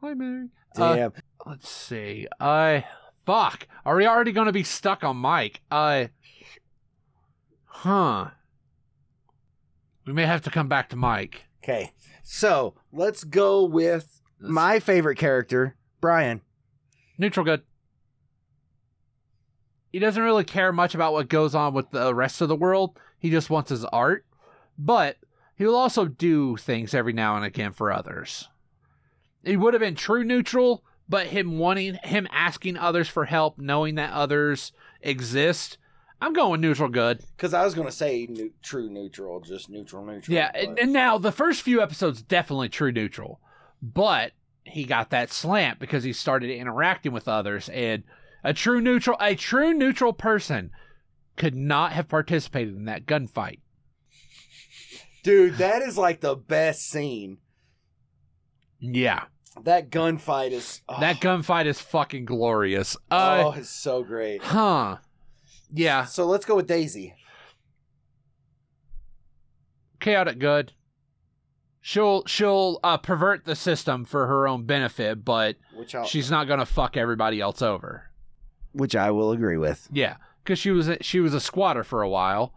hi, 0.00 0.14
Mary. 0.14 0.48
Uh, 0.76 0.96
Damn. 0.96 1.12
let's 1.46 1.68
see. 1.68 2.26
I 2.40 2.84
fuck. 3.24 3.68
Are 3.84 3.96
we 3.96 4.04
already 4.06 4.32
going 4.32 4.46
to 4.46 4.52
be 4.52 4.64
stuck 4.64 5.04
on 5.04 5.16
Mike? 5.16 5.60
I. 5.70 6.10
huh. 7.66 8.30
We 10.04 10.12
may 10.12 10.26
have 10.26 10.42
to 10.42 10.50
come 10.50 10.66
back 10.68 10.88
to 10.88 10.96
Mike. 10.96 11.44
Okay. 11.62 11.92
So 12.22 12.74
let's 12.92 13.24
go 13.24 13.64
with 13.64 14.20
my 14.40 14.80
favorite 14.80 15.16
character, 15.16 15.76
Brian. 16.00 16.40
Neutral 17.18 17.44
good. 17.44 17.62
He 19.92 19.98
doesn't 19.98 20.22
really 20.22 20.44
care 20.44 20.72
much 20.72 20.94
about 20.94 21.12
what 21.12 21.28
goes 21.28 21.54
on 21.54 21.74
with 21.74 21.90
the 21.90 22.14
rest 22.14 22.40
of 22.40 22.48
the 22.48 22.56
world. 22.56 22.98
He 23.18 23.30
just 23.30 23.50
wants 23.50 23.70
his 23.70 23.84
art. 23.84 24.24
But 24.78 25.18
he 25.54 25.64
will 25.64 25.76
also 25.76 26.06
do 26.06 26.56
things 26.56 26.94
every 26.94 27.12
now 27.12 27.36
and 27.36 27.44
again 27.44 27.72
for 27.72 27.92
others. 27.92 28.48
He 29.44 29.56
would 29.56 29.74
have 29.74 29.80
been 29.80 29.94
true 29.94 30.24
neutral, 30.24 30.82
but 31.08 31.26
him 31.26 31.58
wanting 31.58 31.98
him 32.02 32.26
asking 32.32 32.76
others 32.78 33.08
for 33.08 33.26
help, 33.26 33.58
knowing 33.58 33.96
that 33.96 34.12
others 34.12 34.72
exist. 35.02 35.78
I'm 36.22 36.32
going 36.32 36.60
neutral 36.60 36.88
good. 36.88 37.20
Because 37.36 37.52
I 37.52 37.64
was 37.64 37.74
going 37.74 37.88
to 37.88 37.92
say 37.92 38.26
nu- 38.30 38.52
true 38.62 38.88
neutral, 38.88 39.40
just 39.40 39.68
neutral 39.68 40.04
neutral. 40.04 40.34
Yeah, 40.34 40.50
and, 40.54 40.78
and 40.78 40.92
now 40.92 41.18
the 41.18 41.32
first 41.32 41.62
few 41.62 41.82
episodes 41.82 42.22
definitely 42.22 42.68
true 42.68 42.92
neutral, 42.92 43.40
but 43.82 44.32
he 44.64 44.84
got 44.84 45.10
that 45.10 45.32
slant 45.32 45.78
because 45.80 46.04
he 46.04 46.12
started 46.12 46.50
interacting 46.50 47.12
with 47.12 47.26
others, 47.28 47.68
and 47.70 48.04
a 48.44 48.54
true 48.54 48.80
neutral, 48.80 49.16
a 49.20 49.34
true 49.34 49.74
neutral 49.74 50.12
person 50.12 50.70
could 51.36 51.54
not 51.56 51.92
have 51.92 52.08
participated 52.08 52.76
in 52.76 52.84
that 52.84 53.04
gunfight. 53.06 53.58
Dude, 55.22 55.56
that 55.58 55.82
is 55.82 55.96
like 55.98 56.20
the 56.20 56.34
best 56.36 56.88
scene. 56.88 57.38
Yeah, 58.80 59.24
That 59.62 59.90
gunfight 59.90 60.50
is. 60.50 60.82
Oh, 60.88 60.98
that 61.00 61.20
gunfight 61.20 61.66
is 61.66 61.80
fucking 61.80 62.24
glorious. 62.24 62.96
Uh, 63.10 63.42
oh, 63.46 63.52
it's 63.58 63.70
so 63.70 64.02
great. 64.02 64.42
huh? 64.42 64.96
Yeah, 65.72 66.04
So 66.04 66.26
let's 66.26 66.44
go 66.44 66.56
with 66.56 66.66
Daisy. 66.66 67.14
chaotic 70.00 70.38
good. 70.38 70.72
She'll 71.80 72.24
she'll 72.26 72.78
uh, 72.84 72.98
pervert 72.98 73.44
the 73.44 73.56
system 73.56 74.04
for 74.04 74.26
her 74.26 74.46
own 74.46 74.64
benefit, 74.66 75.24
but 75.24 75.56
Which 75.74 75.94
she's 76.06 76.30
not 76.30 76.46
gonna 76.46 76.66
fuck 76.66 76.96
everybody 76.96 77.40
else 77.40 77.60
over. 77.62 78.10
which 78.72 78.94
I 78.94 79.10
will 79.10 79.32
agree 79.32 79.56
with. 79.56 79.88
Yeah, 79.92 80.16
because 80.44 80.58
she 80.58 80.70
was 80.70 80.88
a, 80.88 81.02
she 81.02 81.18
was 81.20 81.34
a 81.34 81.40
squatter 81.40 81.82
for 81.84 82.02
a 82.02 82.08
while, 82.08 82.54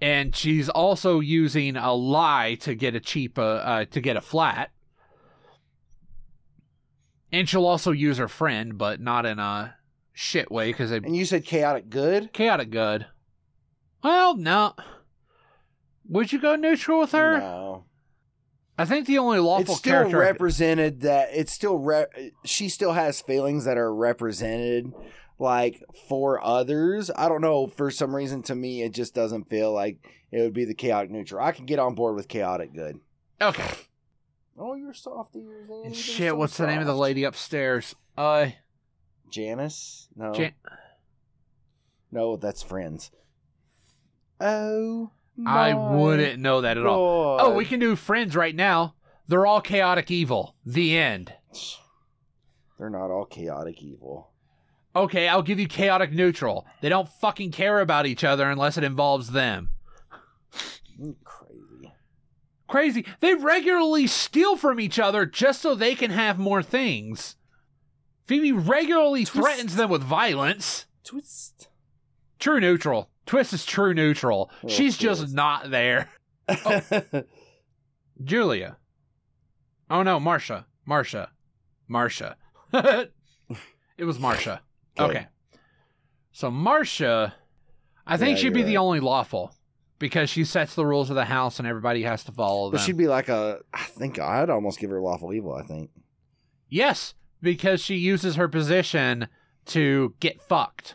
and 0.00 0.34
she's 0.34 0.68
also 0.68 1.20
using 1.20 1.76
a 1.76 1.92
lie 1.94 2.56
to 2.62 2.74
get 2.74 2.94
a 2.96 3.00
cheap 3.00 3.38
uh, 3.38 3.42
uh, 3.42 3.84
to 3.86 4.00
get 4.00 4.16
a 4.16 4.20
flat. 4.20 4.70
And 7.32 7.48
she'll 7.48 7.66
also 7.66 7.92
use 7.92 8.18
her 8.18 8.26
friend, 8.28 8.76
but 8.76 9.00
not 9.00 9.24
in 9.26 9.38
a 9.38 9.76
shit 10.12 10.50
way 10.50 10.68
because 10.70 10.90
they 10.90 10.96
And 10.96 11.16
you 11.16 11.24
said 11.24 11.44
chaotic 11.44 11.88
good? 11.90 12.32
chaotic 12.32 12.70
good. 12.70 13.06
Well, 14.02 14.36
no. 14.36 14.74
Would 16.08 16.32
you 16.32 16.40
go 16.40 16.56
neutral 16.56 17.00
with 17.00 17.12
her? 17.12 17.38
No. 17.38 17.84
I 18.78 18.84
think 18.86 19.06
the 19.06 19.18
only 19.18 19.38
lawful 19.38 19.72
It's 19.74 19.78
still 19.78 19.92
character. 19.92 20.18
represented 20.18 21.02
that 21.02 21.28
it's 21.32 21.52
still 21.52 21.76
re- 21.78 22.32
she 22.44 22.68
still 22.70 22.92
has 22.92 23.20
feelings 23.20 23.64
that 23.66 23.76
are 23.76 23.94
represented 23.94 24.92
like 25.38 25.82
for 26.08 26.42
others. 26.42 27.10
I 27.14 27.28
don't 27.28 27.42
know 27.42 27.66
for 27.66 27.90
some 27.90 28.16
reason 28.16 28.42
to 28.44 28.54
me 28.54 28.82
it 28.82 28.92
just 28.92 29.14
doesn't 29.14 29.50
feel 29.50 29.72
like 29.72 29.98
it 30.32 30.40
would 30.40 30.54
be 30.54 30.64
the 30.64 30.74
chaotic 30.74 31.10
neutral. 31.10 31.44
I 31.44 31.52
can 31.52 31.66
get 31.66 31.78
on 31.78 31.94
board 31.94 32.16
with 32.16 32.28
chaotic 32.28 32.72
good. 32.72 32.98
okay. 33.40 33.70
Oh, 34.58 34.74
you're 34.74 34.92
soft 34.94 35.34
ears. 35.36 35.68
Ann. 35.84 35.92
Shit, 35.94 36.36
what's 36.36 36.56
the 36.58 36.66
name 36.66 36.80
of 36.80 36.86
the 36.86 36.94
lady 36.96 37.24
upstairs? 37.24 37.94
Uh, 38.18 38.48
Janice? 39.30 40.08
No. 40.16 40.32
Jan- 40.32 40.54
no, 42.12 42.36
that's 42.36 42.62
friends. 42.62 43.10
Oh. 44.40 45.10
I 45.46 45.72
wouldn't 45.74 46.40
know 46.40 46.60
that 46.60 46.76
at 46.76 46.84
all. 46.84 47.38
Oh, 47.40 47.54
we 47.54 47.64
can 47.64 47.80
do 47.80 47.96
friends 47.96 48.36
right 48.36 48.54
now. 48.54 48.94
They're 49.28 49.46
all 49.46 49.60
chaotic 49.60 50.10
evil. 50.10 50.56
The 50.66 50.98
end. 50.98 51.32
They're 52.78 52.90
not 52.90 53.10
all 53.10 53.26
chaotic 53.26 53.80
evil. 53.82 54.32
Okay, 54.94 55.28
I'll 55.28 55.42
give 55.42 55.60
you 55.60 55.68
chaotic 55.68 56.12
neutral. 56.12 56.66
They 56.80 56.88
don't 56.88 57.08
fucking 57.08 57.52
care 57.52 57.80
about 57.80 58.06
each 58.06 58.24
other 58.24 58.50
unless 58.50 58.76
it 58.76 58.84
involves 58.84 59.30
them. 59.30 59.70
Mm, 61.00 61.14
Crazy. 61.24 61.92
Crazy. 62.66 63.06
They 63.20 63.34
regularly 63.34 64.06
steal 64.08 64.56
from 64.56 64.80
each 64.80 64.98
other 64.98 65.26
just 65.26 65.62
so 65.62 65.74
they 65.74 65.94
can 65.94 66.10
have 66.10 66.38
more 66.38 66.62
things. 66.62 67.36
Phoebe 68.30 68.52
regularly 68.52 69.24
Twist. 69.24 69.44
threatens 69.44 69.74
them 69.74 69.90
with 69.90 70.04
violence. 70.04 70.86
Twist. 71.02 71.66
True 72.38 72.60
neutral. 72.60 73.10
Twist 73.26 73.52
is 73.52 73.66
true 73.66 73.92
neutral. 73.92 74.52
Oh, 74.62 74.68
She's 74.68 74.96
just 74.96 75.34
not 75.34 75.68
there. 75.72 76.08
Julia. 78.22 78.76
Oh 79.90 80.04
no, 80.04 80.20
Marsha. 80.20 80.64
Marsha. 80.88 81.26
Marsha. 81.90 82.36
it 82.72 84.04
was 84.04 84.18
Marsha. 84.18 84.60
Okay. 84.96 85.10
Okay. 85.18 85.26
So 86.30 86.52
Marsha, 86.52 87.32
I 88.06 88.16
think 88.16 88.38
Yeah, 88.38 88.42
she'd 88.42 88.52
be 88.54 88.60
you're 88.60 88.68
the 88.68 88.76
only 88.76 89.00
lawful 89.00 89.56
because 89.98 90.30
she 90.30 90.44
sets 90.44 90.76
the 90.76 90.86
rules 90.86 91.10
of 91.10 91.16
the 91.16 91.24
house 91.24 91.58
and 91.58 91.66
everybody 91.66 92.04
has 92.04 92.22
to 92.24 92.32
follow 92.32 92.70
but 92.70 92.76
them. 92.76 92.86
she'd 92.86 92.96
be 92.96 93.08
like 93.08 93.28
a. 93.28 93.58
I 93.74 93.82
think 93.82 94.20
I'd 94.20 94.50
almost 94.50 94.78
give 94.78 94.90
her 94.90 95.00
lawful 95.00 95.32
evil. 95.32 95.52
I 95.52 95.62
think. 95.64 95.90
yes, 96.68 97.14
because 97.42 97.80
she 97.80 97.96
uses 97.96 98.36
her 98.36 98.48
position 98.48 99.28
to 99.66 100.14
get 100.20 100.42
fucked. 100.42 100.94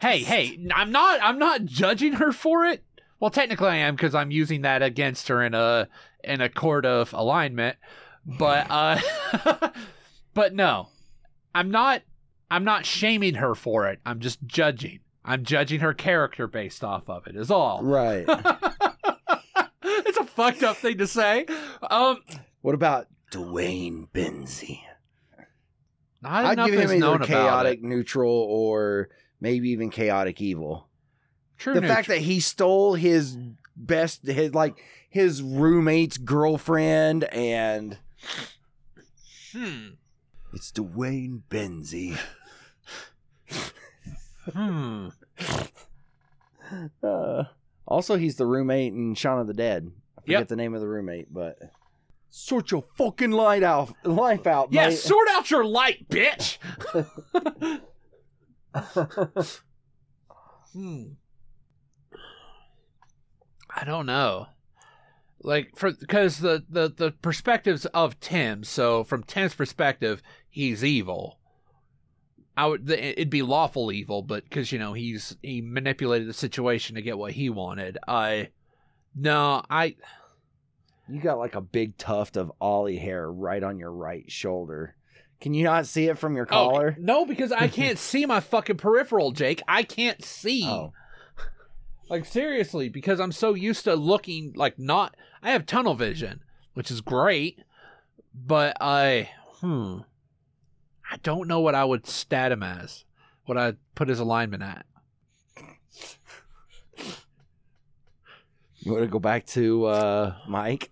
Hey, 0.00 0.20
hey, 0.20 0.58
I'm 0.74 0.90
not 0.92 1.20
I'm 1.22 1.38
not 1.38 1.64
judging 1.64 2.14
her 2.14 2.32
for 2.32 2.64
it. 2.64 2.82
Well, 3.20 3.30
technically 3.30 3.68
I 3.68 3.76
am 3.76 3.96
because 3.96 4.14
I'm 4.14 4.30
using 4.30 4.62
that 4.62 4.82
against 4.82 5.28
her 5.28 5.42
in 5.42 5.52
a 5.54 5.88
in 6.24 6.40
a 6.40 6.48
court 6.48 6.86
of 6.86 7.12
alignment. 7.12 7.76
But 8.24 8.66
uh 8.70 8.98
but 10.34 10.54
no. 10.54 10.88
I'm 11.54 11.70
not 11.70 12.02
I'm 12.50 12.64
not 12.64 12.86
shaming 12.86 13.34
her 13.34 13.54
for 13.54 13.88
it. 13.88 14.00
I'm 14.06 14.20
just 14.20 14.42
judging. 14.46 15.00
I'm 15.22 15.44
judging 15.44 15.80
her 15.80 15.92
character 15.92 16.46
based 16.46 16.82
off 16.82 17.10
of 17.10 17.26
it 17.26 17.36
is 17.36 17.50
all. 17.50 17.82
Right. 17.82 18.24
it's 19.82 20.18
a 20.18 20.24
fucked 20.24 20.62
up 20.62 20.78
thing 20.78 20.96
to 20.98 21.06
say. 21.06 21.44
Um 21.90 22.22
what 22.62 22.74
about 22.74 23.06
Duane 23.30 24.08
Benzie? 24.14 24.80
Not 26.22 26.44
I'd 26.44 26.52
enough 26.54 26.66
give 26.66 26.74
him 26.74 26.82
is 26.82 26.90
either 26.92 27.00
known 27.00 27.16
about 27.16 27.28
chaotic 27.28 27.78
it. 27.78 27.84
neutral 27.84 28.30
or 28.32 29.08
maybe 29.40 29.70
even 29.70 29.90
chaotic 29.90 30.40
evil. 30.40 30.88
True 31.58 31.74
the 31.74 31.80
neutral. 31.80 31.96
fact 31.96 32.08
that 32.08 32.18
he 32.18 32.40
stole 32.40 32.94
his 32.94 33.36
best, 33.76 34.26
his 34.26 34.54
like 34.54 34.82
his 35.08 35.42
roommate's 35.42 36.18
girlfriend, 36.18 37.24
and 37.24 37.98
hmm. 39.52 39.88
it's 40.52 40.70
Duane 40.70 41.42
Benzie. 41.50 42.18
Hmm. 44.52 45.08
Uh, 47.02 47.44
also, 47.84 48.16
he's 48.16 48.36
the 48.36 48.46
roommate 48.46 48.92
in 48.92 49.14
Shaun 49.16 49.40
of 49.40 49.48
the 49.48 49.54
Dead. 49.54 49.90
I 50.16 50.20
forget 50.20 50.40
Yep. 50.42 50.48
the 50.48 50.56
name 50.56 50.72
of 50.72 50.80
the 50.80 50.86
roommate, 50.86 51.26
but 51.34 51.58
sort 52.30 52.70
your 52.70 52.84
fucking 52.96 53.30
light 53.32 53.62
out, 53.62 53.92
life 54.04 54.46
out, 54.46 54.72
Yeah, 54.72 54.88
mate. 54.88 54.96
sort 54.96 55.28
out 55.30 55.50
your 55.50 55.64
light, 55.64 56.08
bitch. 56.08 56.58
hmm. 60.72 61.02
I 63.76 63.84
don't 63.84 64.06
know. 64.06 64.46
like 65.42 65.76
for 65.76 65.92
because 65.92 66.38
the, 66.38 66.64
the 66.68 66.88
the 66.94 67.10
perspectives 67.12 67.86
of 67.86 68.18
Tim. 68.20 68.64
So 68.64 69.04
from 69.04 69.22
Tim's 69.22 69.54
perspective, 69.54 70.22
he's 70.48 70.84
evil. 70.84 71.38
I 72.56 72.66
would 72.66 72.86
the- 72.86 73.12
it'd 73.12 73.30
be 73.30 73.42
lawful 73.42 73.90
evil, 73.92 74.22
but 74.22 74.44
because 74.44 74.70
you 74.72 74.78
know 74.78 74.92
he's 74.92 75.36
he 75.42 75.60
manipulated 75.62 76.28
the 76.28 76.32
situation 76.34 76.96
to 76.96 77.02
get 77.02 77.16
what 77.18 77.32
he 77.32 77.48
wanted. 77.48 77.96
I 78.06 78.48
no, 79.14 79.62
I 79.70 79.96
You 81.10 81.20
got 81.20 81.38
like 81.38 81.54
a 81.54 81.60
big 81.60 81.96
tuft 81.96 82.36
of 82.36 82.52
ollie 82.60 82.98
hair 82.98 83.30
right 83.30 83.62
on 83.62 83.78
your 83.78 83.92
right 83.92 84.30
shoulder. 84.30 84.94
Can 85.40 85.54
you 85.54 85.64
not 85.64 85.86
see 85.86 86.06
it 86.06 86.18
from 86.18 86.36
your 86.36 86.46
oh, 86.50 86.70
collar? 86.70 86.96
no 86.98 87.24
because 87.24 87.50
I 87.50 87.68
can't 87.68 87.98
see 88.10 88.26
my 88.26 88.40
fucking 88.40 88.76
peripheral, 88.76 89.32
Jake. 89.32 89.62
I 89.66 89.82
can't 89.82 90.24
see. 90.24 90.64
Oh. 90.66 90.92
Like 92.08 92.24
seriously, 92.24 92.88
because 92.88 93.20
I'm 93.20 93.32
so 93.32 93.54
used 93.54 93.84
to 93.84 93.94
looking 93.94 94.52
like 94.56 94.78
not. 94.78 95.16
I 95.42 95.52
have 95.52 95.64
tunnel 95.64 95.94
vision, 95.94 96.42
which 96.74 96.90
is 96.90 97.00
great, 97.00 97.60
but 98.34 98.76
I 98.80 99.30
hmm, 99.60 100.00
I 101.10 101.16
don't 101.22 101.48
know 101.48 101.60
what 101.60 101.74
I 101.74 101.84
would 101.84 102.06
stat 102.06 102.52
him 102.52 102.62
as. 102.62 103.04
What 103.46 103.56
I 103.56 103.74
put 103.94 104.08
his 104.08 104.20
alignment 104.20 104.62
at. 104.62 104.86
You 108.80 108.92
want 108.92 109.04
to 109.04 109.10
go 109.10 109.18
back 109.18 109.46
to 109.48 109.86
uh, 109.86 110.34
Mike? 110.48 110.90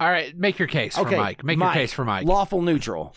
All 0.00 0.08
right, 0.08 0.36
make 0.36 0.58
your 0.58 0.68
case 0.68 0.96
Okay, 0.96 1.10
for 1.10 1.16
Mike. 1.16 1.44
Make 1.44 1.58
Mike. 1.58 1.74
your 1.74 1.82
case 1.82 1.92
for 1.92 2.04
Mike. 2.04 2.26
Lawful 2.26 2.62
neutral. 2.62 3.14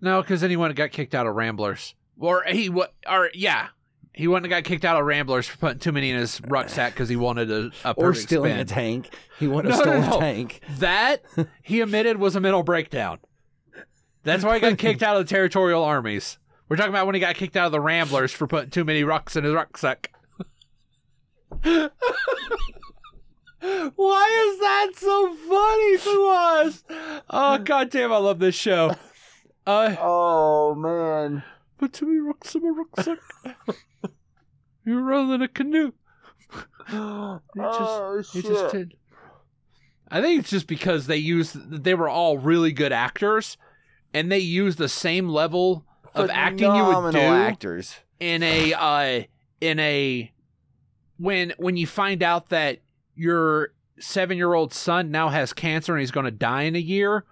no, 0.00 0.20
because 0.22 0.40
then 0.40 0.50
he 0.50 0.56
wouldn't 0.56 0.76
got 0.76 0.90
kicked 0.90 1.14
out 1.14 1.26
of 1.26 1.34
Ramblers, 1.36 1.94
or 2.18 2.42
he 2.44 2.68
what? 2.68 2.92
or 3.08 3.30
yeah, 3.34 3.68
he 4.12 4.26
wouldn't 4.26 4.50
have 4.50 4.64
got 4.64 4.68
kicked 4.68 4.84
out 4.84 4.98
of 4.98 5.06
Ramblers 5.06 5.46
for 5.46 5.58
putting 5.58 5.78
too 5.78 5.92
many 5.92 6.10
in 6.10 6.16
his 6.18 6.40
rucksack 6.48 6.92
because 6.92 7.08
he 7.08 7.14
wanted 7.16 7.50
a, 7.50 7.70
a 7.84 7.92
Or 7.92 8.12
stealing 8.14 8.50
spin. 8.52 8.60
a 8.60 8.64
tank. 8.64 9.10
He 9.38 9.44
have 9.46 9.54
No, 9.64 9.70
no, 9.70 9.76
stolen 9.76 10.00
no. 10.02 10.16
a 10.16 10.20
tank. 10.20 10.60
That 10.78 11.22
he 11.62 11.80
admitted 11.80 12.16
was 12.18 12.34
a 12.34 12.40
mental 12.40 12.62
breakdown. 12.64 13.18
That's 14.24 14.42
why 14.44 14.54
he 14.54 14.60
got 14.60 14.76
kicked 14.76 15.02
out 15.04 15.16
of 15.16 15.26
the 15.26 15.30
territorial 15.30 15.84
armies. 15.84 16.38
We're 16.68 16.76
talking 16.76 16.90
about 16.90 17.06
when 17.06 17.14
he 17.14 17.20
got 17.20 17.36
kicked 17.36 17.56
out 17.56 17.66
of 17.66 17.72
the 17.72 17.80
Ramblers 17.80 18.32
for 18.32 18.46
putting 18.46 18.70
too 18.70 18.84
many 18.84 19.02
rocks 19.04 19.36
in 19.36 19.44
his 19.44 19.52
rucksack. 19.54 20.10
Why 23.60 24.48
is 24.52 24.58
that 24.60 24.90
so 24.96 25.34
funny 25.34 25.98
to 25.98 26.28
us? 26.32 26.84
Oh 27.28 27.58
goddamn, 27.64 28.12
I 28.12 28.16
love 28.16 28.38
this 28.38 28.54
show. 28.54 28.94
Uh, 29.66 29.94
Oh 29.98 30.74
man. 30.74 31.42
But 31.78 31.92
to 31.94 32.06
many 32.06 32.20
rocks 32.20 32.54
my 32.54 32.68
rucksack. 32.68 33.18
You're 34.84 35.02
rolling 35.02 35.42
a 35.42 35.48
canoe. 35.48 35.92
oh 36.92 37.40
It 38.34 38.42
just 38.42 38.72
did. 38.72 38.94
I 40.10 40.20
think 40.20 40.40
it's 40.40 40.50
just 40.50 40.66
because 40.66 41.06
they 41.06 41.16
used 41.18 41.56
they 41.70 41.94
were 41.94 42.08
all 42.08 42.38
really 42.38 42.72
good 42.72 42.92
actors, 42.92 43.56
and 44.12 44.30
they 44.32 44.40
used 44.40 44.78
the 44.78 44.88
same 44.88 45.28
level 45.28 45.84
of 46.14 46.28
acting 46.30 46.74
you 46.74 46.84
would 46.84 47.12
do 47.12 47.18
actors. 47.18 47.94
in 48.18 48.42
a 48.42 48.72
uh, 48.72 49.22
in 49.60 49.78
a 49.78 50.32
when 51.18 51.52
when 51.58 51.76
you 51.76 51.86
find 51.86 52.22
out 52.22 52.48
that 52.48 52.80
your 53.14 53.72
seven 53.98 54.36
year 54.36 54.54
old 54.54 54.72
son 54.72 55.10
now 55.10 55.28
has 55.28 55.52
cancer 55.52 55.92
and 55.94 56.00
he's 56.00 56.10
going 56.10 56.24
to 56.24 56.30
die 56.30 56.62
in 56.62 56.76
a 56.76 56.80
year. 56.80 57.24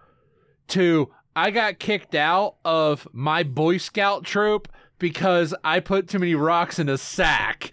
To 0.68 1.10
I 1.34 1.50
got 1.50 1.78
kicked 1.78 2.14
out 2.14 2.56
of 2.64 3.06
my 3.12 3.42
Boy 3.42 3.78
Scout 3.78 4.24
troop 4.24 4.68
because 4.98 5.54
I 5.64 5.80
put 5.80 6.08
too 6.08 6.18
many 6.18 6.34
rocks 6.34 6.78
in 6.78 6.88
a 6.88 6.98
sack. 6.98 7.72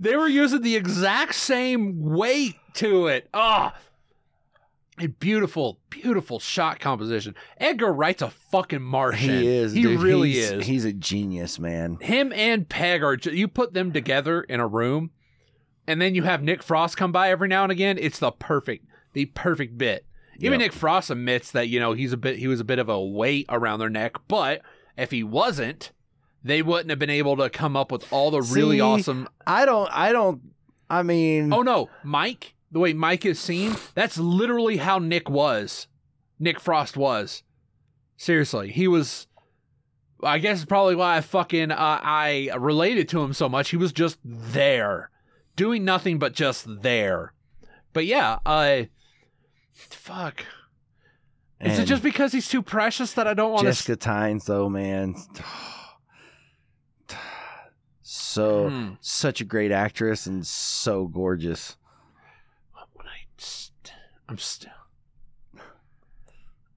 They 0.00 0.16
were 0.16 0.26
using 0.28 0.62
the 0.62 0.74
exact 0.76 1.34
same 1.34 2.00
weight 2.02 2.56
to 2.74 3.06
it. 3.08 3.28
Oh, 3.34 3.70
a 4.98 5.06
beautiful, 5.08 5.80
beautiful 5.90 6.38
shot 6.38 6.78
composition. 6.80 7.34
Edgar 7.58 7.92
Wright's 7.92 8.22
a 8.22 8.30
fucking 8.30 8.80
Martian. 8.82 9.40
He 9.40 9.46
is. 9.48 9.72
He 9.72 9.82
dude. 9.82 10.00
really 10.00 10.32
He's- 10.32 10.52
is. 10.52 10.66
He's 10.66 10.84
a 10.84 10.92
genius, 10.92 11.58
man. 11.58 11.98
Him 12.00 12.32
and 12.32 12.68
Pegg 12.68 13.02
are. 13.02 13.14
You 13.16 13.48
put 13.48 13.74
them 13.74 13.92
together 13.92 14.40
in 14.42 14.60
a 14.60 14.66
room, 14.66 15.10
and 15.86 16.00
then 16.00 16.14
you 16.14 16.22
have 16.22 16.42
Nick 16.42 16.62
Frost 16.62 16.96
come 16.96 17.12
by 17.12 17.30
every 17.30 17.48
now 17.48 17.62
and 17.62 17.72
again. 17.72 17.98
It's 18.00 18.18
the 18.18 18.32
perfect, 18.32 18.86
the 19.12 19.26
perfect 19.26 19.76
bit. 19.78 20.06
Even 20.38 20.60
Yep. 20.60 20.60
Nick 20.60 20.72
Frost 20.72 21.10
admits 21.10 21.52
that 21.52 21.68
you 21.68 21.78
know 21.80 21.92
he's 21.92 22.12
a 22.12 22.16
bit. 22.16 22.38
He 22.38 22.48
was 22.48 22.60
a 22.60 22.64
bit 22.64 22.78
of 22.78 22.88
a 22.88 23.00
weight 23.00 23.46
around 23.48 23.78
their 23.78 23.90
neck, 23.90 24.16
but 24.28 24.62
if 24.96 25.10
he 25.10 25.22
wasn't, 25.22 25.92
they 26.42 26.60
wouldn't 26.62 26.90
have 26.90 26.98
been 26.98 27.10
able 27.10 27.36
to 27.36 27.48
come 27.50 27.76
up 27.76 27.92
with 27.92 28.10
all 28.12 28.30
the 28.30 28.42
really 28.42 28.78
See? 28.78 28.80
awesome. 28.82 29.28
I 29.46 29.64
don't. 29.64 29.88
I 29.92 30.12
don't. 30.12 30.40
I 30.90 31.02
mean. 31.02 31.52
Oh 31.52 31.62
no, 31.62 31.88
Mike. 32.02 32.54
The 32.72 32.80
way 32.80 32.92
Mike 32.92 33.24
is 33.24 33.38
seen, 33.38 33.76
that's 33.94 34.18
literally 34.18 34.78
how 34.78 34.98
Nick 34.98 35.30
was. 35.30 35.86
Nick 36.40 36.58
Frost 36.58 36.96
was. 36.96 37.44
Seriously, 38.16 38.72
he 38.72 38.88
was. 38.88 39.28
I 40.22 40.38
guess 40.38 40.56
it's 40.58 40.64
probably 40.64 40.96
why 40.96 41.16
I 41.16 41.20
fucking 41.20 41.70
uh, 41.70 41.76
I 42.02 42.50
related 42.58 43.08
to 43.10 43.22
him 43.22 43.32
so 43.32 43.48
much. 43.48 43.70
He 43.70 43.76
was 43.76 43.92
just 43.92 44.18
there, 44.24 45.10
doing 45.56 45.84
nothing 45.84 46.18
but 46.18 46.32
just 46.34 46.66
there. 46.82 47.32
But 47.92 48.06
yeah, 48.06 48.38
uh, 48.44 48.82
fuck. 49.72 50.44
Is 51.60 51.78
it 51.78 51.86
just 51.86 52.02
because 52.02 52.32
he's 52.32 52.48
too 52.48 52.60
precious 52.62 53.12
that 53.14 53.26
I 53.26 53.32
don't 53.34 53.50
want 53.52 53.62
to? 53.62 53.68
Jessica 53.68 53.96
Hynes, 53.96 54.44
though, 54.44 54.68
man. 54.68 55.14
So 58.02 58.68
Hmm. 58.68 58.92
such 59.00 59.40
a 59.40 59.44
great 59.44 59.70
actress 59.72 60.26
and 60.26 60.46
so 60.46 61.06
gorgeous. 61.06 61.76
When 62.92 63.06
I 63.06 63.26
st- 63.38 63.92
I'm 64.28 64.38
still. 64.38 64.70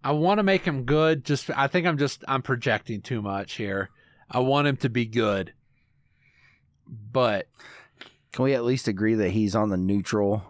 I 0.03 0.11
want 0.11 0.37
to 0.37 0.43
make 0.43 0.63
him 0.63 0.83
good. 0.83 1.25
Just 1.25 1.49
I 1.49 1.67
think 1.67 1.85
I'm 1.85 1.97
just 1.97 2.23
I'm 2.27 2.41
projecting 2.41 3.01
too 3.01 3.21
much 3.21 3.53
here. 3.55 3.89
I 4.29 4.39
want 4.39 4.67
him 4.67 4.77
to 4.77 4.89
be 4.89 5.05
good, 5.05 5.53
but 6.87 7.47
Can 8.37 8.43
we 8.43 8.53
at 8.53 8.63
least 8.63 8.87
agree 8.87 9.15
that 9.15 9.31
he's 9.31 9.55
on 9.55 9.69
the 9.69 9.77
neutral 9.77 10.43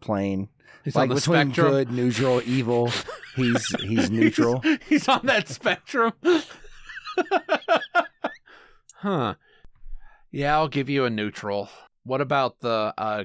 plane? 0.00 0.50
he's 0.84 0.94
like 0.94 1.04
on 1.04 1.08
the 1.08 1.14
between 1.14 1.46
spectrum. 1.46 1.70
good, 1.70 1.90
neutral, 1.90 2.42
evil. 2.44 2.92
He's 3.36 3.66
he's 3.80 4.10
neutral. 4.18 4.60
He's, 4.60 4.78
he's 4.90 5.08
on 5.08 5.24
that 5.24 5.48
spectrum. 5.48 6.12
huh. 8.96 9.36
Yeah, 10.30 10.56
I'll 10.56 10.68
give 10.68 10.90
you 10.90 11.06
a 11.06 11.10
neutral. 11.10 11.70
What 12.04 12.20
about 12.20 12.60
the 12.60 12.92
uh 12.98 13.24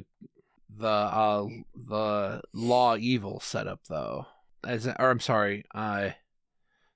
the 0.70 0.88
uh 0.88 1.48
the 1.76 2.40
law 2.54 2.96
evil 2.96 3.42
setup 3.42 3.82
though? 3.90 4.28
As 4.66 4.88
or 4.88 5.10
I'm 5.12 5.20
sorry, 5.20 5.66
uh 5.76 6.12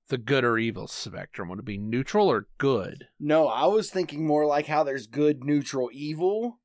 the 0.07 0.17
good 0.17 0.45
or 0.45 0.57
evil 0.57 0.87
spectrum 0.87 1.49
would 1.49 1.59
it 1.59 1.65
be 1.65 1.77
neutral 1.77 2.31
or 2.31 2.47
good? 2.57 3.09
No, 3.19 3.49
I 3.49 3.65
was 3.65 3.89
thinking 3.89 4.25
more 4.25 4.45
like 4.45 4.67
how 4.67 4.85
there's 4.85 5.07
good, 5.07 5.43
neutral, 5.43 5.89
evil. 5.91 6.60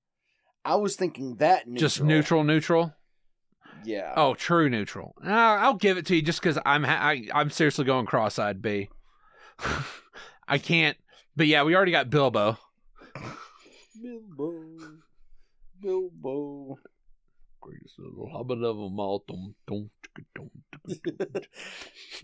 I 0.66 0.74
was 0.74 0.96
thinking 0.96 1.36
that 1.36 1.66
neutral. 1.66 1.80
Just 1.80 2.02
neutral 2.02 2.44
neutral? 2.44 2.92
Yeah. 3.84 4.12
Oh, 4.16 4.34
true 4.34 4.68
neutral. 4.68 5.14
I'll 5.24 5.74
give 5.74 5.96
it 5.96 6.06
to 6.06 6.16
you 6.16 6.22
just 6.22 6.42
cuz 6.42 6.58
I'm 6.66 6.82
ha- 6.82 6.98
I, 7.00 7.28
I'm 7.32 7.50
seriously 7.50 7.84
going 7.84 8.04
cross-eyed 8.06 8.60
B. 8.60 8.88
I 10.48 10.58
can't 10.58 10.96
but 11.36 11.46
yeah, 11.46 11.62
we 11.62 11.76
already 11.76 11.92
got 11.92 12.10
Bilbo. 12.10 12.58
Bilbo. 14.02 14.62
Bilbo. 15.80 16.78
Greatest 17.60 17.98
little 17.98 18.28
hobbit 18.30 18.62
of 18.62 18.76
them 18.76 18.98
all. 18.98 19.24
Dum, 19.28 19.54
dum, 19.66 19.90
dum, 20.34 20.50
dum, 20.86 21.42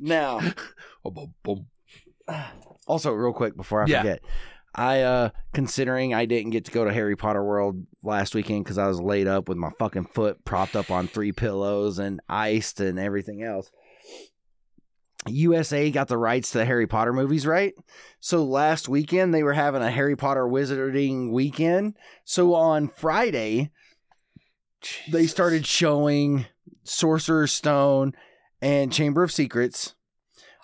Now, 0.00 0.40
also 2.86 3.12
real 3.12 3.32
quick 3.32 3.56
before 3.56 3.82
I 3.82 3.86
Yeah. 3.86 4.00
forget, 4.02 4.20
I 4.74 5.02
uh 5.02 5.30
considering 5.52 6.14
I 6.14 6.24
didn't 6.24 6.50
get 6.52 6.64
to 6.66 6.70
go 6.70 6.84
to 6.84 6.92
Harry 6.92 7.16
Potter 7.16 7.44
World 7.44 7.86
last 8.02 8.34
weekend 8.34 8.64
because 8.64 8.78
I 8.78 8.86
was 8.86 9.00
laid 9.00 9.26
up 9.26 9.48
with 9.48 9.58
my 9.58 9.70
fucking 9.78 10.06
foot 10.06 10.44
propped 10.44 10.76
up 10.76 10.90
on 10.90 11.08
three 11.08 11.32
pillows 11.32 11.98
and 11.98 12.20
iced 12.28 12.80
and 12.80 12.98
everything 12.98 13.42
else. 13.42 13.70
USA 15.28 15.90
got 15.90 16.08
the 16.08 16.16
rights 16.18 16.50
to 16.50 16.58
the 16.58 16.64
Harry 16.64 16.86
Potter 16.86 17.12
movies, 17.12 17.46
right? 17.46 17.74
So 18.18 18.44
last 18.44 18.88
weekend 18.88 19.32
they 19.32 19.42
were 19.42 19.52
having 19.52 19.82
a 19.82 19.90
Harry 19.90 20.16
Potter 20.16 20.44
wizarding 20.44 21.30
weekend. 21.30 21.96
So 22.24 22.54
on 22.54 22.88
Friday 22.88 23.70
they 25.10 25.26
started 25.26 25.66
showing 25.66 26.46
Sorcerer's 26.82 27.52
Stone 27.52 28.14
and 28.60 28.92
Chamber 28.92 29.22
of 29.22 29.32
Secrets. 29.32 29.94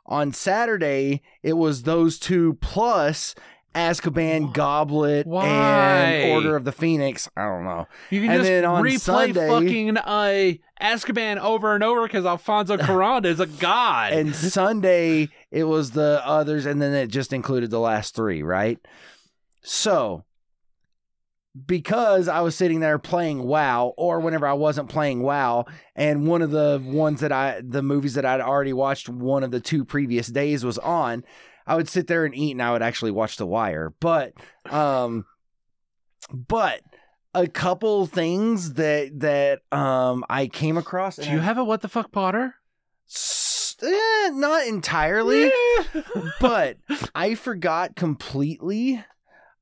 On 0.06 0.32
Saturday, 0.32 1.22
it 1.42 1.52
was 1.52 1.82
those 1.82 2.18
two 2.18 2.54
plus 2.62 3.34
Azkaban, 3.74 4.52
Goblet, 4.52 5.26
Why? 5.26 5.46
and 5.46 6.32
Order 6.32 6.56
of 6.56 6.64
the 6.64 6.72
Phoenix. 6.72 7.28
I 7.36 7.44
don't 7.44 7.64
know. 7.64 7.86
You 8.10 8.22
can 8.22 8.30
And 8.30 8.38
just 8.40 8.48
then 8.48 8.64
on 8.64 8.82
replay 8.82 8.98
Sunday- 9.00 9.48
fucking 9.48 9.96
uh, 9.98 10.52
Azkaban 10.82 11.38
over 11.38 11.74
and 11.74 11.84
over 11.84 12.02
because 12.04 12.24
Alfonso 12.24 12.76
Cuarón 12.78 13.24
is 13.24 13.40
a 13.40 13.46
god. 13.46 14.12
And 14.14 14.34
Sunday, 14.34 15.28
it 15.50 15.64
was 15.64 15.92
the 15.92 16.20
others, 16.24 16.66
and 16.66 16.80
then 16.82 16.92
it 16.94 17.08
just 17.08 17.32
included 17.32 17.70
the 17.70 17.78
last 17.80 18.14
three, 18.16 18.42
right? 18.42 18.78
So, 19.62 20.24
because 21.66 22.28
I 22.28 22.40
was 22.40 22.54
sitting 22.54 22.80
there 22.80 22.98
playing 22.98 23.42
WoW, 23.42 23.92
or 23.96 24.20
whenever 24.20 24.46
I 24.46 24.52
wasn't 24.52 24.88
playing 24.88 25.22
WoW, 25.22 25.66
and 25.96 26.26
one 26.26 26.42
of 26.42 26.50
the 26.50 26.80
ones 26.84 27.20
that 27.20 27.32
I, 27.32 27.60
the 27.66 27.82
movies 27.82 28.14
that 28.14 28.24
I'd 28.24 28.40
already 28.40 28.72
watched 28.72 29.08
one 29.08 29.42
of 29.42 29.50
the 29.50 29.60
two 29.60 29.84
previous 29.84 30.28
days 30.28 30.64
was 30.64 30.78
on, 30.78 31.24
I 31.68 31.76
would 31.76 31.88
sit 31.88 32.06
there 32.06 32.24
and 32.24 32.34
eat, 32.34 32.52
and 32.52 32.62
I 32.62 32.72
would 32.72 32.82
actually 32.82 33.10
watch 33.10 33.36
The 33.36 33.46
Wire. 33.46 33.92
But, 34.00 34.32
um, 34.70 35.26
but 36.32 36.80
a 37.34 37.46
couple 37.46 38.06
things 38.06 38.74
that 38.74 39.20
that 39.20 39.60
um 39.70 40.24
I 40.28 40.46
came 40.46 40.76
across. 40.76 41.16
Do 41.16 41.30
you 41.30 41.38
have 41.38 41.58
a 41.58 41.64
what 41.64 41.82
the 41.82 41.88
fuck 41.88 42.10
Potter? 42.10 42.54
S- 43.08 43.76
eh, 43.82 44.30
not 44.32 44.66
entirely, 44.66 45.52
but 46.40 46.78
I 47.14 47.34
forgot 47.34 47.96
completely 47.96 49.04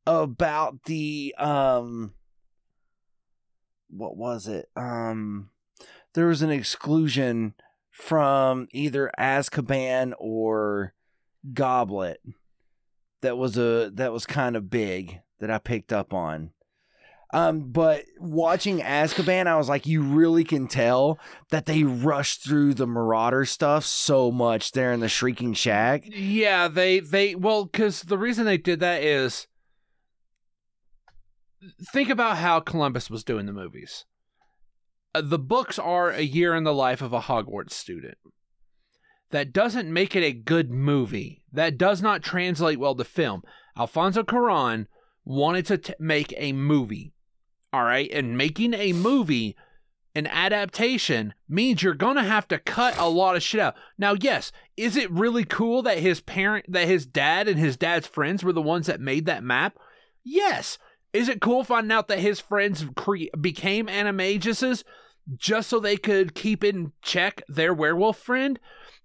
about 0.07 0.85
the 0.85 1.35
um 1.39 2.15
what 3.91 4.17
was 4.17 4.47
it? 4.47 4.69
Um 4.77 5.51
there 6.15 6.29
was 6.29 6.43
an 6.43 6.51
exclusion 6.51 7.55
from 7.91 8.69
either 8.73 9.11
Azkaban 9.19 10.13
or 10.19 10.95
Goblet 11.53 12.21
that 13.23 13.37
was 13.37 13.57
a 13.57 13.91
that 13.95 14.13
was 14.13 14.27
kind 14.27 14.57
of 14.57 14.71
big 14.71 15.21
that 15.41 15.51
I 15.51 15.59
picked 15.59 15.93
up 15.93 16.15
on. 16.15 16.51
Um, 17.35 17.73
but 17.73 18.05
watching 18.21 18.79
Azkaban, 18.79 19.49
I 19.49 19.57
was 19.57 19.69
like, 19.69 19.85
you 19.85 20.01
really 20.01 20.45
can 20.45 20.69
tell 20.69 21.19
that 21.51 21.67
they 21.67 21.83
rushed 21.83 22.45
through 22.45 22.75
the 22.75 22.87
Marauder 22.87 23.45
stuff 23.45 23.85
so 23.85 24.31
much 24.31 24.73
there 24.73 24.93
in 24.93 25.01
the 25.01 25.09
Shrieking 25.09 25.53
Shack. 25.53 26.05
Yeah, 26.07 26.69
they 26.69 27.01
they 27.01 27.35
well, 27.35 27.65
because 27.65 28.03
the 28.03 28.19
reason 28.19 28.47
they 28.47 28.59
did 28.59 28.81
that 28.81 29.03
is 29.03 29.49
think 31.93 32.09
about 32.09 32.39
how 32.39 32.61
Columbus 32.61 33.11
was 33.11 33.25
doing 33.25 33.47
the 33.47 33.53
movies. 33.53 34.05
Uh, 35.15 35.21
the 35.23 35.39
books 35.39 35.79
are 35.79 36.11
a 36.11 36.23
year 36.23 36.55
in 36.55 36.65
the 36.65 36.75
life 36.75 37.03
of 37.03 37.13
a 37.13 37.23
Hogwarts 37.23 37.73
student. 37.73 38.19
That 39.31 39.53
doesn't 39.53 39.93
make 39.93 40.15
it 40.15 40.23
a 40.23 40.33
good 40.33 40.71
movie. 40.71 41.43
That 41.53 41.79
does 41.79 42.01
not 42.01 42.23
translate 42.23 42.79
well 42.79 42.95
to 42.95 43.05
film. 43.05 43.43
Alfonso 43.77 44.23
Cuarón 44.23 44.87
wanted 45.25 45.67
to 45.67 45.79
t- 45.79 45.95
make 45.99 46.33
a 46.37 46.53
movie. 46.53 47.13
All 47.73 47.83
right. 47.83 48.11
And 48.13 48.39
making 48.39 48.73
a 48.75 48.93
movie, 48.93 49.57
an 50.15 50.27
adaptation, 50.29 51.35
means 51.49 51.83
you're 51.83 51.95
going 51.95 52.17
to 52.17 52.23
have 52.23 52.47
to 52.49 52.59
cut 52.59 52.97
a 52.99 53.09
lot 53.09 53.37
of 53.37 53.43
shit 53.43 53.61
out. 53.61 53.75
Now, 53.99 54.15
yes, 54.15 54.53
is 54.77 54.97
it 54.97 55.11
really 55.11 55.45
cool 55.45 55.83
that 55.83 55.99
his 55.99 56.21
parent, 56.21 56.67
that 56.69 56.87
his 56.87 57.05
dad 57.05 57.49
and 57.49 57.59
his 57.59 57.77
dad's 57.77 58.07
friends 58.07 58.45
were 58.45 58.53
the 58.53 58.63
ones 58.63 58.87
that 58.87 59.01
made 59.01 59.27
that 59.27 59.43
map? 59.43 59.77
Yes. 60.25 60.79
Is 61.13 61.29
it 61.29 61.41
cool 61.41 61.65
finding 61.65 61.93
out 61.93 62.09
that 62.09 62.21
his 62.21 62.41
friends 62.41 62.87
cre- 62.95 63.35
became 63.41 63.87
animaguses 63.89 64.85
just 65.35 65.69
so 65.69 65.81
they 65.81 65.97
could 65.97 66.35
keep 66.35 66.63
in 66.63 66.93
check 67.03 67.43
their 67.49 67.75
werewolf 67.75 68.19
friend? 68.19 68.59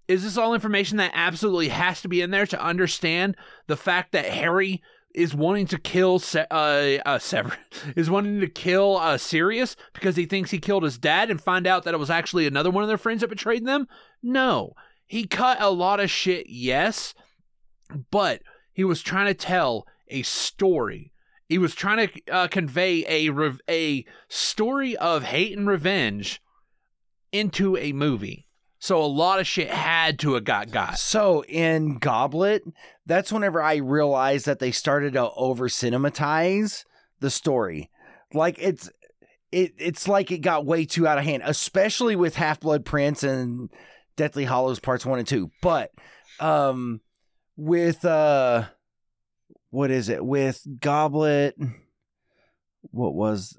Is 0.08 0.24
this 0.24 0.36
all 0.36 0.54
information 0.54 0.98
that 0.98 1.12
absolutely 1.14 1.68
has 1.68 2.02
to 2.02 2.08
be 2.08 2.20
in 2.20 2.30
there 2.30 2.46
to 2.46 2.62
understand 2.62 3.36
the 3.66 3.76
fact 3.76 4.12
that 4.12 4.26
Harry 4.26 4.82
is 5.14 5.34
wanting 5.34 5.66
to 5.66 5.78
kill 5.78 6.18
Se- 6.18 6.46
uh, 6.50 6.98
uh 7.06 7.18
Sever 7.18 7.56
is 7.96 8.10
wanting 8.10 8.40
to 8.40 8.48
kill 8.48 8.96
uh 8.96 9.18
Sirius 9.18 9.76
because 9.92 10.16
he 10.16 10.26
thinks 10.26 10.50
he 10.50 10.58
killed 10.58 10.82
his 10.82 10.98
dad 10.98 11.30
and 11.30 11.40
find 11.40 11.66
out 11.66 11.84
that 11.84 11.94
it 11.94 11.98
was 11.98 12.10
actually 12.10 12.46
another 12.46 12.70
one 12.70 12.82
of 12.82 12.88
their 12.88 12.98
friends 12.98 13.20
that 13.20 13.28
betrayed 13.28 13.66
them? 13.66 13.86
No. 14.22 14.72
He 15.06 15.26
cut 15.26 15.60
a 15.60 15.70
lot 15.70 16.00
of 16.00 16.10
shit, 16.10 16.46
yes, 16.48 17.14
but 18.10 18.42
he 18.72 18.84
was 18.84 19.02
trying 19.02 19.26
to 19.26 19.34
tell 19.34 19.86
a 20.08 20.22
story. 20.22 21.12
He 21.48 21.58
was 21.58 21.74
trying 21.74 22.08
to 22.08 22.32
uh, 22.32 22.48
convey 22.48 23.04
a 23.06 23.30
a 23.68 24.06
story 24.28 24.96
of 24.96 25.24
hate 25.24 25.56
and 25.56 25.66
revenge 25.66 26.40
into 27.30 27.76
a 27.76 27.92
movie. 27.92 28.46
So 28.82 29.00
a 29.00 29.06
lot 29.06 29.38
of 29.38 29.46
shit 29.46 29.70
had 29.70 30.18
to 30.18 30.34
have 30.34 30.42
got 30.42 30.72
got. 30.72 30.98
So 30.98 31.44
in 31.44 31.98
Goblet, 31.98 32.64
that's 33.06 33.30
whenever 33.30 33.62
I 33.62 33.76
realized 33.76 34.46
that 34.46 34.58
they 34.58 34.72
started 34.72 35.12
to 35.12 35.30
over 35.36 35.68
cinematize 35.68 36.84
the 37.20 37.30
story. 37.30 37.92
Like 38.34 38.56
it's 38.58 38.90
it 39.52 39.74
it's 39.78 40.08
like 40.08 40.32
it 40.32 40.38
got 40.38 40.66
way 40.66 40.84
too 40.84 41.06
out 41.06 41.16
of 41.16 41.22
hand, 41.22 41.44
especially 41.46 42.16
with 42.16 42.34
Half 42.34 42.58
Blood 42.58 42.84
Prince 42.84 43.22
and 43.22 43.70
Deathly 44.16 44.46
Hallows 44.46 44.80
parts 44.80 45.06
1 45.06 45.20
and 45.20 45.28
2. 45.28 45.48
But 45.62 45.92
um 46.40 47.02
with 47.56 48.04
uh 48.04 48.64
what 49.70 49.92
is 49.92 50.08
it? 50.08 50.26
With 50.26 50.60
Goblet 50.80 51.54
what 52.90 53.14
was 53.14 53.56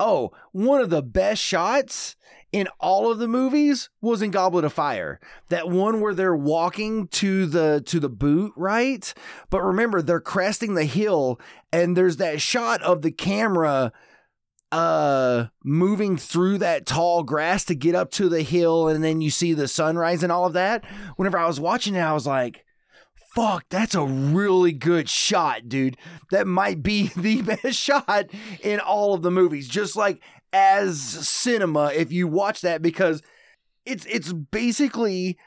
Oh, 0.00 0.32
one 0.52 0.80
of 0.80 0.90
the 0.90 1.02
best 1.02 1.42
shots 1.42 2.16
in 2.52 2.68
all 2.80 3.10
of 3.10 3.18
the 3.18 3.28
movies 3.28 3.90
was 4.00 4.22
in 4.22 4.30
Goblet 4.30 4.64
of 4.64 4.72
Fire. 4.72 5.20
That 5.48 5.68
one 5.68 6.00
where 6.00 6.14
they're 6.14 6.36
walking 6.36 7.08
to 7.08 7.46
the 7.46 7.82
to 7.86 8.00
the 8.00 8.08
boot, 8.08 8.52
right? 8.56 9.12
But 9.50 9.62
remember, 9.62 10.00
they're 10.00 10.20
cresting 10.20 10.74
the 10.74 10.84
hill 10.84 11.40
and 11.72 11.96
there's 11.96 12.16
that 12.16 12.40
shot 12.40 12.82
of 12.82 13.02
the 13.02 13.12
camera 13.12 13.92
uh 14.70 15.46
moving 15.64 16.18
through 16.18 16.58
that 16.58 16.84
tall 16.84 17.22
grass 17.22 17.64
to 17.64 17.74
get 17.74 17.94
up 17.94 18.10
to 18.10 18.28
the 18.28 18.42
hill 18.42 18.86
and 18.86 19.02
then 19.02 19.22
you 19.22 19.30
see 19.30 19.54
the 19.54 19.68
sunrise 19.68 20.22
and 20.22 20.32
all 20.32 20.46
of 20.46 20.52
that. 20.54 20.84
Whenever 21.16 21.38
I 21.38 21.46
was 21.46 21.60
watching 21.60 21.94
it, 21.94 22.00
I 22.00 22.12
was 22.12 22.26
like, 22.26 22.64
fuck, 23.38 23.64
that's 23.68 23.94
a 23.94 24.04
really 24.04 24.72
good 24.72 25.08
shot, 25.08 25.68
dude. 25.68 25.96
That 26.30 26.46
might 26.46 26.82
be 26.82 27.08
the 27.16 27.42
best 27.42 27.78
shot 27.78 28.26
in 28.60 28.80
all 28.80 29.14
of 29.14 29.22
the 29.22 29.30
movies. 29.30 29.68
Just 29.68 29.96
like 29.96 30.20
as 30.52 31.00
cinema, 31.00 31.92
if 31.94 32.10
you 32.10 32.26
watch 32.26 32.62
that, 32.62 32.82
because 32.82 33.22
it's 33.84 34.04
it's 34.06 34.32
basically 34.32 35.38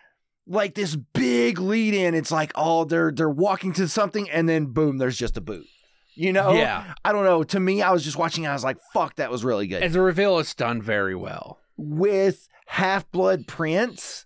like 0.48 0.76
this 0.76 0.96
big 0.96 1.60
lead 1.60 1.94
in. 1.94 2.16
It's 2.16 2.32
like, 2.32 2.52
oh, 2.56 2.86
they're 2.86 3.12
they're 3.12 3.30
walking 3.30 3.74
to 3.74 3.88
something, 3.88 4.30
and 4.30 4.48
then 4.48 4.68
boom, 4.68 4.98
there's 4.98 5.18
just 5.18 5.38
a 5.38 5.42
boot. 5.42 5.66
You 6.14 6.34
know? 6.34 6.52
Yeah. 6.52 6.94
I 7.06 7.14
don't 7.14 7.24
know. 7.24 7.44
To 7.44 7.60
me, 7.60 7.82
I 7.82 7.92
was 7.92 8.04
just 8.04 8.18
watching, 8.18 8.46
I 8.46 8.52
was 8.52 8.66
like, 8.66 8.78
fuck, 8.94 9.16
that 9.16 9.32
was 9.32 9.46
really 9.46 9.66
good. 9.68 9.82
As 9.82 9.96
a 9.96 10.02
reveal, 10.02 10.40
it's 10.40 10.54
done 10.54 10.82
very 10.82 11.16
well. 11.16 11.58
With 11.78 12.50
Half 12.68 13.10
Blood 13.12 13.48
Prince, 13.48 14.26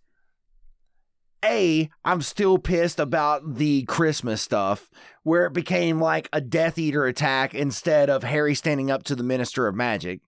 a, 1.46 1.89
I'm 2.04 2.22
still 2.22 2.58
pissed 2.58 3.00
about 3.00 3.56
the 3.56 3.84
Christmas 3.84 4.41
stuff 4.41 4.89
where 5.24 5.46
it 5.46 5.54
became 5.54 6.00
like 6.00 6.30
a 6.32 6.41
Death 6.41 6.78
Eater 6.78 7.06
attack 7.06 7.56
instead 7.56 8.10
of 8.10 8.24
Harry 8.24 8.54
standing 8.56 8.91
up 8.91 9.04
to 9.04 9.16
the 9.16 9.24
Minister 9.24 9.68
of 9.68 9.76
Magic. 9.76 10.22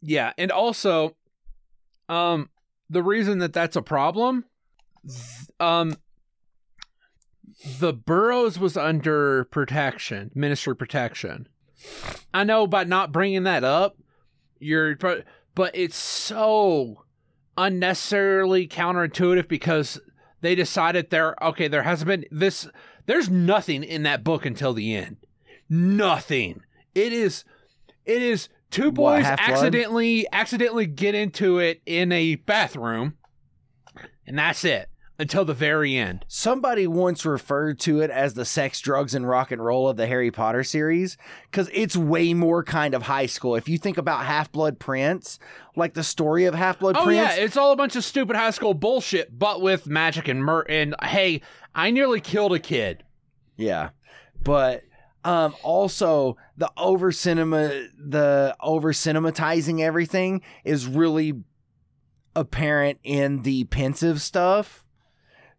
Yeah, 0.00 0.32
and 0.38 0.52
also, 0.52 1.16
um, 2.08 2.50
the 2.90 3.02
reason 3.02 3.38
that 3.38 3.52
that's 3.52 3.76
a 3.76 3.82
problem, 3.82 4.44
um, 5.58 5.96
the 7.78 7.92
Burrows 7.92 8.58
was 8.58 8.76
under 8.76 9.44
protection, 9.46 10.30
ministry 10.34 10.76
protection. 10.76 11.48
I 12.32 12.44
know 12.44 12.66
by 12.66 12.84
not 12.84 13.12
bringing 13.12 13.44
that 13.44 13.64
up, 13.64 13.96
you're, 14.58 14.96
but 14.96 15.70
it's 15.74 15.96
so 15.96 17.04
unnecessarily 17.56 18.68
counterintuitive 18.68 19.48
because 19.48 20.00
they 20.44 20.54
decided 20.54 21.10
there, 21.10 21.34
okay, 21.42 21.68
there 21.68 21.82
hasn't 21.82 22.08
been 22.08 22.24
this, 22.30 22.68
there's 23.06 23.30
nothing 23.30 23.82
in 23.82 24.02
that 24.04 24.24
book 24.24 24.44
until 24.46 24.72
the 24.72 24.94
end. 24.94 25.16
Nothing. 25.68 26.62
It 26.94 27.12
is, 27.12 27.44
it 28.04 28.22
is 28.22 28.48
two 28.70 28.86
What, 28.86 28.94
boys 28.94 29.24
Half-Blood? 29.24 29.50
accidentally 29.50 30.26
accidentally 30.32 30.86
get 30.86 31.14
into 31.14 31.58
it 31.58 31.80
in 31.86 32.12
a 32.12 32.34
bathroom 32.34 33.16
and 34.26 34.38
that's 34.38 34.64
it 34.64 34.88
until 35.18 35.44
the 35.44 35.54
very 35.54 35.96
end 35.96 36.24
Somebody 36.28 36.86
once 36.86 37.24
referred 37.24 37.78
to 37.80 38.00
it 38.00 38.10
as 38.10 38.34
the 38.34 38.44
sex, 38.44 38.80
drugs, 38.80 39.14
and 39.14 39.28
rock 39.28 39.52
and 39.52 39.64
roll 39.64 39.88
of 39.88 39.96
the 39.96 40.06
Harry 40.06 40.30
Potter 40.30 40.64
series 40.64 41.16
because 41.50 41.70
it's 41.72 41.96
way 41.96 42.34
more 42.34 42.62
kind 42.64 42.94
of 42.94 43.02
high 43.02 43.26
school. 43.26 43.54
If 43.56 43.68
you 43.68 43.78
think 43.78 43.98
about 43.98 44.24
Half 44.24 44.50
Blood 44.52 44.78
Prince, 44.78 45.38
like 45.76 45.94
the 45.94 46.02
story 46.02 46.44
of 46.46 46.54
Half 46.54 46.80
Blood 46.80 46.96
oh 46.96 47.04
Prince, 47.04 47.16
yeah 47.16 47.42
it's 47.44 47.56
all 47.56 47.72
a 47.72 47.76
bunch 47.76 47.96
of 47.96 48.04
stupid 48.04 48.36
high 48.36 48.50
school 48.50 48.74
bullshit 48.74 49.36
but 49.38 49.60
with 49.60 49.86
magic 49.86 50.28
and 50.28 50.44
mur 50.44 50.60
and 50.68 50.94
hey 51.02 51.40
i 51.74 51.90
nearly 51.90 52.20
killed 52.20 52.52
a 52.52 52.58
kid 52.58 53.02
Yeah. 53.56 53.90
But 54.42 54.82
um 55.24 55.54
also 55.62 56.36
the 56.56 56.70
over 56.76 57.10
cinema 57.10 57.68
the 57.98 58.54
over 58.60 58.92
cinematizing 58.92 59.80
everything 59.80 60.42
is 60.64 60.86
really 60.86 61.34
apparent 62.36 62.98
in 63.02 63.42
the 63.42 63.64
Pensieve 63.64 64.20
stuff. 64.20 64.83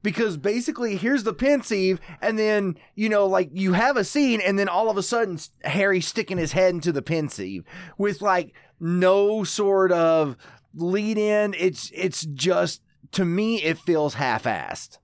Because 0.06 0.38
basically 0.38 0.95
here's 0.97 1.24
the 1.24 1.34
Pensieve 1.34 1.99
and 2.22 2.38
then 2.38 2.78
you 2.93 3.10
know 3.10 3.26
like 3.26 3.49
you 3.51 3.74
have 3.74 3.97
a 3.97 4.03
scene 4.03 4.39
and 4.39 4.58
then 4.60 4.70
all 4.70 4.89
of 4.89 4.97
a 4.97 5.03
sudden 5.03 5.39
Harry 5.64 5.99
sticking 5.99 6.38
his 6.38 6.51
head 6.51 6.76
into 6.76 6.91
the 6.91 7.01
Pensieve 7.01 7.64
with 7.97 8.22
like 8.22 8.53
no 8.80 9.43
sort 9.43 9.91
of 9.91 10.38
lead 10.76 11.18
in 11.18 11.56
it's 11.58 11.91
it's 11.95 12.24
just 12.24 12.84
to 13.14 13.26
me 13.26 13.64
it 13.64 13.80
feels 13.80 14.14
half-assed 14.14 14.99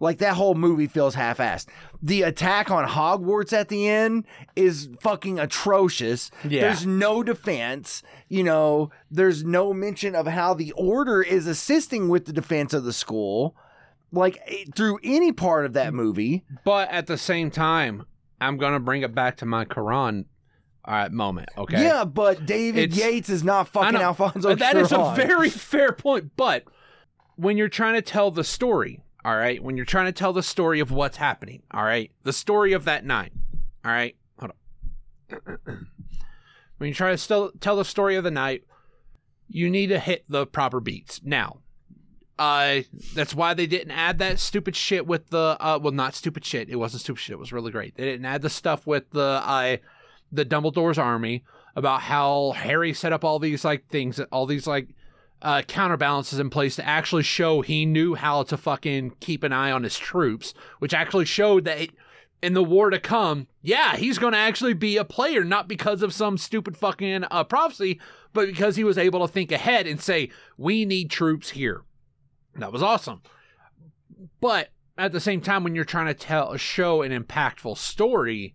Like 0.00 0.18
that 0.18 0.34
whole 0.34 0.56
movie 0.56 0.88
feels 0.88 1.14
half-assed. 1.14 1.68
The 2.02 2.22
attack 2.22 2.72
on 2.72 2.88
Hogwarts 2.88 3.52
at 3.52 3.68
the 3.68 3.88
end 3.88 4.24
is 4.56 4.88
fucking 5.00 5.38
atrocious. 5.38 6.32
Yeah. 6.42 6.62
There's 6.62 6.84
no 6.84 7.22
defense. 7.22 8.02
You 8.28 8.42
know, 8.42 8.90
there's 9.12 9.44
no 9.44 9.72
mention 9.72 10.16
of 10.16 10.26
how 10.26 10.54
the 10.54 10.72
order 10.72 11.22
is 11.22 11.46
assisting 11.46 12.08
with 12.08 12.24
the 12.24 12.32
defense 12.32 12.74
of 12.74 12.82
the 12.82 12.92
school. 12.92 13.54
Like 14.12 14.38
eh, 14.46 14.64
through 14.74 14.98
any 15.02 15.32
part 15.32 15.64
of 15.64 15.72
that 15.72 15.94
movie. 15.94 16.44
But 16.64 16.90
at 16.90 17.06
the 17.06 17.16
same 17.18 17.50
time, 17.50 18.04
I'm 18.40 18.58
gonna 18.58 18.80
bring 18.80 19.02
it 19.02 19.14
back 19.14 19.38
to 19.38 19.46
my 19.46 19.64
Cuarón 19.64 20.26
All 20.84 20.94
right, 20.94 21.10
moment. 21.12 21.48
Okay. 21.56 21.82
Yeah, 21.82 22.04
but 22.04 22.44
David 22.44 22.92
It's- 22.92 22.98
Yates 22.98 23.30
is 23.30 23.42
not 23.44 23.68
fucking 23.68 23.94
know. 23.94 24.00
Alfonso. 24.00 24.54
That 24.54 24.76
is 24.76 24.92
a 24.92 25.14
very 25.16 25.48
fair 25.48 25.92
point. 25.92 26.32
But 26.36 26.64
when 27.36 27.56
you're 27.56 27.68
trying 27.68 27.94
to 27.94 28.02
tell 28.02 28.30
the 28.30 28.44
story, 28.44 29.00
all 29.24 29.36
right, 29.36 29.62
when 29.62 29.76
you're 29.76 29.86
trying 29.86 30.06
to 30.06 30.12
tell 30.12 30.32
the 30.32 30.42
story 30.42 30.80
of 30.80 30.90
what's 30.90 31.16
happening, 31.16 31.62
all 31.70 31.84
right, 31.84 32.10
the 32.24 32.32
story 32.32 32.72
of 32.72 32.84
that 32.84 33.04
night, 33.04 33.32
all 33.84 33.92
right, 33.92 34.16
hold 34.38 34.52
on. 35.30 35.48
when 36.78 36.88
you 36.88 36.94
try 36.94 37.12
to 37.12 37.18
still 37.18 37.52
tell 37.60 37.76
the 37.76 37.84
story 37.84 38.16
of 38.16 38.24
the 38.24 38.30
night, 38.30 38.64
you 39.48 39.70
need 39.70 39.86
to 39.88 39.98
hit 40.00 40.24
the 40.28 40.46
proper 40.46 40.80
beats. 40.80 41.20
Now, 41.22 41.61
uh, 42.38 42.80
that's 43.14 43.34
why 43.34 43.54
they 43.54 43.66
didn't 43.66 43.92
add 43.92 44.18
that 44.18 44.38
stupid 44.38 44.74
shit 44.74 45.06
with 45.06 45.28
the 45.30 45.56
uh, 45.60 45.78
well, 45.80 45.92
not 45.92 46.14
stupid 46.14 46.44
shit. 46.44 46.68
It 46.68 46.76
wasn't 46.76 47.02
stupid 47.02 47.20
shit. 47.20 47.34
It 47.34 47.38
was 47.38 47.52
really 47.52 47.70
great. 47.70 47.96
They 47.96 48.04
didn't 48.04 48.26
add 48.26 48.42
the 48.42 48.50
stuff 48.50 48.86
with 48.86 49.10
the 49.10 49.42
uh, 49.44 49.76
the 50.30 50.44
Dumbledore's 50.44 50.98
army 50.98 51.44
about 51.76 52.02
how 52.02 52.52
Harry 52.52 52.92
set 52.92 53.12
up 53.12 53.24
all 53.24 53.38
these 53.38 53.64
like 53.64 53.86
things, 53.88 54.20
all 54.32 54.46
these 54.46 54.66
like 54.66 54.88
uh, 55.42 55.62
counterbalances 55.62 56.38
in 56.38 56.50
place 56.50 56.76
to 56.76 56.86
actually 56.86 57.22
show 57.22 57.60
he 57.60 57.84
knew 57.84 58.14
how 58.14 58.42
to 58.44 58.56
fucking 58.56 59.14
keep 59.20 59.42
an 59.42 59.52
eye 59.52 59.70
on 59.70 59.82
his 59.82 59.98
troops, 59.98 60.54
which 60.78 60.94
actually 60.94 61.24
showed 61.24 61.64
that 61.64 61.88
in 62.42 62.54
the 62.54 62.62
war 62.62 62.90
to 62.90 62.98
come, 62.98 63.46
yeah, 63.62 63.96
he's 63.96 64.18
going 64.18 64.32
to 64.32 64.38
actually 64.38 64.74
be 64.74 64.96
a 64.96 65.04
player, 65.04 65.44
not 65.44 65.68
because 65.68 66.02
of 66.02 66.12
some 66.12 66.36
stupid 66.36 66.76
fucking 66.76 67.24
uh, 67.30 67.44
prophecy, 67.44 68.00
but 68.32 68.46
because 68.46 68.76
he 68.76 68.84
was 68.84 68.98
able 68.98 69.24
to 69.24 69.32
think 69.32 69.52
ahead 69.52 69.86
and 69.86 70.00
say, 70.00 70.30
we 70.56 70.84
need 70.84 71.10
troops 71.10 71.50
here. 71.50 71.82
That 72.56 72.72
was 72.72 72.82
awesome. 72.82 73.22
But 74.40 74.70
at 74.98 75.12
the 75.12 75.20
same 75.20 75.40
time, 75.40 75.64
when 75.64 75.74
you're 75.74 75.84
trying 75.84 76.06
to 76.06 76.14
tell, 76.14 76.52
a 76.52 76.58
show 76.58 77.02
an 77.02 77.12
impactful 77.12 77.78
story, 77.78 78.54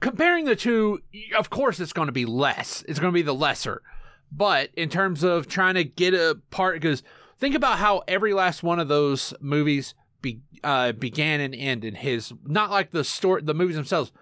comparing 0.00 0.44
the 0.44 0.56
two, 0.56 1.00
of 1.36 1.50
course, 1.50 1.80
it's 1.80 1.92
going 1.92 2.06
to 2.06 2.12
be 2.12 2.26
less. 2.26 2.84
It's 2.86 2.98
going 2.98 3.12
to 3.12 3.18
be 3.18 3.22
the 3.22 3.34
lesser. 3.34 3.82
But 4.30 4.70
in 4.76 4.88
terms 4.88 5.24
of 5.24 5.48
trying 5.48 5.74
to 5.74 5.84
get 5.84 6.14
a 6.14 6.38
part, 6.50 6.76
because 6.76 7.02
think 7.38 7.54
about 7.54 7.78
how 7.78 8.02
every 8.06 8.32
last 8.32 8.62
one 8.62 8.78
of 8.78 8.88
those 8.88 9.34
movies 9.40 9.94
be, 10.22 10.40
uh, 10.62 10.92
began 10.92 11.40
and 11.40 11.54
end 11.54 11.84
in 11.84 11.94
his 11.94 12.32
not 12.44 12.70
like 12.70 12.90
the 12.90 13.04
story, 13.04 13.42
the 13.42 13.54
movies 13.54 13.76
themselves, 13.76 14.12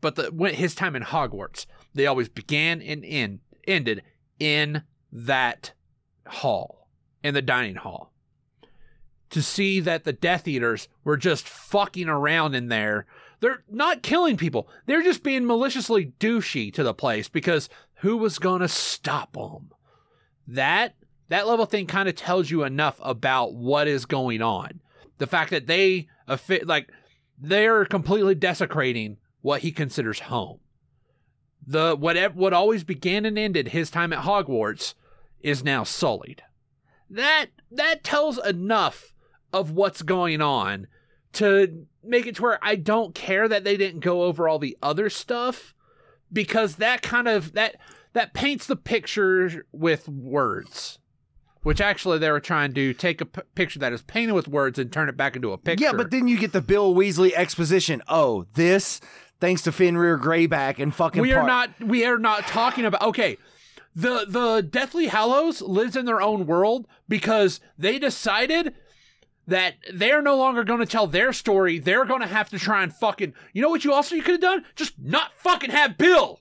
but 0.00 0.16
the 0.16 0.30
his 0.54 0.74
time 0.74 0.96
in 0.96 1.02
Hogwarts. 1.02 1.66
They 1.94 2.06
always 2.06 2.28
began 2.28 2.82
and 2.82 3.04
end 3.04 3.40
ended 3.66 4.02
in 4.38 4.82
that 5.12 5.72
hall, 6.26 6.83
in 7.24 7.34
the 7.34 7.42
dining 7.42 7.74
hall. 7.74 8.12
To 9.30 9.42
see 9.42 9.80
that 9.80 10.04
the 10.04 10.12
Death 10.12 10.46
Eaters 10.46 10.86
were 11.02 11.16
just 11.16 11.48
fucking 11.48 12.08
around 12.08 12.54
in 12.54 12.68
there 12.68 13.06
they're 13.44 13.62
not 13.68 14.02
killing 14.02 14.38
people. 14.38 14.70
They're 14.86 15.02
just 15.02 15.22
being 15.22 15.46
maliciously 15.46 16.14
douchey 16.18 16.72
to 16.72 16.82
the 16.82 16.94
place 16.94 17.28
because 17.28 17.68
who 17.96 18.16
was 18.16 18.38
going 18.38 18.62
to 18.62 18.68
stop 18.68 19.34
them? 19.34 19.70
That 20.48 20.94
that 21.28 21.46
level 21.46 21.66
thing 21.66 21.86
kind 21.86 22.08
of 22.08 22.14
tells 22.14 22.50
you 22.50 22.62
enough 22.64 22.98
about 23.02 23.52
what 23.52 23.86
is 23.86 24.06
going 24.06 24.40
on. 24.40 24.80
The 25.18 25.26
fact 25.26 25.50
that 25.50 25.66
they 25.66 26.08
like 26.64 26.88
they're 27.38 27.84
completely 27.84 28.34
desecrating 28.34 29.18
what 29.42 29.60
he 29.60 29.72
considers 29.72 30.20
home. 30.20 30.60
The 31.66 31.96
whatever 31.96 32.32
what 32.34 32.54
always 32.54 32.82
began 32.82 33.26
and 33.26 33.38
ended 33.38 33.68
his 33.68 33.90
time 33.90 34.14
at 34.14 34.24
Hogwarts 34.24 34.94
is 35.40 35.62
now 35.62 35.84
sullied. 35.84 36.42
That 37.14 37.46
that 37.70 38.02
tells 38.02 38.38
enough 38.38 39.14
of 39.52 39.70
what's 39.70 40.02
going 40.02 40.40
on 40.40 40.88
to 41.34 41.86
make 42.02 42.26
it 42.26 42.36
to 42.36 42.42
where 42.42 42.58
I 42.60 42.74
don't 42.74 43.14
care 43.14 43.48
that 43.48 43.62
they 43.62 43.76
didn't 43.76 44.00
go 44.00 44.24
over 44.24 44.48
all 44.48 44.58
the 44.58 44.76
other 44.82 45.08
stuff 45.08 45.74
because 46.32 46.76
that 46.76 47.02
kind 47.02 47.28
of 47.28 47.52
that 47.52 47.76
that 48.14 48.34
paints 48.34 48.66
the 48.66 48.76
picture 48.76 49.64
with 49.72 50.08
words. 50.08 50.98
Which 51.62 51.80
actually 51.80 52.18
they 52.18 52.30
were 52.30 52.40
trying 52.40 52.74
to 52.74 52.92
take 52.92 53.22
a 53.22 53.26
p- 53.26 53.40
picture 53.54 53.78
that 53.78 53.92
is 53.92 54.02
painted 54.02 54.34
with 54.34 54.48
words 54.48 54.78
and 54.78 54.92
turn 54.92 55.08
it 55.08 55.16
back 55.16 55.34
into 55.34 55.52
a 55.52 55.56
picture. 55.56 55.84
Yeah, 55.84 55.92
but 55.92 56.10
then 56.10 56.28
you 56.28 56.36
get 56.36 56.52
the 56.52 56.60
Bill 56.60 56.94
Weasley 56.94 57.32
exposition. 57.32 58.02
Oh, 58.06 58.44
this 58.54 59.00
thanks 59.40 59.62
to 59.62 59.72
Fenrir 59.72 60.18
Greyback 60.18 60.78
and 60.78 60.94
fucking. 60.94 61.22
we 61.22 61.32
are 61.32 61.46
not 61.46 61.70
we 61.80 62.04
are 62.04 62.18
not 62.18 62.46
talking 62.48 62.84
about 62.84 63.02
okay 63.02 63.38
the 63.94 64.26
the 64.28 64.62
deathly 64.62 65.06
hallows 65.06 65.62
lives 65.62 65.96
in 65.96 66.04
their 66.04 66.20
own 66.20 66.46
world 66.46 66.86
because 67.08 67.60
they 67.78 67.98
decided 67.98 68.74
that 69.46 69.74
they're 69.92 70.22
no 70.22 70.36
longer 70.36 70.64
going 70.64 70.80
to 70.80 70.86
tell 70.86 71.06
their 71.06 71.32
story. 71.32 71.78
They're 71.78 72.06
going 72.06 72.22
to 72.22 72.26
have 72.26 72.48
to 72.50 72.58
try 72.58 72.82
and 72.82 72.92
fucking 72.92 73.34
you 73.52 73.62
know 73.62 73.68
what 73.68 73.84
you 73.84 73.92
also 73.92 74.14
you 74.16 74.22
could 74.22 74.32
have 74.32 74.40
done? 74.40 74.64
Just 74.74 74.94
not 74.98 75.32
fucking 75.36 75.70
have 75.70 75.98
bill 75.98 76.40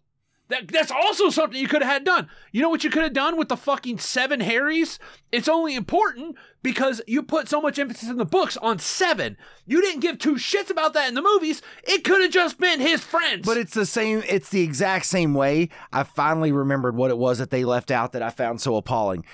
that, 0.54 0.68
that's 0.68 0.92
also 0.92 1.30
something 1.30 1.60
you 1.60 1.68
could 1.68 1.82
have 1.82 1.92
had 1.92 2.04
done. 2.04 2.30
You 2.52 2.62
know 2.62 2.70
what 2.70 2.84
you 2.84 2.90
could 2.90 3.04
have 3.04 3.14
done 3.14 3.38
with 3.38 3.50
the 3.50 3.58
fucking 3.58 3.98
seven 3.98 4.40
Harrys? 4.40 5.00
It's 5.32 5.48
only 5.48 5.76
important 5.76 6.36
because 6.62 7.02
you 7.08 7.24
put 7.24 7.50
so 7.50 7.60
much 7.60 7.80
emphasis 7.80 8.10
in 8.10 8.18
the 8.18 8.26
books 8.26 8.56
on 8.58 8.80
seven. 8.80 9.36
You 9.66 9.82
didn't 9.82 10.02
give 10.02 10.20
two 10.20 10.36
shits 10.36 10.70
about 10.70 10.94
that 10.94 11.10
in 11.10 11.16
the 11.16 11.22
movies. 11.22 11.62
It 11.84 12.04
could 12.04 12.22
have 12.22 12.32
just 12.32 12.60
been 12.60 12.80
his 12.80 13.02
friends. 13.04 13.46
But 13.46 13.58
it's 13.58 13.74
the 13.74 13.86
same. 13.86 14.24
It's 14.28 14.50
the 14.50 14.62
exact 14.62 15.08
same 15.08 15.34
way. 15.34 15.70
I 15.92 16.04
finally 16.04 16.52
remembered 16.52 16.96
what 16.96 17.12
it 17.12 17.18
was 17.18 17.40
that 17.40 17.50
they 17.50 17.66
left 17.66 17.90
out 17.92 18.12
that 18.12 18.22
I 18.22 18.30
found 18.30 18.62
so 18.62 18.76
appalling. 18.76 19.26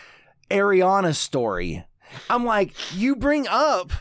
Ariana's 0.50 1.18
story. 1.18 1.86
I'm 2.30 2.46
like, 2.46 2.74
you 2.96 3.16
bring 3.16 3.46
up 3.48 3.92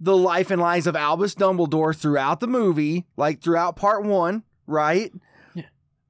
the 0.00 0.16
life 0.16 0.50
and 0.50 0.60
lives 0.60 0.86
of 0.86 0.96
Albus 0.96 1.34
Dumbledore 1.34 1.94
throughout 1.94 2.40
the 2.40 2.46
movie, 2.46 3.06
like 3.16 3.42
throughout 3.42 3.76
part 3.76 4.04
one, 4.04 4.44
right? 4.66 5.12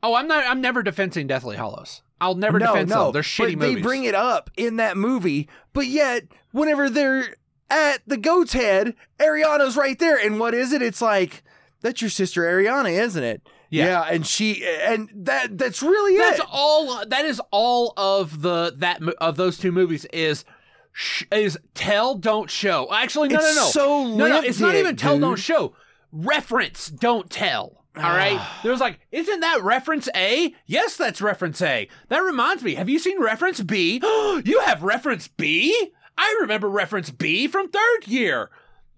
Oh, 0.03 0.15
I'm 0.15 0.29
not. 0.29 0.47
I'm 0.47 0.61
never 0.61 0.83
defending 0.83 1.27
Deathly 1.27 1.57
Hallows. 1.57 2.03
I'll 2.21 2.35
never 2.35 2.59
no, 2.59 2.67
defend 2.67 2.91
no, 2.91 3.05
them. 3.05 3.13
They're 3.13 3.23
shitty 3.23 3.59
but 3.59 3.69
movies. 3.69 3.77
They 3.77 3.83
bring 3.83 4.05
it 4.05 4.15
up 4.15 4.51
in 4.57 4.77
that 4.77 4.97
movie, 4.97 5.49
but 5.73 5.87
yet 5.87 6.25
whenever 6.53 6.91
they're 6.91 7.37
at 7.71 8.01
the 8.07 8.17
goat's 8.17 8.53
head, 8.53 8.95
Ariana's 9.19 9.77
right 9.77 9.99
there. 9.99 10.17
And 10.17 10.41
what 10.41 10.55
is 10.55 10.73
it? 10.73 10.83
It's 10.83 11.01
like 11.03 11.43
that's 11.81 12.01
your 12.01 12.11
sister 12.11 12.43
Ariana, 12.43 12.91
isn't 12.93 13.23
it? 13.23 13.43
Yeah. 13.71 14.03
and 14.09 14.27
she 14.27 14.65
and 14.67 15.11
that 15.15 15.59
that's 15.59 15.83
really 15.83 16.15
it. 16.15 16.19
That's 16.19 16.41
it. 16.41 16.47
all. 16.51 17.05
That 17.07 17.25
is 17.25 17.41
all 17.51 17.93
of 17.97 18.43
the 18.43 18.73
that 18.79 19.03
of 19.21 19.37
those 19.37 19.59
two 19.59 19.73
movies 19.73 20.05
is 20.07 20.45
sh- 20.93 21.25
is 21.31 21.59
tell 21.75 22.15
don't 22.15 22.51
show. 22.51 22.89
Actually, 22.93 23.29
no, 23.29 23.39
It's 23.39 23.57
no, 23.57 23.63
no, 23.63 23.69
so 23.69 24.07
no, 24.17 24.29
no. 24.29 24.41
It's 24.41 24.61
not 24.61 24.75
even 24.75 24.97
tell 24.97 25.15
dick, 25.15 25.21
don't 25.21 25.39
show. 25.39 25.75
Reference 26.11 26.89
don't 26.89 27.31
tell. 27.31 27.78
All 27.99 28.11
right. 28.11 28.39
Ah. 28.39 28.61
There 28.63 28.73
was 28.73 28.81
like, 28.81 29.01
isn't 29.13 29.41
that 29.41 29.63
reference 29.63 30.09
A? 30.15 30.55
Yes, 30.67 30.97
that's 30.97 31.21
reference 31.21 31.61
A. 31.63 31.89
That 32.09 32.19
reminds 32.19 32.63
me. 32.63 32.75
Have 32.75 32.89
you 32.89 32.99
seen 32.99 33.21
reference 33.23 33.61
B? 33.61 34.01
you 34.45 34.61
have 34.65 34.83
reference 34.83 35.29
B? 35.29 35.93
I 36.17 36.39
remember 36.41 36.69
reference 36.69 37.11
B 37.11 37.47
from 37.47 37.69
third 37.69 38.07
year. 38.07 38.51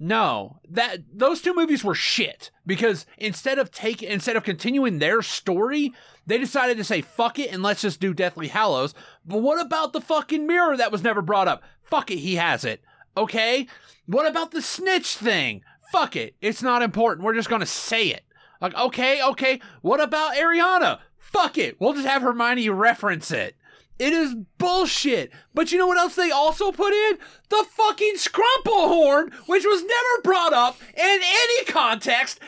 No, 0.03 0.61
that 0.71 1.01
those 1.13 1.43
two 1.43 1.55
movies 1.55 1.85
were 1.85 1.95
shit 1.95 2.51
because 2.65 3.05
instead 3.19 3.59
of 3.59 3.71
taking 3.71 4.09
instead 4.09 4.35
of 4.35 4.45
continuing 4.45 4.99
their 4.99 5.21
story, 5.21 5.93
they 6.27 6.39
decided 6.39 6.79
to 6.79 6.85
say 6.85 7.03
fuck 7.03 7.39
it 7.39 7.53
and 7.53 7.63
let's 7.63 7.83
just 7.83 8.01
do 8.01 8.15
Deathly 8.15 8.49
Hallows. 8.49 8.95
But 9.27 9.43
what 9.43 9.61
about 9.61 9.93
the 9.93 10.01
fucking 10.01 10.47
mirror 10.47 10.75
that 10.75 10.91
was 10.91 11.03
never 11.03 11.21
brought 11.21 11.49
up? 11.49 11.63
Fuck 11.83 12.11
it, 12.11 12.17
he 12.17 12.37
has 12.37 12.65
it. 12.65 12.83
Okay? 13.15 13.67
What 14.07 14.27
about 14.27 14.53
the 14.53 14.63
snitch 14.63 15.17
thing? 15.17 15.63
Fuck 15.93 16.17
it. 16.17 16.35
It's 16.41 16.63
not 16.63 16.83
important. 16.83 17.25
We're 17.27 17.35
just 17.35 17.51
going 17.51 17.61
to 17.61 17.67
say 17.67 18.07
it. 18.09 18.25
Like, 18.61 18.75
okay, 18.75 19.23
okay. 19.23 19.61
What 19.83 20.01
about 20.01 20.35
Ariana? 20.35 21.01
Fuck 21.19 21.59
it. 21.59 21.81
We'll 21.81 21.95
just 21.95 22.07
have 22.07 22.23
Hermione 22.23 22.69
reference 22.69 23.31
it. 23.31 23.57
It 23.99 24.15
is 24.15 24.35
bullshit. 24.57 25.31
But 25.53 25.71
you 25.71 25.79
know 25.79 25.87
what 25.87 25.99
else 25.99 26.15
they 26.15 26.31
also 26.31 26.73
put 26.73 26.93
in? 26.93 27.19
The 27.51 27.67
fucking 27.69 28.15
Scrumplehorn, 28.15 29.33
which 29.47 29.65
was 29.65 29.83
never 29.83 30.23
brought 30.25 30.55
up 30.55 30.79
in 30.97 31.21
any 31.23 31.65
context 31.67 32.41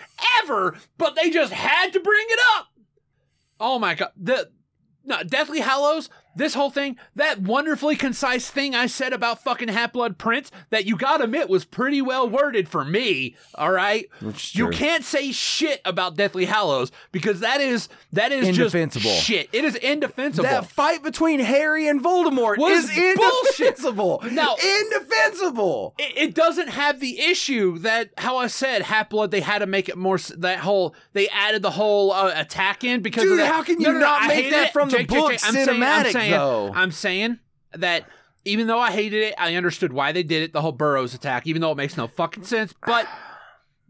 ever, 0.43 0.77
but 0.97 1.15
they 1.15 1.29
just 1.29 1.53
had 1.53 1.93
to 1.93 2.01
bring 2.01 2.25
it 2.31 2.39
up. 2.57 2.69
Oh 3.61 3.79
my 3.79 3.95
god. 3.95 4.13
The 4.17 4.51
no, 5.05 5.23
Deathly 5.23 5.61
Hallows, 5.61 6.09
this 6.37 6.55
whole 6.55 6.71
thing, 6.71 6.97
that 7.17 7.41
wonderfully 7.41 7.97
concise 7.97 8.51
thing 8.51 8.75
I 8.75 8.87
said 8.87 9.13
about 9.13 9.43
fucking 9.43 9.69
Half 9.69 9.93
Blood 9.93 10.19
Prince, 10.19 10.51
that 10.71 10.87
you 10.87 10.97
gotta 10.97 11.25
admit 11.25 11.49
was 11.49 11.65
pretty 11.65 12.01
well 12.03 12.29
worded 12.29 12.69
for 12.69 12.85
me. 12.85 13.37
All 13.55 13.71
right, 13.73 14.09
you 14.53 14.69
can't 14.71 15.05
say 15.05 15.33
shit 15.33 15.81
about 15.85 16.17
Deathly 16.17 16.45
Hallows 16.47 16.91
because 17.13 17.41
that 17.41 17.61
is 17.61 17.89
that 18.13 18.33
is 18.33 18.49
Indefensible. 18.49 19.03
just 19.11 19.25
shit. 19.25 19.49
It 19.53 19.65
is 19.65 19.75
indefensible. 19.77 20.45
That 20.49 20.67
fight 20.67 21.03
between 21.03 21.41
Harry 21.41 21.89
and 21.89 22.03
Voldemort 22.03 22.59
Was 22.59 22.85
is 22.91 23.17
bullshit. 23.17 23.67
indefensible. 23.69 24.23
Now- 24.31 24.57
indefensible. 24.57 25.95
it, 25.99 26.13
it 26.17 26.35
doesn't 26.35 26.69
have 26.69 27.01
the 27.01 27.21
issue 27.21 27.79
that 27.79 28.11
how 28.19 28.37
I 28.39 28.47
said 28.47 28.83
Half 28.83 29.11
Blood. 29.11 29.31
They 29.31 29.41
had 29.41 29.59
to 29.59 29.67
make 29.67 29.89
it 29.89 29.97
more 29.97 30.19
that 30.39 30.59
whole. 30.61 30.95
They 31.13 31.29
added 31.29 31.63
the 31.63 31.71
whole 31.71 32.13
uh, 32.13 32.33
attack 32.35 32.85
in 32.85 33.03
because 33.03 33.25
Dude, 33.25 33.41
how 33.41 33.63
can 33.63 33.81
you 33.81 33.87
No, 33.89 33.93
no, 33.93 33.99
no, 34.01 34.07
not 34.07 34.23
I 34.23 34.29
make 34.29 34.51
that 34.51 34.67
it. 34.69 34.73
from 34.73 34.89
the 34.89 34.99
Jake, 34.99 35.09
Jake, 35.11 35.19
book 35.19 35.31
Jake, 35.33 35.41
I'm 35.45 35.53
saying, 35.55 35.69
I'm 35.69 35.77
cinematic, 35.77 36.13
saying, 36.23 36.33
though? 36.33 36.73
I'm 36.75 36.93
saying 36.93 37.39
that 37.75 38.07
even 38.45 38.67
though 38.67 38.79
I 38.79 38.91
hated 38.91 39.23
it, 39.23 39.35
I 39.39 39.55
understood 39.55 39.93
why 39.93 40.13
they 40.13 40.23
did 40.23 40.43
it. 40.43 40.53
The 40.53 40.61
whole 40.61 40.73
Burrows 40.73 41.15
attack, 41.15 41.47
even 41.47 41.63
though 41.63 41.73
it 41.73 41.77
makes 41.77 41.97
no 41.97 42.07
fucking 42.07 42.45
sense, 42.45 42.75
but. 42.87 43.07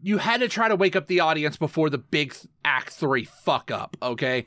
You 0.05 0.17
had 0.17 0.41
to 0.41 0.49
try 0.49 0.67
to 0.67 0.75
wake 0.75 0.97
up 0.97 1.07
the 1.07 1.21
audience 1.21 1.55
before 1.55 1.89
the 1.89 1.97
big 1.97 2.35
Act 2.65 2.89
Three 2.89 3.23
fuck 3.23 3.71
up. 3.71 3.95
Okay, 4.01 4.45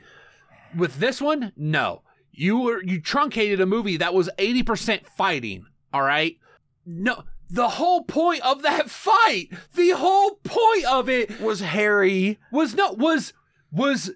with 0.77 0.99
this 0.99 1.19
one, 1.19 1.53
no. 1.57 2.03
You 2.31 2.59
were 2.59 2.83
you 2.85 3.01
truncated 3.01 3.59
a 3.63 3.65
movie 3.65 3.97
that 3.97 4.13
was 4.13 4.29
eighty 4.37 4.63
percent 4.63 5.07
fighting. 5.07 5.65
All 5.95 6.03
right, 6.03 6.37
no. 6.85 7.25
The 7.49 7.69
whole 7.69 8.03
point 8.05 8.43
of 8.43 8.61
that 8.63 8.91
fight, 8.91 9.49
the 9.75 9.93
whole 9.93 10.33
point 10.45 10.85
of 10.85 11.09
it 11.09 11.41
Was 11.41 11.61
Harry 11.61 12.39
was 12.53 12.75
no 12.75 12.93
was 12.93 13.33
was 13.73 14.11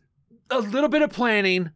a 0.50 0.58
little 0.58 0.90
bit 0.90 1.00
of 1.00 1.10
planning 1.10 1.70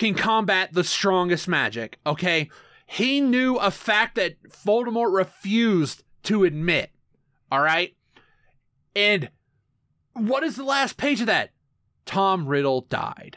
can 0.00 0.14
combat 0.14 0.72
the 0.72 0.82
strongest 0.82 1.46
magic. 1.46 1.98
Okay, 2.06 2.48
he 2.86 3.20
knew 3.20 3.56
a 3.56 3.70
fact 3.70 4.14
that 4.14 4.42
Voldemort 4.48 5.14
refused 5.14 6.02
to 6.22 6.44
admit. 6.44 6.90
All 7.52 7.60
right, 7.60 7.94
and 8.96 9.28
what 10.14 10.42
is 10.42 10.56
the 10.56 10.64
last 10.64 10.96
page 10.96 11.20
of 11.20 11.26
that? 11.26 11.50
Tom 12.06 12.46
Riddle 12.46 12.86
died. 12.88 13.36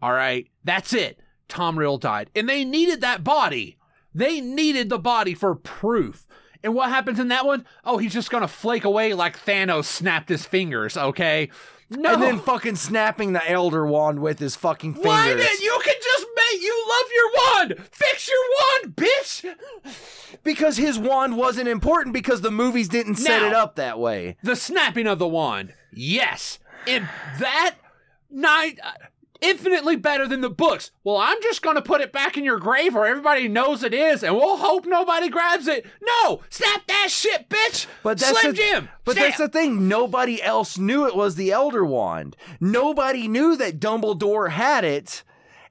All 0.00 0.12
right, 0.12 0.48
that's 0.64 0.94
it. 0.94 1.20
Tom 1.46 1.78
Riddle 1.78 1.98
died, 1.98 2.30
and 2.34 2.48
they 2.48 2.64
needed 2.64 3.02
that 3.02 3.22
body. 3.22 3.76
They 4.14 4.40
needed 4.40 4.88
the 4.88 4.98
body 4.98 5.34
for 5.34 5.54
proof. 5.54 6.26
And 6.64 6.74
what 6.74 6.88
happens 6.88 7.20
in 7.20 7.28
that 7.28 7.44
one? 7.44 7.66
Oh, 7.84 7.98
he's 7.98 8.14
just 8.14 8.30
gonna 8.30 8.48
flake 8.48 8.84
away 8.84 9.12
like 9.12 9.38
Thanos 9.38 9.84
snapped 9.84 10.30
his 10.30 10.46
fingers. 10.46 10.96
Okay, 10.96 11.50
no. 11.90 12.14
and 12.14 12.22
then 12.22 12.38
fucking 12.38 12.76
snapping 12.76 13.32
the 13.32 13.50
Elder 13.50 13.86
Wand 13.86 14.20
with 14.20 14.38
his 14.38 14.56
fucking 14.56 14.94
fingers. 14.94 15.08
Why 15.08 15.34
did 15.34 15.60
you 15.60 15.80
can 15.84 15.94
just 16.02 16.26
make 16.36 16.62
you 16.62 16.86
love 16.88 17.10
your 17.14 17.30
wand? 17.78 17.88
Fix 17.90 18.28
your 18.28 18.36
wand, 18.82 18.96
bitch. 18.96 19.54
Because 20.44 20.76
his 20.76 20.98
wand 20.98 21.36
wasn't 21.36 21.68
important 21.68 22.12
because 22.12 22.40
the 22.42 22.50
movies 22.50 22.88
didn't 22.88 23.16
set 23.16 23.40
Now- 23.40 23.46
it 23.48 23.54
up 23.54 23.76
that 23.76 23.98
way. 23.98 24.36
The 24.42 24.56
snapping 24.56 25.06
of 25.06 25.18
the 25.18 25.28
wand, 25.28 25.72
yes, 25.92 26.58
and 26.86 27.08
that 27.38 27.76
night. 28.30 28.78
Infinitely 29.40 29.94
better 29.96 30.26
than 30.26 30.40
the 30.40 30.50
books. 30.50 30.90
Well, 31.04 31.16
I'm 31.16 31.40
just 31.42 31.62
gonna 31.62 31.80
put 31.82 32.00
it 32.00 32.12
back 32.12 32.36
in 32.36 32.44
your 32.44 32.58
grave 32.58 32.94
where 32.94 33.06
everybody 33.06 33.46
knows 33.46 33.84
it 33.84 33.94
is, 33.94 34.24
and 34.24 34.34
we'll 34.34 34.56
hope 34.56 34.84
nobody 34.84 35.28
grabs 35.28 35.68
it. 35.68 35.86
No, 36.02 36.40
snap 36.50 36.86
that 36.88 37.06
shit, 37.10 37.48
bitch. 37.48 37.86
But 38.02 38.18
that's 38.18 38.40
Slim 38.40 38.52
the, 38.52 38.56
Jim. 38.56 38.88
But 39.04 39.12
snap. 39.12 39.26
that's 39.26 39.38
the 39.38 39.48
thing. 39.48 39.86
Nobody 39.86 40.42
else 40.42 40.76
knew 40.76 41.06
it 41.06 41.14
was 41.14 41.36
the 41.36 41.52
Elder 41.52 41.84
Wand. 41.84 42.36
Nobody 42.58 43.28
knew 43.28 43.54
that 43.56 43.78
Dumbledore 43.78 44.50
had 44.50 44.82
it, 44.84 45.22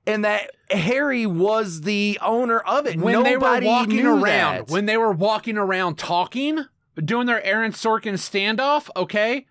and 0.05 0.23
that 0.23 0.51
Harry 0.69 1.25
was 1.25 1.81
the 1.81 2.17
owner 2.21 2.59
of 2.59 2.87
it. 2.87 2.97
when 2.97 3.13
Nobody 3.13 3.31
they 3.31 3.37
were 3.37 3.61
walking 3.73 4.05
around, 4.05 4.55
that. 4.55 4.67
when 4.69 4.85
they 4.85 4.97
were 4.97 5.11
walking 5.11 5.57
around 5.57 5.97
talking, 5.97 6.65
doing 7.03 7.27
their 7.27 7.43
Aaron 7.43 7.73
Sorkin 7.73 8.13
standoff, 8.13 8.89
okay? 8.95 9.45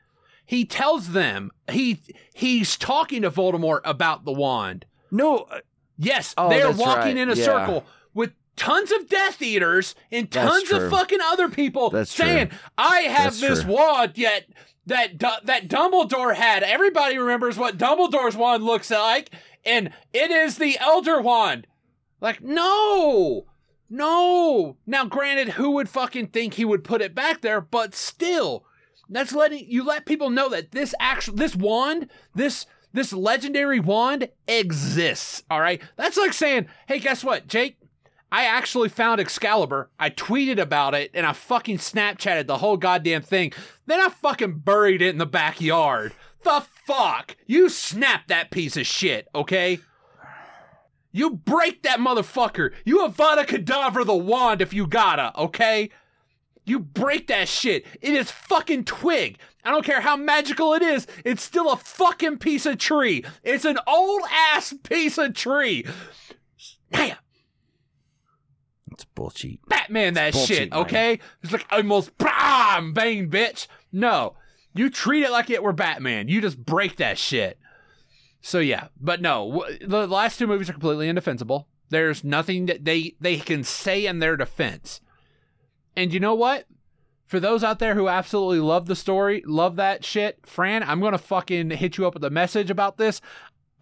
He 0.46 0.64
tells 0.64 1.10
them 1.12 1.50
he 1.70 2.00
he's 2.32 2.76
talking 2.76 3.22
to 3.22 3.30
Voldemort 3.30 3.80
about 3.84 4.24
the 4.24 4.32
wand. 4.32 4.86
no, 5.10 5.38
uh, 5.50 5.60
Yes, 5.98 6.34
Oh, 6.36 6.48
they're 6.50 6.70
walking 6.70 7.02
right. 7.02 7.16
in 7.16 7.30
a 7.30 7.34
Yeah. 7.34 7.44
circle 7.44 7.86
with 8.12 8.32
tons 8.54 8.92
of 8.92 9.08
Death 9.08 9.40
Eaters 9.40 9.94
and 10.12 10.30
tons 10.30 10.70
of 10.70 10.90
fucking 10.90 11.20
other 11.22 11.48
people 11.48 11.88
That's 11.88 12.10
saying, 12.14 12.48
true. 12.48 12.58
"I 12.76 13.00
have 13.02 13.38
That's 13.38 13.40
this 13.40 13.62
true. 13.62 13.72
wand 13.74 14.12
yet." 14.16 14.46
That 14.84 15.18
Du- 15.18 15.40
that 15.44 15.66
Dumbledore 15.68 16.34
had. 16.36 16.62
Everybody 16.62 17.18
remembers 17.18 17.56
what 17.58 17.76
Dumbledore's 17.78 18.36
wand 18.36 18.62
looks 18.62 18.88
like, 18.90 19.30
and 19.64 19.90
it 20.12 20.30
is 20.30 20.58
the 20.58 20.78
Elder 20.78 21.20
Wand. 21.20 21.66
Like, 22.20 22.40
no, 22.42 23.46
no. 23.90 24.76
Now, 24.86 25.04
granted, 25.06 25.50
who 25.54 25.70
would 25.72 25.88
fucking 25.88 26.28
think 26.28 26.54
he 26.54 26.64
would 26.64 26.84
put 26.84 27.02
it 27.02 27.14
back 27.14 27.40
there? 27.40 27.60
But 27.60 27.94
still, 27.94 28.64
that's 29.08 29.32
letting 29.32 29.64
you 29.68 29.84
let 29.84 30.06
people 30.06 30.30
know 30.30 30.48
that 30.50 30.72
this 30.72 30.94
actual 31.00 31.34
this 31.34 31.54
wand, 31.54 32.08
this 32.34 32.66
this 32.92 33.12
legendary 33.12 33.80
wand 33.80 34.28
exists. 34.48 35.42
All 35.50 35.60
right, 35.60 35.82
that's 35.96 36.16
like 36.16 36.32
saying, 36.32 36.66
hey, 36.86 36.98
guess 36.98 37.22
what, 37.22 37.46
Jake? 37.46 37.78
I 38.32 38.44
actually 38.44 38.88
found 38.88 39.20
Excalibur. 39.20 39.90
I 39.98 40.10
tweeted 40.10 40.58
about 40.58 40.94
it 40.94 41.10
and 41.14 41.24
I 41.24 41.32
fucking 41.32 41.78
Snapchatted 41.78 42.46
the 42.46 42.58
whole 42.58 42.76
goddamn 42.76 43.22
thing. 43.22 43.52
Then 43.86 44.00
I 44.00 44.08
fucking 44.08 44.58
buried 44.58 45.00
it 45.00 45.10
in 45.10 45.18
the 45.18 45.26
backyard. 45.26 46.12
The 46.42 46.64
fuck? 46.86 47.36
You 47.46 47.68
snap 47.68 48.26
that 48.26 48.50
piece 48.50 48.76
of 48.76 48.86
shit, 48.86 49.28
okay? 49.34 49.78
You 51.12 51.30
break 51.30 51.82
that 51.82 51.98
motherfucker. 51.98 52.72
You 52.84 53.06
Avada 53.08 53.46
Kedavra 53.46 54.04
the 54.04 54.14
wand 54.14 54.60
if 54.60 54.74
you 54.74 54.86
gotta, 54.86 55.32
okay? 55.40 55.90
You 56.66 56.80
break 56.80 57.28
that 57.28 57.48
shit. 57.48 57.86
It 58.02 58.12
is 58.12 58.30
fucking 58.30 58.84
twig. 58.84 59.38
I 59.64 59.70
don't 59.70 59.84
care 59.84 60.00
how 60.00 60.16
magical 60.16 60.74
it 60.74 60.82
is. 60.82 61.06
It's 61.24 61.42
still 61.42 61.70
a 61.70 61.76
fucking 61.76 62.38
piece 62.38 62.66
of 62.66 62.78
tree. 62.78 63.24
It's 63.44 63.64
an 63.64 63.78
old 63.86 64.22
ass 64.52 64.74
piece 64.82 65.16
of 65.16 65.34
tree. 65.34 65.86
Damn. 66.92 67.16
it's 68.90 69.04
bullshit. 69.04 69.66
Batman 69.68 70.14
that 70.14 70.32
bullshit, 70.32 70.56
shit, 70.56 70.70
man. 70.72 70.80
okay? 70.80 71.20
It's 71.42 71.52
like 71.52 71.66
almost 71.70 72.18
bam, 72.18 72.92
bang, 72.92 73.30
bitch. 73.30 73.68
No, 73.92 74.34
you 74.74 74.90
treat 74.90 75.22
it 75.22 75.30
like 75.30 75.50
it 75.50 75.62
were 75.62 75.72
Batman. 75.72 76.28
You 76.28 76.40
just 76.40 76.64
break 76.64 76.96
that 76.96 77.16
shit. 77.16 77.58
So 78.40 78.58
yeah, 78.58 78.88
but 79.00 79.20
no, 79.20 79.64
the 79.80 80.06
last 80.06 80.38
two 80.38 80.46
movies 80.46 80.68
are 80.68 80.74
completely 80.74 81.08
indefensible. 81.08 81.68
There's 81.90 82.24
nothing 82.24 82.66
that 82.66 82.84
they 82.84 83.14
they 83.20 83.36
can 83.38 83.62
say 83.62 84.06
in 84.06 84.18
their 84.18 84.36
defense. 84.36 85.00
And 85.96 86.12
you 86.12 86.20
know 86.20 86.34
what? 86.34 86.66
For 87.26 87.40
those 87.40 87.64
out 87.64 87.80
there 87.80 87.94
who 87.94 88.08
absolutely 88.08 88.60
love 88.60 88.86
the 88.86 88.94
story, 88.94 89.42
love 89.46 89.76
that 89.76 90.04
shit, 90.04 90.38
Fran, 90.46 90.84
I'm 90.84 91.00
gonna 91.00 91.18
fucking 91.18 91.70
hit 91.70 91.98
you 91.98 92.06
up 92.06 92.14
with 92.14 92.22
a 92.24 92.30
message 92.30 92.70
about 92.70 92.98
this. 92.98 93.20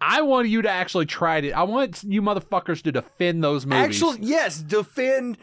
I 0.01 0.21
want 0.23 0.49
you 0.49 0.61
to 0.63 0.69
actually 0.69 1.05
try 1.05 1.37
it. 1.37 1.51
I 1.51 1.63
want 1.63 2.03
you 2.03 2.21
motherfuckers 2.21 2.81
to 2.83 2.91
defend 2.91 3.43
those 3.43 3.65
movies. 3.65 4.01
Actually, 4.01 4.27
yes, 4.27 4.59
defend 4.59 5.37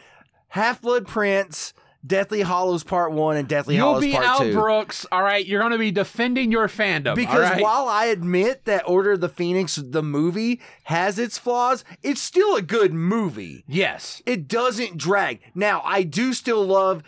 Half 0.49 0.81
Blood 0.81 1.07
Prince, 1.07 1.73
Deathly 2.05 2.41
Hallows 2.41 2.83
Part 2.83 3.13
One, 3.13 3.37
and 3.37 3.47
Deathly 3.47 3.75
You'll 3.75 3.89
Hallows 3.99 4.03
be 4.03 4.11
Part 4.11 4.41
Two. 4.41 4.53
Brooks, 4.53 5.05
all 5.11 5.23
right. 5.23 5.45
You're 5.45 5.61
going 5.61 5.71
to 5.71 5.77
be 5.77 5.91
defending 5.91 6.51
your 6.51 6.67
fandom, 6.67 7.15
Because 7.15 7.35
all 7.35 7.39
right? 7.41 7.61
while 7.61 7.87
I 7.87 8.05
admit 8.07 8.65
that 8.65 8.83
Order 8.87 9.13
of 9.13 9.21
the 9.21 9.29
Phoenix, 9.29 9.75
the 9.77 10.03
movie, 10.03 10.59
has 10.83 11.17
its 11.17 11.37
flaws, 11.37 11.85
it's 12.03 12.21
still 12.21 12.55
a 12.55 12.61
good 12.61 12.93
movie. 12.93 13.63
yes, 13.67 14.21
It 14.25 14.47
doesn't 14.47 14.97
drag. 14.97 15.39
Now, 15.55 15.81
I 15.85 16.03
do 16.03 16.33
still 16.33 16.65
love. 16.65 17.03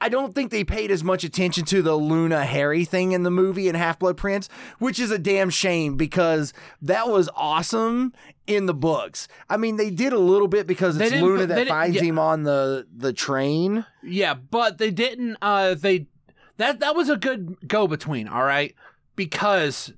I 0.00 0.08
don't 0.08 0.34
think 0.34 0.50
they 0.50 0.64
paid 0.64 0.90
as 0.90 1.02
much 1.02 1.24
attention 1.24 1.64
to 1.66 1.82
the 1.82 1.94
Luna 1.94 2.44
Harry 2.44 2.84
thing 2.84 3.12
in 3.12 3.22
the 3.22 3.30
movie 3.30 3.68
in 3.68 3.74
Half 3.74 3.98
Blood 3.98 4.16
Prince, 4.16 4.48
which 4.78 4.98
is 4.98 5.10
a 5.10 5.18
damn 5.18 5.50
shame 5.50 5.96
because 5.96 6.52
that 6.82 7.08
was 7.08 7.28
awesome 7.34 8.12
in 8.46 8.66
the 8.66 8.74
books. 8.74 9.28
I 9.48 9.56
mean, 9.56 9.76
they 9.76 9.90
did 9.90 10.12
a 10.12 10.18
little 10.18 10.48
bit 10.48 10.66
because 10.66 11.00
it's 11.00 11.14
Luna 11.14 11.46
that 11.46 11.68
finds 11.68 11.96
yeah. 11.96 12.02
him 12.02 12.18
on 12.18 12.42
the 12.42 12.86
the 12.94 13.12
train. 13.12 13.86
yeah, 14.02 14.34
but 14.34 14.78
they 14.78 14.90
didn't. 14.90 15.36
Uh, 15.40 15.74
they 15.74 16.06
that 16.56 16.80
that 16.80 16.94
was 16.94 17.08
a 17.08 17.16
good 17.16 17.56
go 17.66 17.86
between, 17.86 18.28
all 18.28 18.44
right, 18.44 18.74
because 19.16 19.92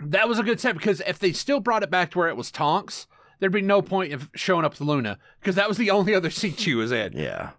that 0.00 0.28
was 0.28 0.38
a 0.38 0.42
good 0.42 0.58
step. 0.58 0.76
Because 0.76 1.00
if 1.06 1.18
they 1.18 1.32
still 1.32 1.60
brought 1.60 1.82
it 1.82 1.90
back 1.90 2.10
to 2.12 2.18
where 2.18 2.28
it 2.28 2.36
was 2.36 2.50
Tonks, 2.50 3.06
there'd 3.38 3.52
be 3.52 3.60
no 3.60 3.82
point 3.82 4.12
of 4.12 4.30
showing 4.34 4.64
up 4.64 4.74
to 4.74 4.84
Luna 4.84 5.18
because 5.40 5.56
that 5.56 5.68
was 5.68 5.78
the 5.78 5.90
only 5.90 6.14
other 6.14 6.30
seat 6.30 6.58
she 6.58 6.74
was 6.74 6.92
in. 6.92 7.12
Yeah. 7.14 7.50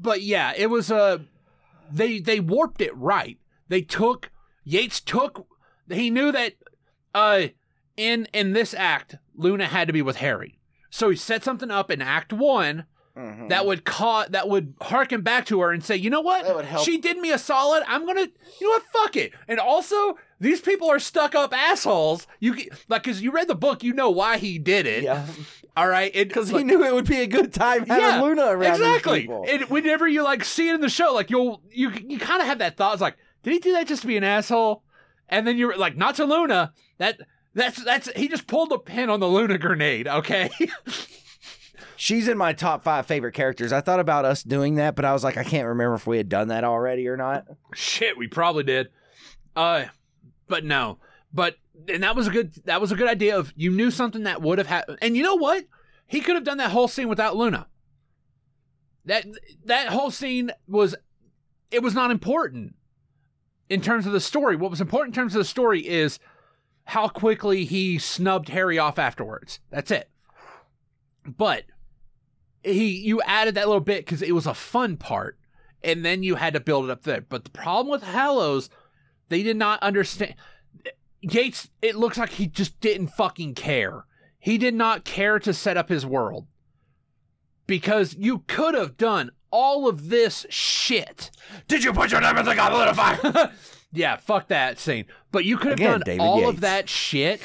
But 0.00 0.22
yeah, 0.22 0.52
it 0.56 0.66
was 0.70 0.90
a 0.90 1.20
they 1.90 2.18
they 2.20 2.40
warped 2.40 2.80
it 2.80 2.96
right. 2.96 3.38
They 3.68 3.82
took 3.82 4.30
Yates 4.64 5.00
took. 5.00 5.46
He 5.90 6.10
knew 6.10 6.32
that 6.32 6.54
uh 7.14 7.48
in 7.96 8.28
in 8.32 8.52
this 8.52 8.74
act, 8.74 9.16
Luna 9.34 9.66
had 9.66 9.86
to 9.88 9.92
be 9.92 10.02
with 10.02 10.16
Harry. 10.16 10.58
So 10.90 11.10
he 11.10 11.16
set 11.16 11.44
something 11.44 11.70
up 11.70 11.90
in 11.90 12.00
Act 12.00 12.32
One 12.32 12.84
that 13.48 13.66
would 13.66 13.84
ca- 13.84 14.26
that 14.30 14.48
would 14.48 14.74
harken 14.80 15.22
back 15.22 15.44
to 15.46 15.60
her 15.60 15.72
and 15.72 15.82
say, 15.84 15.96
you 15.96 16.08
know 16.08 16.20
what? 16.20 16.44
That 16.44 16.54
would 16.54 16.64
help. 16.64 16.84
She 16.84 16.98
did 16.98 17.18
me 17.18 17.32
a 17.32 17.38
solid. 17.38 17.82
I'm 17.88 18.06
gonna, 18.06 18.28
you 18.60 18.66
know 18.66 18.68
what? 18.70 18.82
Fuck 18.92 19.16
it. 19.16 19.32
And 19.48 19.58
also, 19.58 20.16
these 20.38 20.60
people 20.60 20.88
are 20.88 21.00
stuck 21.00 21.34
up 21.34 21.52
assholes. 21.52 22.28
You 22.38 22.54
like, 22.88 23.02
cause 23.02 23.20
you 23.20 23.32
read 23.32 23.48
the 23.48 23.56
book, 23.56 23.82
you 23.82 23.92
know 23.92 24.08
why 24.08 24.38
he 24.38 24.56
did 24.60 24.86
it. 24.86 25.02
Yeah. 25.02 25.26
All 25.78 25.86
right, 25.86 26.12
because 26.12 26.48
he 26.48 26.64
knew 26.64 26.82
it 26.82 26.92
would 26.92 27.06
be 27.06 27.20
a 27.20 27.26
good 27.28 27.52
time 27.52 27.86
having 27.86 28.02
Yeah, 28.02 28.20
Luna 28.20 28.46
around. 28.46 28.72
exactly. 28.74 29.28
And 29.48 29.62
whenever 29.70 30.08
you 30.08 30.24
like 30.24 30.44
see 30.44 30.68
it 30.68 30.74
in 30.74 30.80
the 30.80 30.88
show, 30.88 31.14
like 31.14 31.30
you'll 31.30 31.62
you 31.70 31.90
you 31.90 32.18
kind 32.18 32.40
of 32.40 32.48
have 32.48 32.58
that 32.58 32.76
thought. 32.76 32.94
It's 32.94 33.00
like, 33.02 33.16
did 33.44 33.52
he 33.52 33.60
do 33.60 33.72
that 33.74 33.86
just 33.86 34.02
to 34.02 34.08
be 34.08 34.16
an 34.16 34.24
asshole? 34.24 34.82
And 35.28 35.46
then 35.46 35.56
you're 35.56 35.76
like, 35.76 35.96
not 35.96 36.16
to 36.16 36.24
Luna. 36.24 36.72
That 36.98 37.20
that's 37.54 37.82
that's 37.84 38.10
he 38.16 38.26
just 38.26 38.48
pulled 38.48 38.70
the 38.70 38.78
pin 38.78 39.08
on 39.08 39.20
the 39.20 39.28
Luna 39.28 39.56
grenade. 39.56 40.08
Okay. 40.08 40.50
She's 41.96 42.28
in 42.28 42.38
my 42.38 42.52
top 42.52 42.82
five 42.84 43.06
favorite 43.06 43.32
characters. 43.34 43.72
I 43.72 43.80
thought 43.80 44.00
about 44.00 44.24
us 44.24 44.42
doing 44.42 44.76
that, 44.76 44.94
but 44.96 45.04
I 45.04 45.12
was 45.12 45.22
like, 45.24 45.36
I 45.36 45.44
can't 45.44 45.66
remember 45.66 45.94
if 45.94 46.06
we 46.06 46.16
had 46.16 46.28
done 46.28 46.48
that 46.48 46.64
already 46.64 47.08
or 47.08 47.16
not. 47.16 47.44
Shit, 47.74 48.16
we 48.16 48.26
probably 48.28 48.62
did. 48.64 48.88
Uh, 49.56 49.84
but 50.46 50.64
no. 50.64 50.98
But 51.32 51.56
and 51.86 52.02
that 52.02 52.16
was 52.16 52.26
a 52.26 52.30
good 52.30 52.54
that 52.64 52.80
was 52.80 52.92
a 52.92 52.96
good 52.96 53.08
idea 53.08 53.38
of 53.38 53.52
you 53.56 53.70
knew 53.70 53.90
something 53.90 54.24
that 54.24 54.42
would 54.42 54.58
have 54.58 54.66
happened. 54.66 54.98
And 55.00 55.16
you 55.16 55.22
know 55.22 55.36
what? 55.36 55.64
He 56.06 56.20
could 56.20 56.34
have 56.34 56.44
done 56.44 56.58
that 56.58 56.70
whole 56.70 56.88
scene 56.88 57.08
without 57.08 57.36
Luna. 57.36 57.66
That 59.04 59.26
that 59.64 59.88
whole 59.88 60.10
scene 60.10 60.50
was 60.66 60.94
it 61.70 61.82
was 61.82 61.94
not 61.94 62.10
important 62.10 62.74
in 63.68 63.80
terms 63.80 64.06
of 64.06 64.12
the 64.12 64.20
story. 64.20 64.56
What 64.56 64.70
was 64.70 64.80
important 64.80 65.14
in 65.14 65.22
terms 65.22 65.34
of 65.34 65.40
the 65.40 65.44
story 65.44 65.86
is 65.86 66.18
how 66.84 67.08
quickly 67.08 67.64
he 67.64 67.98
snubbed 67.98 68.48
Harry 68.48 68.78
off 68.78 68.98
afterwards. 68.98 69.60
That's 69.70 69.90
it. 69.90 70.10
But 71.26 71.64
he 72.62 72.88
you 72.88 73.20
added 73.22 73.54
that 73.54 73.66
little 73.66 73.80
bit 73.80 74.04
because 74.04 74.22
it 74.22 74.34
was 74.34 74.46
a 74.46 74.54
fun 74.54 74.96
part 74.96 75.38
and 75.82 76.04
then 76.04 76.22
you 76.22 76.34
had 76.34 76.54
to 76.54 76.60
build 76.60 76.86
it 76.86 76.90
up 76.90 77.02
there. 77.02 77.20
But 77.20 77.44
the 77.44 77.50
problem 77.50 77.90
with 77.90 78.02
Hallows, 78.02 78.68
they 79.28 79.42
did 79.42 79.56
not 79.56 79.82
understand. 79.82 80.34
Yates, 81.20 81.68
it 81.82 81.96
looks 81.96 82.18
like 82.18 82.30
he 82.30 82.46
just 82.46 82.78
didn't 82.80 83.08
fucking 83.08 83.54
care. 83.54 84.04
He 84.38 84.56
did 84.58 84.74
not 84.74 85.04
care 85.04 85.38
to 85.40 85.52
set 85.52 85.76
up 85.76 85.88
his 85.88 86.06
world. 86.06 86.46
Because 87.66 88.14
you 88.14 88.44
could 88.46 88.74
have 88.74 88.96
done 88.96 89.30
all 89.50 89.88
of 89.88 90.08
this 90.08 90.46
shit. 90.48 91.30
Did 91.66 91.84
you 91.84 91.92
put 91.92 92.10
your 92.12 92.20
name 92.20 92.36
in 92.36 92.44
the 92.44 92.54
goblet 92.54 92.88
of 92.88 92.96
fire? 92.96 93.52
yeah, 93.92 94.16
fuck 94.16 94.48
that 94.48 94.78
scene. 94.78 95.06
But 95.32 95.44
you 95.44 95.56
could 95.58 95.70
have 95.70 95.78
Again, 95.78 95.90
done 95.92 96.02
David 96.04 96.20
all 96.20 96.38
Yates. 96.40 96.48
of 96.50 96.60
that 96.60 96.88
shit 96.88 97.40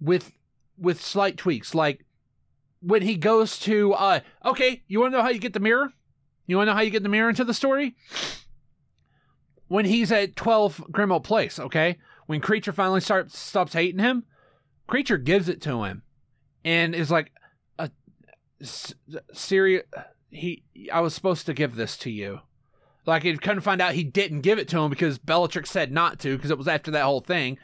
with 0.00 0.32
with 0.78 1.00
slight 1.00 1.36
tweaks. 1.36 1.74
Like 1.74 2.04
when 2.80 3.02
he 3.02 3.16
goes 3.16 3.58
to 3.60 3.92
uh 3.94 4.20
okay, 4.44 4.82
you 4.88 5.00
wanna 5.00 5.16
know 5.16 5.22
how 5.22 5.28
you 5.30 5.38
get 5.38 5.52
the 5.52 5.60
mirror? 5.60 5.92
You 6.46 6.56
wanna 6.56 6.72
know 6.72 6.76
how 6.76 6.82
you 6.82 6.90
get 6.90 7.02
the 7.02 7.08
mirror 7.08 7.28
into 7.30 7.44
the 7.44 7.54
story? 7.54 7.94
When 9.68 9.84
he's 9.84 10.10
at 10.10 10.34
12 10.36 10.84
Grimmauld 10.90 11.22
Place, 11.22 11.58
okay? 11.60 11.98
When 12.30 12.40
Kreacher 12.40 12.72
finally 12.72 13.00
starts 13.00 13.36
stops 13.36 13.72
hating 13.72 13.98
him, 13.98 14.22
Kreacher 14.88 15.20
gives 15.20 15.48
it 15.48 15.60
to 15.62 15.82
him 15.82 16.04
and 16.64 16.94
is 16.94 17.10
like 17.10 17.32
uh, 17.76 17.88
a 18.60 18.64
serious 19.34 19.82
he 20.30 20.62
I 20.92 21.00
was 21.00 21.12
supposed 21.12 21.46
to 21.46 21.54
give 21.54 21.74
this 21.74 21.96
to 21.96 22.08
you. 22.08 22.38
Like 23.04 23.24
he 23.24 23.36
couldn't 23.36 23.62
find 23.62 23.82
out 23.82 23.94
he 23.94 24.04
didn't 24.04 24.42
give 24.42 24.60
it 24.60 24.68
to 24.68 24.78
him 24.78 24.90
because 24.90 25.18
Bellatrix 25.18 25.72
said 25.72 25.90
not 25.90 26.20
to 26.20 26.36
because 26.36 26.52
it 26.52 26.56
was 26.56 26.68
after 26.68 26.92
that 26.92 27.02
whole 27.02 27.20
thing. 27.20 27.58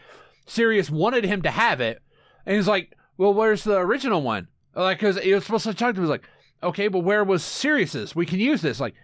Sirius 0.47 0.91
wanted 0.91 1.25
him 1.25 1.43
to 1.43 1.51
have 1.53 1.81
it, 1.81 2.03
and 2.45 2.57
he's 2.57 2.67
like, 2.67 2.93
"Well, 3.17 3.35
where's 3.35 3.63
the 3.63 3.77
original 3.77 4.23
one?" 4.23 4.49
Like, 4.75 4.99
because 4.99 5.17
he 5.21 5.33
was 5.33 5.45
supposed 5.45 5.67
to 5.67 5.75
talk 5.75 5.95
to 5.95 6.01
him. 6.01 6.07
He 6.07 6.11
was 6.11 6.11
like, 6.11 6.29
"Okay, 6.65 6.89
but 6.89 7.05
where 7.05 7.23
was 7.23 7.45
Sirius's? 7.45 8.17
We 8.17 8.27
can 8.27 8.41
use 8.41 8.63
this." 8.63 8.81
Like, 8.81 8.97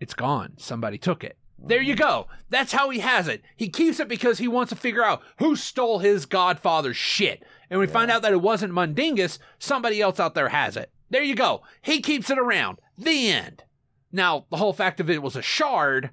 it's 0.00 0.14
gone. 0.14 0.54
Somebody 0.56 0.98
took 0.98 1.22
it. 1.22 1.37
There 1.58 1.82
you 1.82 1.96
go. 1.96 2.28
That's 2.50 2.72
how 2.72 2.90
he 2.90 3.00
has 3.00 3.28
it. 3.28 3.42
He 3.56 3.68
keeps 3.68 4.00
it 4.00 4.08
because 4.08 4.38
he 4.38 4.48
wants 4.48 4.70
to 4.70 4.76
figure 4.76 5.04
out 5.04 5.22
who 5.38 5.56
stole 5.56 5.98
his 5.98 6.24
godfather's 6.24 6.96
shit. 6.96 7.44
And 7.68 7.80
we 7.80 7.86
find 7.86 8.10
out 8.10 8.22
that 8.22 8.32
it 8.32 8.40
wasn't 8.40 8.72
Mundungus. 8.72 9.38
Somebody 9.58 10.00
else 10.00 10.18
out 10.20 10.34
there 10.34 10.48
has 10.48 10.76
it. 10.76 10.90
There 11.10 11.22
you 11.22 11.34
go. 11.34 11.62
He 11.82 12.00
keeps 12.00 12.30
it 12.30 12.38
around. 12.38 12.78
The 12.96 13.30
end. 13.30 13.64
Now, 14.12 14.46
the 14.50 14.56
whole 14.56 14.72
fact 14.72 15.00
of 15.00 15.10
it 15.10 15.22
was 15.22 15.36
a 15.36 15.42
shard, 15.42 16.10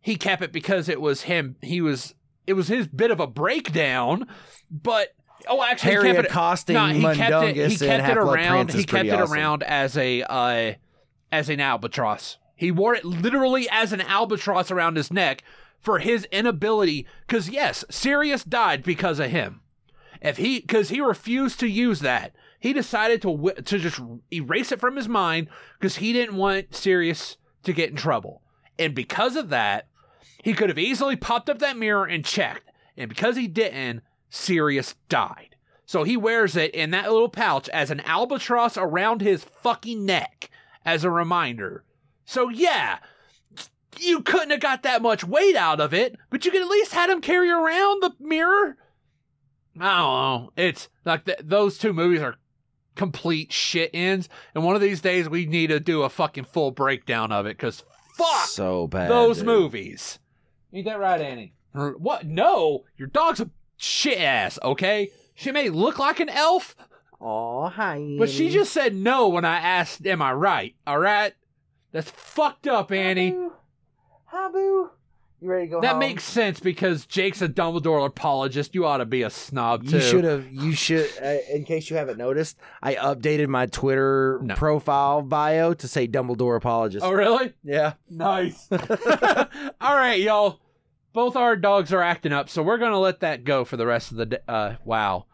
he 0.00 0.16
kept 0.16 0.42
it 0.42 0.52
because 0.52 0.88
it 0.88 1.00
was 1.00 1.22
him. 1.22 1.56
He 1.60 1.80
was, 1.80 2.14
it 2.46 2.54
was 2.54 2.68
his 2.68 2.86
bit 2.86 3.10
of 3.10 3.20
a 3.20 3.26
breakdown, 3.26 4.26
but, 4.70 5.14
oh, 5.46 5.62
actually, 5.62 5.90
he 5.90 5.96
Harry 5.96 6.12
kept 6.12 6.18
it, 6.20 6.30
accosting 6.30 6.74
no, 6.74 6.86
he 6.86 7.02
kept 7.02 7.18
it, 7.18 7.30
Mundungus 7.30 7.72
he 7.80 7.86
kept 7.86 8.08
it 8.08 8.16
around, 8.16 8.72
he 8.72 8.84
kept 8.84 9.08
it 9.08 9.12
awesome. 9.12 9.34
around 9.34 9.62
as 9.62 9.96
a, 9.98 10.22
uh, 10.22 10.74
as 11.30 11.50
an 11.50 11.60
albatross. 11.60 12.38
He 12.56 12.70
wore 12.70 12.94
it 12.94 13.04
literally 13.04 13.68
as 13.70 13.92
an 13.92 14.00
albatross 14.00 14.70
around 14.70 14.96
his 14.96 15.12
neck 15.12 15.42
for 15.78 15.98
his 15.98 16.24
inability, 16.32 17.06
because 17.26 17.48
yes, 17.50 17.84
Sirius 17.90 18.44
died 18.44 18.82
because 18.82 19.18
of 19.18 19.30
him. 19.30 19.60
If 20.22 20.38
he, 20.38 20.60
because 20.60 20.88
he 20.88 21.00
refused 21.00 21.60
to 21.60 21.68
use 21.68 22.00
that, 22.00 22.34
he 22.58 22.72
decided 22.72 23.20
to 23.22 23.52
to 23.64 23.78
just 23.78 24.00
erase 24.32 24.72
it 24.72 24.80
from 24.80 24.96
his 24.96 25.08
mind 25.08 25.48
because 25.78 25.96
he 25.96 26.14
didn't 26.14 26.36
want 26.36 26.74
Sirius 26.74 27.36
to 27.64 27.74
get 27.74 27.90
in 27.90 27.96
trouble. 27.96 28.40
And 28.78 28.94
because 28.94 29.36
of 29.36 29.50
that, 29.50 29.88
he 30.42 30.54
could 30.54 30.70
have 30.70 30.78
easily 30.78 31.16
popped 31.16 31.50
up 31.50 31.58
that 31.58 31.76
mirror 31.76 32.06
and 32.06 32.24
checked. 32.24 32.70
And 32.96 33.08
because 33.08 33.36
he 33.36 33.48
didn't, 33.48 34.02
Sirius 34.30 34.94
died. 35.08 35.56
So 35.86 36.04
he 36.04 36.16
wears 36.16 36.56
it 36.56 36.74
in 36.74 36.90
that 36.92 37.12
little 37.12 37.28
pouch 37.28 37.68
as 37.68 37.90
an 37.90 38.00
albatross 38.00 38.78
around 38.78 39.20
his 39.20 39.44
fucking 39.44 40.04
neck 40.04 40.48
as 40.84 41.04
a 41.04 41.10
reminder. 41.10 41.84
So 42.24 42.48
yeah, 42.48 42.98
you 43.98 44.22
couldn't 44.22 44.50
have 44.50 44.60
got 44.60 44.82
that 44.82 45.02
much 45.02 45.24
weight 45.24 45.56
out 45.56 45.80
of 45.80 45.92
it, 45.94 46.16
but 46.30 46.44
you 46.44 46.50
could 46.50 46.62
at 46.62 46.68
least 46.68 46.92
had 46.92 47.10
him 47.10 47.20
carry 47.20 47.50
around 47.50 48.02
the 48.02 48.12
mirror. 48.20 48.76
I 49.78 49.98
don't 49.98 50.44
know. 50.44 50.52
It's 50.56 50.88
like 51.04 51.24
th- 51.24 51.40
those 51.42 51.78
two 51.78 51.92
movies 51.92 52.20
are 52.20 52.36
complete 52.94 53.52
shit 53.52 53.90
ends, 53.92 54.28
and 54.54 54.64
one 54.64 54.74
of 54.76 54.80
these 54.80 55.00
days 55.00 55.28
we 55.28 55.46
need 55.46 55.68
to 55.68 55.80
do 55.80 56.02
a 56.02 56.08
fucking 56.08 56.44
full 56.44 56.70
breakdown 56.70 57.32
of 57.32 57.46
it 57.46 57.56
because 57.56 57.82
fuck 58.16 58.46
So 58.46 58.86
bad. 58.86 59.10
those 59.10 59.38
dude. 59.38 59.46
movies. 59.46 60.18
Ain't 60.72 60.86
that 60.86 60.98
right, 61.00 61.20
Annie? 61.20 61.54
What? 61.72 62.24
No, 62.26 62.84
your 62.96 63.08
dog's 63.08 63.40
a 63.40 63.50
shit 63.76 64.20
ass. 64.20 64.58
Okay, 64.62 65.10
she 65.34 65.50
may 65.50 65.68
look 65.70 65.98
like 65.98 66.20
an 66.20 66.28
elf, 66.28 66.76
Aw, 67.20 67.68
hi. 67.70 68.14
but 68.18 68.30
she 68.30 68.48
just 68.50 68.72
said 68.72 68.94
no 68.94 69.28
when 69.28 69.44
I 69.44 69.56
asked, 69.58 70.06
"Am 70.06 70.22
I 70.22 70.32
right?" 70.32 70.76
All 70.86 70.98
right, 71.00 71.32
that's 71.94 72.10
fucked 72.10 72.66
up, 72.66 72.92
Annie. 72.92 73.34
Hi, 74.26 74.50
boo. 74.50 74.90
You 75.40 75.50
ready 75.50 75.66
to 75.66 75.70
go 75.72 75.80
That 75.80 75.90
home? 75.92 75.98
makes 76.00 76.24
sense 76.24 76.58
because 76.58 77.06
Jake's 77.06 77.40
a 77.42 77.48
Dumbledore 77.48 78.06
apologist. 78.06 78.74
You 78.74 78.86
ought 78.86 78.96
to 78.98 79.04
be 79.04 79.22
a 79.22 79.30
snob 79.30 79.86
too. 79.86 79.96
You 79.96 80.00
should 80.02 80.24
have. 80.24 80.46
You 80.50 80.72
should. 80.72 81.08
Uh, 81.22 81.36
in 81.52 81.64
case 81.64 81.88
you 81.90 81.96
haven't 81.96 82.16
noticed, 82.18 82.56
I 82.82 82.94
updated 82.96 83.48
my 83.48 83.66
Twitter 83.66 84.40
No. 84.42 84.54
profile 84.54 85.22
bio 85.22 85.74
to 85.74 85.86
say 85.88 86.08
Dumbledore 86.08 86.56
apologist. 86.56 87.04
Oh, 87.04 87.12
really? 87.12 87.52
yeah. 87.62 87.94
Nice. 88.10 88.68
All 88.72 89.94
right, 89.96 90.20
y'all. 90.20 90.60
Both 91.12 91.36
our 91.36 91.54
dogs 91.56 91.92
are 91.92 92.02
acting 92.02 92.32
up, 92.32 92.48
so 92.48 92.62
we're 92.62 92.78
gonna 92.78 92.98
let 92.98 93.20
that 93.20 93.44
go 93.44 93.64
for 93.64 93.76
the 93.76 93.86
rest 93.86 94.10
of 94.10 94.16
the 94.16 94.26
day. 94.26 94.38
Uh, 94.48 94.74
wow. 94.84 95.26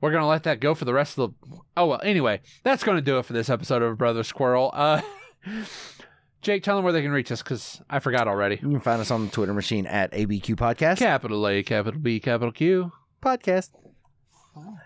We're 0.00 0.12
gonna 0.12 0.28
let 0.28 0.44
that 0.44 0.60
go 0.60 0.74
for 0.74 0.84
the 0.84 0.94
rest 0.94 1.18
of 1.18 1.32
the. 1.50 1.56
Oh 1.76 1.86
well. 1.86 2.00
Anyway, 2.04 2.42
that's 2.62 2.84
gonna 2.84 3.00
do 3.00 3.18
it 3.18 3.24
for 3.24 3.32
this 3.32 3.48
episode 3.50 3.82
of 3.82 3.98
Brothers 3.98 4.30
Quarrel. 4.30 4.70
Uh, 4.72 5.00
Jake, 6.46 6.62
tell 6.62 6.76
them 6.76 6.84
where 6.84 6.92
they 6.92 7.02
can 7.02 7.10
reach 7.10 7.32
us 7.32 7.42
because 7.42 7.82
I 7.90 7.98
forgot 7.98 8.28
already. 8.28 8.54
You 8.62 8.68
can 8.70 8.78
find 8.78 9.00
us 9.00 9.10
on 9.10 9.24
the 9.24 9.32
Twitter 9.32 9.52
machine 9.52 9.84
at 9.84 10.12
ABQ 10.12 10.54
Podcast. 10.54 10.98
Capital 10.98 11.44
A, 11.48 11.64
capital 11.64 11.98
B, 11.98 12.20
capital 12.20 12.52
Q. 12.52 12.92
Podcast. 13.20 13.70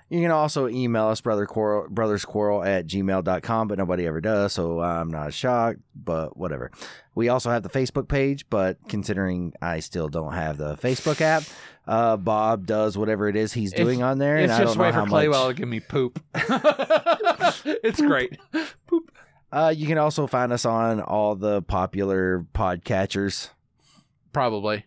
You 0.08 0.22
can 0.22 0.30
also 0.30 0.68
email 0.68 1.08
us, 1.08 1.20
brother 1.20 1.44
Quarrel, 1.44 1.88
brothersquarrel 1.90 2.66
at 2.66 2.86
gmail.com, 2.86 3.68
but 3.68 3.76
nobody 3.76 4.06
ever 4.06 4.22
does, 4.22 4.54
so 4.54 4.80
I'm 4.80 5.10
not 5.10 5.34
shocked, 5.34 5.80
but 5.94 6.34
whatever. 6.34 6.70
We 7.14 7.28
also 7.28 7.50
have 7.50 7.62
the 7.62 7.68
Facebook 7.68 8.08
page, 8.08 8.46
but 8.48 8.78
considering 8.88 9.52
I 9.60 9.80
still 9.80 10.08
don't 10.08 10.32
have 10.32 10.56
the 10.56 10.76
Facebook 10.78 11.20
app, 11.20 11.42
uh, 11.86 12.16
Bob 12.16 12.64
does 12.64 12.96
whatever 12.96 13.28
it 13.28 13.36
is 13.36 13.52
he's 13.52 13.74
It's- 13.74 13.84
doing 13.86 14.02
on 14.02 14.16
there, 14.16 14.36
and 14.36 14.46
It's 14.46 14.54
I 14.54 14.60
just 14.64 14.76
don't 14.76 14.76
a 14.76 14.78
know 14.78 14.84
way 14.88 14.92
how 14.94 15.04
for 15.04 15.10
much. 15.10 15.26
Claywell 15.26 15.48
to 15.48 15.54
give 15.54 15.68
me 15.68 15.80
poop. 15.80 16.20
it's 17.84 18.00
great. 18.00 18.38
Uh, 19.52 19.72
you 19.76 19.86
can 19.86 19.98
also 19.98 20.26
find 20.26 20.52
us 20.52 20.64
on 20.64 21.00
all 21.00 21.34
the 21.34 21.62
popular 21.62 22.46
podcatchers. 22.54 23.50
Probably. 24.32 24.84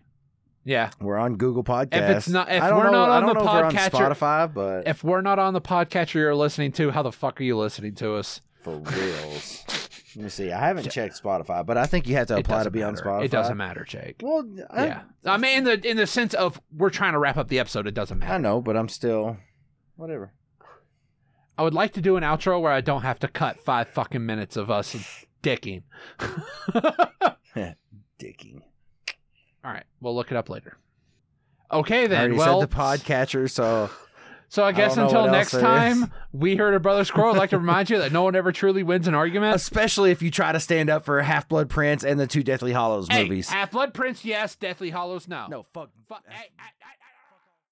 Yeah. 0.64 0.91
We're 1.02 1.18
on 1.18 1.35
Google 1.35 1.64
Podcasts. 1.64 1.88
If 2.10 2.18
it's 2.18 2.30
not- 2.30 2.49
if 2.49 2.64
I 2.64 2.69
don't 2.69 2.77
we're 2.77 2.85
know, 2.85 2.91
not 2.91 3.10
I 3.10 3.15
on 3.18 3.22
don't 3.23 3.27
the 3.30 3.34
know 3.44 3.49
if 3.49 3.53
we're 3.53 3.64
on 3.65 3.73
podcatcher- 3.73 4.15
Spotify, 4.15 4.53
but 4.53 4.88
If 4.88 5.03
we're 5.03 5.22
not 5.22 5.38
on 5.40 5.53
the 5.53 5.60
podcatcher 5.61 6.14
you're 6.15 6.35
listening 6.35 6.72
to, 6.73 6.91
how 6.91 7.03
the 7.03 7.11
fuck 7.11 7.41
are 7.41 7.44
you 7.44 7.57
listening 7.57 7.95
to 7.95 8.15
us? 8.15 8.40
for 8.61 8.77
reals. 8.77 9.65
Let 10.15 10.23
me 10.23 10.30
see. 10.30 10.52
I 10.53 10.60
haven't 10.68 10.90
checked 10.90 11.22
Spotify, 11.22 11.65
but 11.65 11.77
I 11.77 11.85
think 11.85 12.07
you 12.07 12.15
have 12.15 12.27
to 12.27 12.38
apply 12.38 12.60
to 12.64 12.69
doesn't 12.69 12.72
be 12.72 12.81
on. 12.84 12.95
Spotify. 12.95 13.26
It 13.26 13.31
doesn't 13.31 13.57
matter, 13.57 13.84
Jake. 13.84 14.22
Well, 14.23 14.48
I, 14.69 14.85
yeah. 14.85 15.02
I 15.26 15.35
mean 15.38 15.57
in 15.57 15.64
the 15.65 15.90
in 15.90 15.98
the 15.98 16.07
sense 16.07 16.34
of 16.34 16.61
we're 16.72 16.91
trying 16.91 17.11
to 17.11 17.19
wrap 17.19 17.35
up 17.35 17.49
the 17.49 17.60
episode, 17.60 17.88
it 17.88 17.94
doesn't 17.94 18.19
matter. 18.19 18.31
I 18.34 18.38
know, 18.38 18.61
but 18.61 18.77
I'm 18.77 18.88
still 18.88 19.35
whatever. 19.98 20.31
I 21.58 21.64
would 21.64 21.74
like 21.74 21.94
to 21.94 22.02
do 22.02 22.18
an 22.18 22.24
outro 22.24 22.60
where 22.62 22.72
I 22.72 22.82
don't 22.82 23.04
have 23.04 23.20
to 23.20 23.28
cut 23.28 23.60
five 23.60 23.88
fucking 23.90 24.26
minutes 24.26 24.58
of 24.58 24.72
us 24.72 24.96
dicking. 25.44 25.84
Dicking. 28.20 28.62
All 29.66 29.72
right, 29.72 29.84
we'll 30.02 30.16
look 30.16 30.32
it 30.32 30.38
up 30.38 30.50
later. 30.50 30.78
Okay 31.72 32.04
I 32.04 32.08
then. 32.08 32.20
already 32.20 32.38
Well, 32.38 32.62
said 32.62 32.70
the 32.70 32.76
podcatcher, 32.76 33.50
so 33.50 33.90
So 34.50 34.64
I 34.64 34.72
guess 34.72 34.94
don't 34.96 35.06
until 35.06 35.32
next 35.32 35.52
there 35.52 35.62
is. 35.62 35.64
time, 36.00 36.12
we 36.32 36.56
heard 36.56 36.76
a 36.76 36.80
brothers 36.80 37.10
quarrel. 37.10 37.34
I'd 37.34 37.40
like 37.40 37.50
to 37.52 37.58
remind 37.58 37.90
you 37.90 37.98
that 37.98 38.12
no 38.12 38.22
one 38.22 38.36
ever 38.36 38.52
truly 38.52 38.84
wins 38.84 39.08
an 39.08 39.16
argument. 39.16 39.56
Especially 39.56 40.12
if 40.12 40.22
you 40.22 40.30
try 40.30 40.52
to 40.52 40.60
stand 40.60 40.92
up 40.92 41.06
for 41.06 41.20
Half 41.24 41.50
Blood 41.50 41.70
Prince 41.70 42.04
and 42.04 42.20
the 42.20 42.28
two 42.28 42.44
Deathly 42.44 42.72
Hallows 42.72 43.08
Hey, 43.10 43.24
movies. 43.24 43.50
Half 43.50 43.72
Blood 43.72 43.96
Prince, 43.96 44.24
yes. 44.24 44.56
Deathly 44.56 44.92
Hallows, 44.92 45.28
no. 45.28 45.48
no, 45.50 45.64
fuck. 45.64 45.90
Fuck, 46.08 46.24
hey, 46.30 46.50
I- 46.60 46.64
I- 46.64 46.68